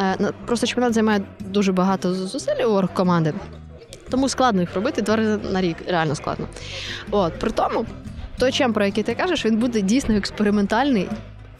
Е, 0.00 0.32
просто 0.46 0.66
чемпіонат 0.66 0.94
займає 0.94 1.22
дуже 1.40 1.72
багато 1.72 2.14
зусиль 2.14 2.64
у 2.66 2.88
команди. 2.94 3.34
Тому 4.10 4.28
складно 4.28 4.60
їх 4.60 4.74
робити 4.74 5.02
два 5.02 5.16
рази 5.16 5.38
на 5.52 5.60
рік, 5.60 5.76
реально 5.86 6.14
складно. 6.14 6.46
От, 7.10 7.38
при 7.38 7.50
тому, 7.50 7.86
той 8.38 8.52
чем, 8.52 8.72
про 8.72 8.84
який 8.84 9.04
ти 9.04 9.14
кажеш, 9.14 9.46
він 9.46 9.56
буде 9.56 9.80
дійсно 9.80 10.14
експериментальний 10.14 11.08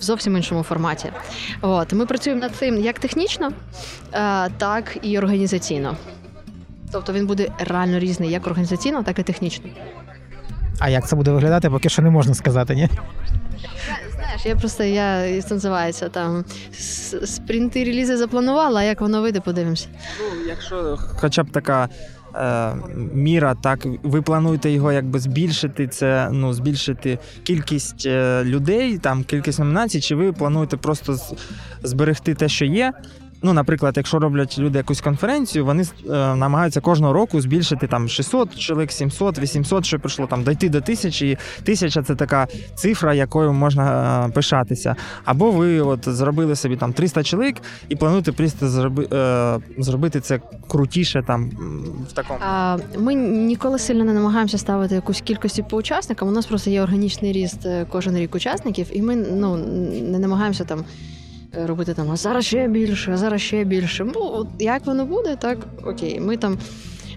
в 0.01 0.03
зовсім 0.05 0.37
іншому 0.37 0.63
форматі. 0.63 1.13
От, 1.61 1.93
ми 1.93 2.07
працюємо 2.07 2.41
над 2.41 2.57
цим 2.57 2.79
як 2.79 2.99
технічно, 2.99 3.53
так 4.59 4.97
і 5.03 5.19
організаційно. 5.19 5.97
Тобто 6.93 7.13
він 7.13 7.27
буде 7.27 7.49
реально 7.59 7.99
різний 7.99 8.31
як 8.31 8.47
організаційно, 8.47 9.03
так 9.03 9.19
і 9.19 9.23
технічно. 9.23 9.71
А 10.79 10.89
як 10.89 11.09
це 11.09 11.17
буде 11.17 11.31
виглядати, 11.31 11.71
поки 11.71 11.89
що 11.89 12.03
не 12.03 12.11
можна 12.11 12.35
сказати, 12.35 12.75
ні? 12.75 12.89
Знаєш, 14.15 14.47
я 14.47 14.57
просто 14.57 14.85
я 14.85 15.27
як 15.27 15.47
це 15.47 15.55
називається 15.55 16.09
там 16.09 16.45
спринти 17.25 17.85
релізи 17.85 18.17
запланувала, 18.17 18.81
а 18.81 18.83
як 18.85 19.01
воно 19.01 19.23
вийде, 19.23 19.41
подивимося. 19.41 19.89
Ну, 20.21 20.49
якщо 20.49 20.99
хоча 21.17 21.43
б 21.43 21.51
така 21.51 21.89
е, 22.35 22.75
міра, 23.13 23.55
так 23.55 23.87
ви 24.03 24.23
плануєте 24.23 24.71
його 24.71 24.93
якби 24.93 25.19
збільшити, 25.19 25.89
це 25.89 26.29
ну 26.33 26.53
збільшити 26.53 27.19
кількість 27.43 28.07
е, 28.07 28.45
людей, 28.45 28.99
там 28.99 29.25
кількість 29.25 29.59
номінацій, 29.59 30.01
чи 30.01 30.15
ви 30.15 30.33
плануєте 30.33 30.77
просто 30.77 31.17
зберегти 31.83 32.35
те, 32.35 32.49
що 32.49 32.65
є, 32.65 32.93
ну, 33.43 33.53
наприклад, 33.53 33.95
якщо 33.97 34.19
роблять 34.19 34.59
люди 34.59 34.79
якусь 34.79 35.01
конференцію, 35.01 35.65
вони 35.65 35.83
е, 35.83 35.87
намагаються 36.37 36.81
кожного 36.81 37.13
року 37.13 37.41
збільшити 37.41 37.87
там 37.87 38.09
600 38.09 38.59
чоловік, 38.59 38.93
700, 38.93 39.39
800, 39.39 39.85
що 39.85 39.99
прийшло 39.99 40.27
там 40.27 40.43
дойти 40.43 40.69
до 40.69 40.81
тисячі. 40.81 41.39
Тисяча 41.65 42.03
це 42.03 42.15
така 42.15 42.47
цифра, 42.75 43.15
якою 43.15 43.53
можна 43.53 44.27
е, 44.27 44.33
пишатися. 44.33 44.97
Або 45.25 45.51
ви 45.51 45.81
от 45.81 46.09
зробили 46.09 46.57
собі 46.57 46.77
там 46.77 46.93
300 46.93 47.23
чоловік 47.23 47.57
і 47.89 47.97
плануєте 47.97 48.33
просто 48.33 48.69
зроби, 48.69 49.09
е, 49.13 49.59
зробити 49.79 50.21
це 50.21 50.41
крутіше 50.69 51.23
там 51.27 51.51
в 52.09 52.13
такому. 52.13 52.41
Ми 52.99 53.15
ніколи 53.15 53.79
сильно 53.79 54.05
не 54.05 54.13
намагаємося 54.13 54.59
ставити 54.59 54.95
якусь 54.95 55.21
кількості 55.21 55.63
по 55.63 55.77
учасникам. 55.77 56.29
У 56.29 56.33
нас 56.33 56.47
просто 56.47 56.71
є 56.71 56.83
органічний 56.83 57.33
ріст 57.33 57.67
кожен 57.89 58.17
рік 58.17 58.35
учасників, 58.35 58.87
і 58.93 59.03
ми 59.03 59.17
ну 59.17 59.57
не 60.11 60.19
намагаємося 60.19 60.65
там. 60.65 60.85
Е, 61.55 61.67
Робити 61.67 61.95
там, 61.95 62.11
а 62.11 62.17
зараз 62.17 62.45
ще 62.45 62.69
більше, 62.69 63.13
а 63.13 63.17
зараз 63.17 63.41
ще 63.41 63.65
більше. 63.65 64.05
Ну, 64.05 64.13
от 64.15 64.49
як 64.59 64.87
воно 64.87 65.07
буде, 65.07 65.37
так 65.37 65.59
окей. 65.85 66.21
Ми 66.21 66.37
там 66.37 66.59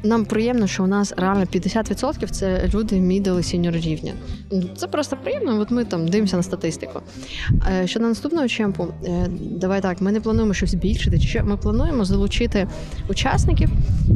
нам 0.06 0.26
приємно, 0.26 0.68
що 0.68 0.84
у 0.84 0.88
нас 0.88 1.14
реально 1.18 1.44
50% 1.46 2.28
це 2.30 2.70
люди 2.74 3.22
і 3.40 3.44
senior 3.43 3.74
рівня. 3.74 4.14
Ну, 4.52 4.64
Це 4.78 4.88
просто 4.88 5.18
приємно. 5.24 5.60
От 5.60 5.72
ми 5.72 5.86
там 5.86 6.08
дивимося 6.08 6.38
на 6.38 6.44
статистику. 6.44 7.00
Е, 7.82 7.88
Щодо 7.88 8.06
наступного 8.06 8.48
чемпу, 8.48 8.88
е, 9.06 9.28
давай 9.52 9.82
так, 9.82 10.02
ми 10.02 10.12
не 10.12 10.22
плануємо 10.22 10.54
щось 10.54 10.72
збільшити. 10.72 11.20
Чи? 11.20 11.44
Ми 11.44 11.58
плануємо 11.58 12.06
залучити 12.06 12.68
учасників, 13.10 13.70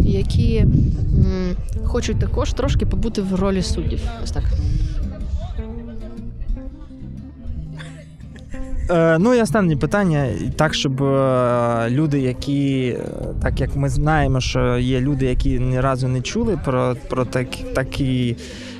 які 0.03 0.57
м, 0.57 1.55
хочуть 1.85 2.19
також 2.19 2.53
трошки 2.53 2.85
побути 2.85 3.21
в 3.21 3.35
ролі 3.35 3.61
суддів. 3.61 3.99
Ось 4.23 4.31
так. 4.31 4.43
Ну 9.19 9.33
і 9.33 9.41
останнє 9.41 9.77
питання, 9.77 10.27
так, 10.55 10.73
щоб 10.73 11.03
е, 11.03 11.89
люди, 11.89 12.19
які, 12.19 12.95
е, 12.99 13.05
так 13.41 13.61
як 13.61 13.75
ми 13.75 13.89
знаємо, 13.89 14.41
що 14.41 14.77
є 14.77 15.01
люди, 15.01 15.25
які 15.25 15.59
ні 15.59 15.79
разу 15.79 16.07
не 16.07 16.21
чули 16.21 16.59
про, 16.65 16.95
про 17.09 17.25
так, 17.25 17.47
такі 17.75 18.37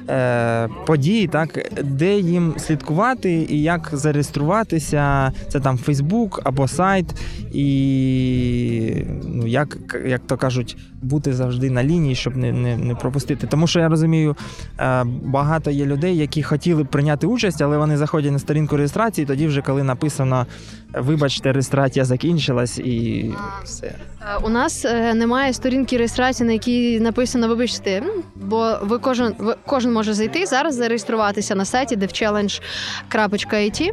е, 0.10 0.68
події, 0.86 1.28
так, 1.28 1.72
де 1.84 2.20
їм 2.20 2.54
слідкувати 2.58 3.48
і 3.50 3.62
як 3.62 3.90
зареєструватися, 3.94 5.32
це 5.48 5.60
там 5.60 5.78
Фейсбук 5.78 6.42
або 6.44 6.68
сайт, 6.68 7.06
і 7.52 8.96
ну, 9.28 9.48
як, 9.48 9.78
як 10.08 10.22
то 10.28 10.38
кажуть, 10.38 10.78
бути 11.02 11.34
завжди 11.34 11.70
на 11.70 11.84
лінії, 11.84 12.16
щоб 12.16 12.38
не, 12.38 12.52
не, 12.52 12.78
не 12.78 12.96
пропустити. 12.96 13.48
Тому 13.48 13.68
що 13.68 13.80
я 13.80 13.90
розумію, 13.90 14.36
е, 14.80 15.04
багато 15.24 15.72
є 15.72 15.86
людей, 15.86 16.18
які 16.18 16.44
хотіли 16.44 16.84
б 16.84 16.88
прийняти 16.88 17.28
участь, 17.28 17.62
але 17.62 17.78
вони 17.78 17.98
заходять 17.98 18.32
на 18.32 18.40
сторінку 18.40 18.78
реєстрації, 18.78 19.28
тоді 19.28 19.48
вже 19.48 19.62
коли 19.62 19.84
написано 19.84 20.46
вибачте, 20.94 21.52
реєстрація 21.52 22.06
закінчилась 22.06 22.80
і 22.80 23.32
все. 23.64 23.88
Е, 23.88 23.96
У 24.44 24.50
нас 24.50 24.86
е, 24.86 25.14
немає 25.14 25.54
сторінки 25.54 25.98
реєстрації, 25.98 26.48
на 26.48 26.54
якій 26.54 27.00
написано 27.00 27.48
вибачте, 27.48 28.04
бо 28.36 28.78
ви 28.82 29.00
кожен 29.00 29.36
ви, 29.38 29.56
кожен 29.66 29.94
може 29.94 30.14
зайти 30.14 30.46
зараз, 30.46 30.76
зареєструватися 30.76 31.56
на 31.56 31.66
сайті 31.66 31.98
devchallenge.it. 31.98 33.90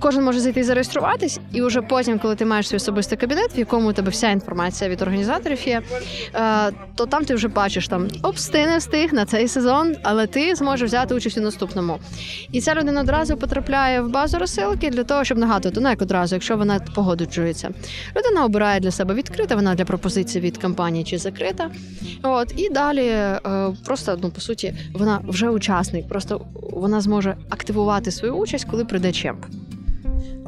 Кожен 0.00 0.24
може 0.24 0.40
зайти 0.40 0.60
і 0.60 0.62
зареєструватись, 0.62 1.40
і 1.52 1.62
вже 1.62 1.82
потім, 1.82 2.18
коли 2.18 2.34
ти 2.34 2.44
маєш 2.44 2.68
свій 2.68 2.76
особистий 2.76 3.18
кабінет, 3.18 3.56
в 3.56 3.58
якому 3.58 3.90
у 3.90 3.92
тебе 3.92 4.10
вся 4.10 4.30
інформація 4.30 4.90
від 4.90 5.02
організаторів 5.02 5.68
є, 5.68 5.82
е, 6.34 6.72
то 6.94 7.06
там 7.06 7.24
ти 7.24 7.34
вже 7.34 7.48
бачиш 7.48 7.88
там 7.88 8.08
опс, 8.22 8.48
ти 8.48 8.66
не 8.66 8.78
встиг 8.78 9.12
на 9.12 9.24
цей 9.26 9.48
сезон, 9.48 9.96
але 10.02 10.26
ти 10.26 10.54
зможеш 10.54 10.88
взяти 10.88 11.14
участь 11.14 11.38
у 11.38 11.40
наступному. 11.40 11.98
І 12.52 12.60
ця 12.60 12.74
людина 12.74 13.00
одразу 13.00 13.36
потрапляє 13.36 14.00
в 14.00 14.10
базу 14.10 14.38
розсилки 14.38 14.90
для 14.90 15.04
того, 15.04 15.24
щоб 15.24 15.38
нагадувати, 15.38 15.80
ну 15.80 15.88
як 15.88 16.02
одразу, 16.02 16.34
якщо 16.34 16.56
вона 16.56 16.80
погоджується. 16.94 17.70
Людина 18.16 18.44
обирає 18.44 18.80
для 18.80 18.90
себе 18.90 19.14
відкрита, 19.14 19.56
вона 19.56 19.74
для 19.74 19.84
пропозиції 19.84 20.44
від 20.44 20.58
компанії 20.58 21.04
чи 21.04 21.18
закрита. 21.18 21.70
От 22.22 22.52
і 22.56 22.68
далі 22.68 23.06
е, 23.06 23.40
просто 23.84 24.18
ну 24.22 24.30
по 24.30 24.40
суті 24.40 24.74
вона 24.94 25.20
вже 25.28 25.50
учасник, 25.50 26.08
просто 26.08 26.46
вона 26.72 27.00
зможе 27.00 27.36
активувати 27.48 28.10
свою 28.10 28.34
участь, 28.34 28.66
коли 28.70 28.84
прийде 28.84 29.12
чемп. 29.12 29.44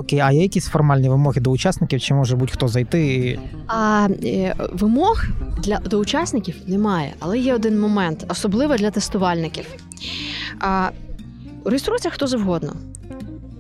Окей, 0.01 0.19
а 0.19 0.33
є 0.33 0.43
якісь 0.43 0.67
формальні 0.67 1.09
вимоги 1.09 1.41
до 1.41 1.51
учасників, 1.51 2.01
чи 2.01 2.15
може 2.15 2.37
будь-хто 2.37 2.69
зайти? 2.69 3.39
А 3.67 4.09
е, 4.25 4.55
вимог 4.73 5.25
для 5.59 5.79
до 5.79 5.99
учасників 5.99 6.55
немає, 6.67 7.15
але 7.19 7.39
є 7.39 7.55
один 7.55 7.81
момент, 7.81 8.27
особливо 8.29 8.77
для 8.77 8.91
тестувальників. 8.91 9.65
А, 10.61 10.91
реєструється 11.65 12.11
хто 12.11 12.27
завгодно. 12.27 12.77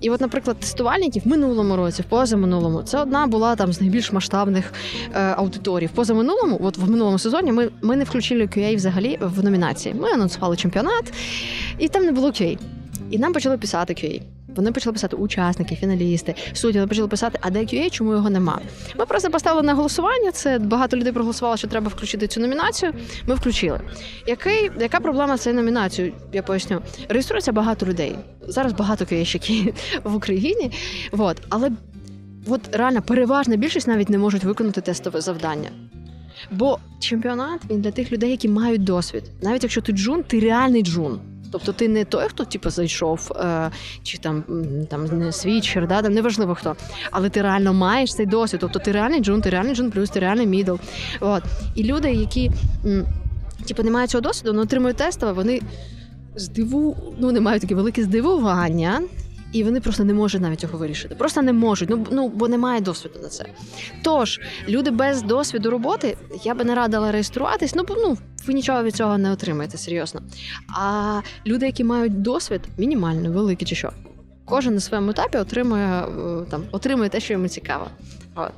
І 0.01 0.11
от, 0.11 0.20
наприклад, 0.20 0.57
тестувальників 0.57 1.22
в 1.24 1.28
минулому 1.28 1.76
році, 1.76 2.03
в 2.03 2.05
позаминулому, 2.05 2.82
це 2.82 2.99
одна 2.99 3.26
була 3.26 3.57
там 3.57 3.72
з 3.72 3.80
найбільш 3.80 4.12
масштабних 4.12 4.72
е, 5.14 5.20
аудиторій. 5.20 5.86
В 5.86 5.91
позаминулому, 5.91 6.61
от 6.62 6.78
в 6.78 6.91
минулому 6.91 7.18
сезоні, 7.18 7.53
ми, 7.53 7.68
ми 7.82 7.97
не 7.97 8.05
включили 8.05 8.43
QA 8.43 8.76
взагалі 8.76 9.18
в 9.20 9.45
номінації. 9.45 9.95
Ми 9.95 10.11
анонсували 10.11 10.57
чемпіонат, 10.57 11.12
і 11.78 11.88
там 11.88 12.05
не 12.05 12.12
було 12.12 12.28
QA. 12.28 12.59
І 13.11 13.18
нам 13.18 13.32
почали 13.32 13.59
писати 13.59 13.93
QA. 13.93 14.22
Вони 14.57 14.73
почали 14.73 14.93
писати 14.93 15.17
учасники, 15.17 15.77
фіналісти, 15.77 16.35
судді. 16.53 16.79
Вони 16.79 16.89
почали 16.89 17.09
писати, 17.09 17.39
а 17.43 17.51
де 17.51 17.59
QA, 17.59 17.91
чому 17.91 18.13
його 18.13 18.31
нема. 18.31 18.61
Ми 18.99 19.07
просто 19.07 19.31
поставили 19.31 19.63
на 19.63 19.75
голосування. 19.75 20.33
Це 20.33 20.59
багато 20.59 20.97
людей 20.97 21.13
проголосувало, 21.13 21.57
що 21.57 21.69
треба 21.69 21.89
включити 21.89 22.27
цю 22.27 22.41
номінацію. 22.41 22.93
Ми 23.27 23.35
включили. 23.35 23.81
Який, 24.27 24.71
яка 24.81 25.01
проблема 25.01 25.37
з 25.37 25.41
цією 25.41 25.61
номінацією? 25.61 26.15
Я 26.33 26.43
поясню. 26.43 26.81
Реєструється 27.09 27.53
багато 27.53 27.87
людей. 27.87 28.17
Зараз 28.49 28.73
багато 28.73 29.05
QA 29.05 29.17
-щиків 29.17 29.75
в 30.05 30.15
Україні. 30.15 30.73
От. 31.13 31.37
Але 31.49 31.71
от 32.47 32.77
реально 32.77 33.03
переважна 33.03 33.57
більшість 33.57 33.89
навіть 33.89 34.09
не 34.09 34.19
можуть 34.19 34.45
виконати 34.45 34.81
тестове 34.81 35.21
завдання. 35.21 35.71
Бо 36.51 36.79
чемпіонат 37.01 37.61
він 37.71 37.81
для 37.81 37.91
тих 37.91 38.13
людей, 38.13 38.31
які 38.31 38.49
мають 38.49 38.85
досвід. 38.85 39.25
Навіть 39.43 39.63
якщо 39.63 39.81
ти 39.81 39.93
джун, 39.93 40.23
ти 40.23 40.41
реальний 40.41 40.83
джун. 40.83 41.21
Тобто 41.51 41.73
ти 41.73 41.89
не 41.89 42.05
той, 42.05 42.29
хто 42.29 42.45
типу, 42.45 42.71
зайшов, 42.71 43.33
е, 43.37 43.71
чи 44.03 44.19
там, 44.19 44.45
там 44.89 45.19
не 45.19 45.33
switcher, 45.33 45.89
да, 45.89 46.03
там 46.03 46.13
неважливо 46.13 46.55
хто. 46.55 46.77
Але 47.11 47.29
ти 47.29 47.43
реально 47.43 47.75
маєш 47.75 48.15
цей 48.15 48.27
досвід. 48.27 48.61
Тобто 48.61 48.79
ти 48.79 48.93
реальний 48.93 49.21
джун, 49.21 49.41
ти 49.41 49.51
реальний 49.51 49.75
джун 49.75 49.91
плюс, 49.91 50.11
ти 50.11 50.21
реальний 50.21 50.47
middle. 50.47 50.75
От. 51.21 51.43
І 51.75 51.85
люди, 51.85 52.13
які 52.13 52.51
типу, 53.67 53.83
не 53.83 53.91
мають 53.91 54.11
цього 54.11 54.23
досвіду, 54.23 54.51
але 54.51 54.63
отримують 54.63 54.97
тестове, 54.97 55.33
вони 55.33 55.61
здиву... 56.37 56.97
ну, 57.19 57.33
не 57.33 57.41
мають 57.41 57.63
таке 57.63 57.75
велике 57.75 58.03
здивування. 58.03 59.01
І 59.53 59.65
вони 59.65 59.81
просто 59.81 60.05
не 60.05 60.15
можуть 60.15 60.41
навіть 60.41 60.61
цього 60.61 60.79
вирішити. 60.79 61.15
Просто 61.15 61.43
не 61.43 61.53
можуть, 61.53 61.91
ну, 61.91 62.07
ну 62.11 62.29
бо 62.29 62.49
немає 62.49 62.81
досвіду 62.81 63.19
на 63.23 63.29
це. 63.29 63.45
Тож, 64.03 64.41
люди 64.69 64.91
без 64.91 65.23
досвіду 65.23 65.71
роботи, 65.71 66.17
я 66.45 66.55
би 66.55 66.65
не 66.65 66.75
радила 66.75 67.13
реєструватись, 67.13 67.75
ну 67.75 67.85
бо 67.89 67.95
ну, 67.99 68.17
ви 68.47 68.55
нічого 68.55 68.83
від 68.83 68.95
цього 68.95 69.19
не 69.19 69.33
отримаєте, 69.33 69.79
серйозно. 69.79 70.23
А 70.69 71.21
люди, 71.47 71.67
які 71.67 71.85
мають 71.85 72.23
досвід, 72.23 72.61
мінімально, 72.79 73.33
великий 73.33 73.69
чи 73.69 73.75
що, 73.75 73.93
кожен 74.45 74.75
на 74.75 74.81
своєму 74.81 75.11
етапі 75.11 75.39
отримує 75.39 75.87
е, 75.87 76.07
там, 76.51 76.63
отримує 76.73 77.09
те, 77.09 77.21
що 77.21 77.33
йому 77.33 77.49
цікаво. 77.49 77.87
От. 78.35 78.53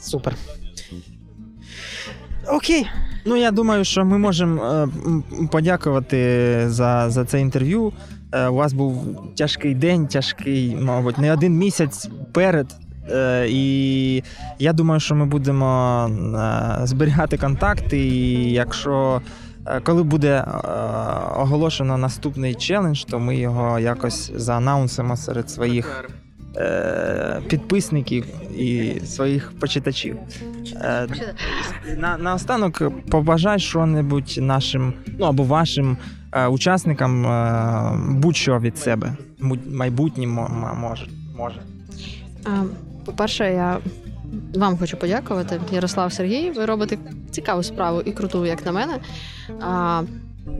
Супер. 0.00 0.34
Окей. 2.48 2.86
Ну, 3.24 3.36
я 3.36 3.50
думаю, 3.50 3.84
що 3.84 4.04
ми 4.04 4.18
можемо 4.18 4.64
е, 4.64 4.88
подякувати 5.50 6.64
за, 6.68 7.10
за 7.10 7.24
це 7.24 7.40
інтерв'ю. 7.40 7.92
Е, 8.32 8.48
у 8.48 8.54
вас 8.54 8.72
був 8.72 9.16
тяжкий 9.36 9.74
день, 9.74 10.06
тяжкий, 10.06 10.76
мабуть, 10.76 11.18
не 11.18 11.32
один 11.32 11.58
місяць 11.58 12.08
перед. 12.32 12.66
Е, 13.10 13.46
і 13.48 14.22
я 14.58 14.72
думаю, 14.72 15.00
що 15.00 15.14
ми 15.14 15.26
будемо 15.26 16.06
е, 16.82 16.86
зберігати 16.86 17.38
контакти. 17.38 17.98
І 17.98 18.52
якщо 18.52 19.20
коли 19.84 20.02
буде 20.02 20.44
оголошено 21.36 21.98
наступний 21.98 22.54
челендж, 22.54 23.04
то 23.04 23.18
ми 23.18 23.36
його 23.36 23.78
якось 23.78 24.32
заанонсимо 24.36 25.16
серед 25.16 25.50
своїх 25.50 26.04
підписників 27.48 28.24
і 28.58 29.00
своїх 29.04 29.52
почитачів. 29.60 30.16
На, 31.96 32.16
наостанок 32.18 32.82
побажай 33.10 33.58
що-небудь 33.58 34.38
нашим, 34.40 34.92
ну 35.18 35.26
або 35.26 35.42
вашим 35.42 35.96
учасникам 36.50 37.26
е, 37.26 37.92
будь-що 38.10 38.58
від 38.58 38.78
себе. 38.78 39.16
Майбутнім 39.70 40.30
може. 40.76 41.06
може. 41.38 41.60
По-перше, 43.04 43.52
я 43.52 43.78
вам 44.54 44.78
хочу 44.78 44.96
подякувати, 44.96 45.60
Ярослав 45.72 46.12
Сергій. 46.12 46.50
Ви 46.50 46.66
робите 46.66 46.98
цікаву 47.30 47.62
справу 47.62 48.00
і 48.00 48.12
круту, 48.12 48.46
як 48.46 48.66
на 48.66 48.72
мене. 48.72 48.98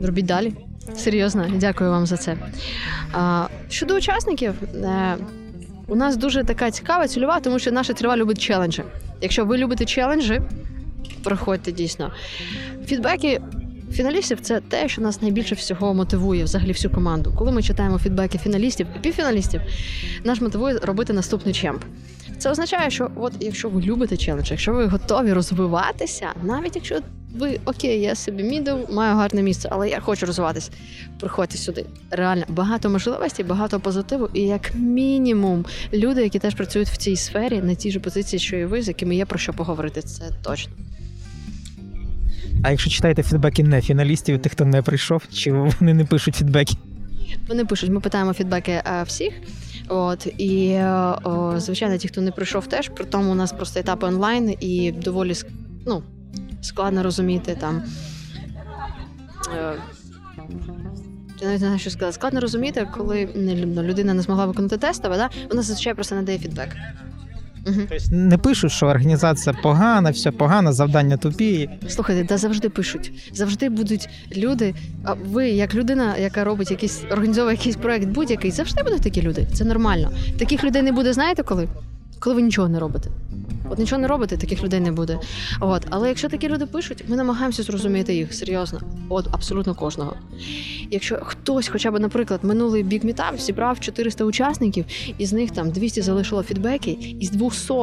Робіть 0.01 0.25
далі. 0.25 0.53
Серйозно, 0.95 1.45
дякую 1.55 1.89
вам 1.89 2.05
за 2.05 2.17
це. 2.17 2.37
Щодо 3.69 3.95
учасників, 3.95 4.53
е, 4.75 5.17
у 5.87 5.95
нас 5.95 6.17
дуже 6.17 6.43
така 6.43 6.71
цікава 6.71 7.07
цільова, 7.07 7.39
тому 7.39 7.59
що 7.59 7.71
наша 7.71 7.93
цільова 7.93 8.17
любить 8.17 8.41
челенджі. 8.41 8.83
Якщо 9.21 9.45
ви 9.45 9.57
любите 9.57 9.85
челенджі, 9.85 10.41
проходьте 11.23 11.71
дійсно. 11.71 12.11
Фідбеки 12.85 13.41
фіналістів 13.93 14.39
це 14.41 14.59
те, 14.59 14.89
що 14.89 15.01
нас 15.01 15.21
найбільше 15.21 15.55
всього 15.55 15.93
мотивує 15.93 16.43
взагалі 16.43 16.71
всю 16.71 16.93
команду. 16.93 17.33
Коли 17.37 17.51
ми 17.51 17.63
читаємо 17.63 17.97
фідбеки 17.97 18.37
фіналістів 18.37 18.87
і 18.95 18.99
півфіналістів, 18.99 19.61
нас 20.23 20.41
мотивує 20.41 20.77
робити 20.77 21.13
наступний 21.13 21.53
чемп. 21.53 21.83
Це 22.37 22.51
означає, 22.51 22.89
що 22.89 23.11
от 23.15 23.33
якщо 23.39 23.69
ви 23.69 23.81
любите 23.81 24.17
челендж, 24.17 24.51
якщо 24.51 24.73
ви 24.73 24.85
готові 24.85 25.33
розвиватися, 25.33 26.27
навіть 26.43 26.75
якщо 26.75 26.99
ви 27.35 27.59
окей, 27.65 28.01
я 28.01 28.15
собі 28.15 28.43
middle, 28.43 28.75
маю 28.91 29.15
гарне 29.15 29.41
місце, 29.41 29.69
але 29.71 29.89
я 29.89 29.99
хочу 29.99 30.25
розвиватися. 30.25 30.71
Приходьте 31.19 31.57
сюди. 31.57 31.85
Реально 32.11 32.43
багато 32.47 32.89
можливостей, 32.89 33.45
багато 33.45 33.79
позитиву, 33.79 34.29
і 34.33 34.41
як 34.41 34.75
мінімум 34.75 35.65
люди, 35.93 36.23
які 36.23 36.39
теж 36.39 36.55
працюють 36.55 36.89
в 36.89 36.97
цій 36.97 37.15
сфері, 37.15 37.61
на 37.61 37.75
тій 37.75 37.91
же 37.91 37.99
позиції, 37.99 38.39
що 38.39 38.57
і 38.57 38.65
ви, 38.65 38.81
з 38.81 38.87
якими 38.87 39.15
є 39.15 39.25
про 39.25 39.39
що 39.39 39.53
поговорити. 39.53 40.01
Це 40.01 40.23
точно. 40.43 40.73
А 42.63 42.71
якщо 42.71 42.89
читаєте 42.89 43.23
фідбеки 43.23 43.63
не 43.63 43.81
фіналістів, 43.81 44.41
тих, 44.41 44.51
хто 44.51 44.65
не 44.65 44.81
прийшов, 44.81 45.23
чи 45.31 45.51
вони 45.51 45.93
не 45.93 46.05
пишуть 46.05 46.35
фідбеки? 46.35 46.77
Вони 47.47 47.65
пишуть, 47.65 47.89
ми 47.89 47.99
питаємо 47.99 48.33
фідбеки 48.33 48.71
е, 48.71 49.03
всіх. 49.03 49.33
От 49.87 50.27
і 50.37 50.67
е, 50.67 50.87
о, 51.23 51.59
звичайно, 51.59 51.97
ті, 51.97 52.07
хто 52.07 52.21
не 52.21 52.31
прийшов, 52.31 52.67
теж 52.67 52.89
при 52.89 53.05
тому 53.05 53.31
у 53.31 53.35
нас 53.35 53.53
просто 53.53 53.79
етапи 53.79 54.07
онлайн 54.07 54.55
і 54.59 54.91
доволі 54.91 55.33
ну, 55.85 56.03
складно 56.61 57.03
розуміти 57.03 57.57
там. 57.59 57.83
Е, 59.57 59.73
я 61.41 61.47
навіть 61.47 61.61
не 61.61 61.67
знаю, 61.67 61.79
що 61.79 61.89
сказати. 61.89 62.13
Складно 62.13 62.39
розуміти, 62.39 62.87
коли 62.97 63.29
ну, 63.35 63.83
людина 63.83 64.13
не 64.13 64.21
змогла 64.21 64.45
виконати 64.45 64.77
тестове, 64.77 65.17
да? 65.17 65.29
вона 65.49 65.61
зазвичай 65.61 65.93
просто 65.93 66.15
не 66.15 66.21
дає 66.21 66.39
фідбек. 66.39 66.69
Тобто 67.65 67.95
не 68.11 68.37
пишуть, 68.37 68.71
що 68.71 68.85
організація 68.85 69.55
погана, 69.63 70.09
все 70.09 70.31
погано, 70.31 70.73
завдання 70.73 71.17
тупі. 71.17 71.69
Слухайте, 71.87 72.25
та 72.25 72.37
завжди 72.37 72.69
пишуть. 72.69 73.11
Завжди 73.33 73.69
будуть 73.69 74.09
люди. 74.37 74.75
А 75.03 75.13
ви, 75.13 75.49
як 75.49 75.75
людина, 75.75 76.17
яка 76.17 76.43
робить 76.43 76.71
якийсь 76.71 77.03
організовує 77.11 77.55
якийсь 77.55 77.75
проект, 77.75 78.07
будь-який, 78.07 78.51
завжди 78.51 78.83
будуть 78.83 79.01
такі 79.01 79.21
люди. 79.21 79.47
Це 79.53 79.65
нормально. 79.65 80.11
Таких 80.39 80.63
людей 80.63 80.81
не 80.81 80.91
буде, 80.91 81.13
знаєте 81.13 81.43
коли? 81.43 81.67
Коли 82.23 82.35
ви 82.35 82.41
нічого 82.41 82.69
не 82.69 82.79
робите. 82.79 83.09
От 83.69 83.79
нічого 83.79 84.01
не 84.01 84.07
робите, 84.07 84.37
таких 84.37 84.63
людей 84.63 84.79
не 84.79 84.91
буде. 84.91 85.19
От, 85.59 85.87
але 85.89 86.07
якщо 86.07 86.29
такі 86.29 86.49
люди 86.49 86.65
пишуть, 86.65 87.03
ми 87.07 87.15
намагаємося 87.15 87.63
зрозуміти 87.63 88.15
їх 88.15 88.33
серйозно, 88.33 88.81
от 89.09 89.27
абсолютно 89.31 89.75
кожного. 89.75 90.15
Якщо 90.91 91.19
хтось, 91.23 91.67
хоча 91.67 91.91
б, 91.91 91.99
наприклад, 91.99 92.39
минулий 92.43 92.83
бік 92.83 93.03
Meetup 93.03 93.37
зібрав 93.37 93.79
400 93.79 94.23
учасників, 94.23 94.85
із 95.17 95.33
них 95.33 95.51
там 95.51 95.69
200 95.69 96.01
залишило 96.01 96.43
фідбеки, 96.43 96.91
із 97.19 97.31
200 97.31 97.73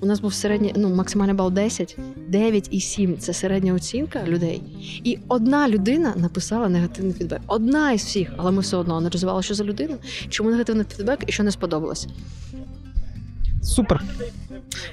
у 0.00 0.06
нас 0.06 0.20
був 0.20 0.34
середній, 0.34 0.74
ну 0.76 0.94
максимальний 0.94 1.36
бал 1.36 1.52
10, 1.52 1.98
9 2.28 2.68
і 2.70 2.80
7– 2.80 3.18
це 3.18 3.32
середня 3.32 3.74
оцінка 3.74 4.24
людей. 4.26 4.62
І 5.04 5.18
одна 5.28 5.68
людина 5.68 6.12
написала 6.16 6.68
негативний 6.68 7.14
фідбек. 7.14 7.40
Одна 7.46 7.92
із 7.92 8.04
всіх, 8.04 8.32
але 8.36 8.50
ми 8.50 8.60
все 8.60 8.76
одно 8.76 8.96
аналізували, 8.96 9.42
що 9.42 9.54
за 9.54 9.64
людина, 9.64 9.96
чому 10.28 10.50
негативний 10.50 10.86
фідбек 10.96 11.24
і 11.26 11.32
що 11.32 11.42
не 11.42 11.50
сподобалось. 11.50 12.08
Супер. 13.62 14.02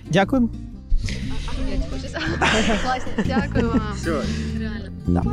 Дякую. 0.09 0.49
Класно, 2.83 3.11
дякую 3.25 3.69
вам. 3.69 3.97
Реально. 4.59 4.89
Да. 5.07 5.23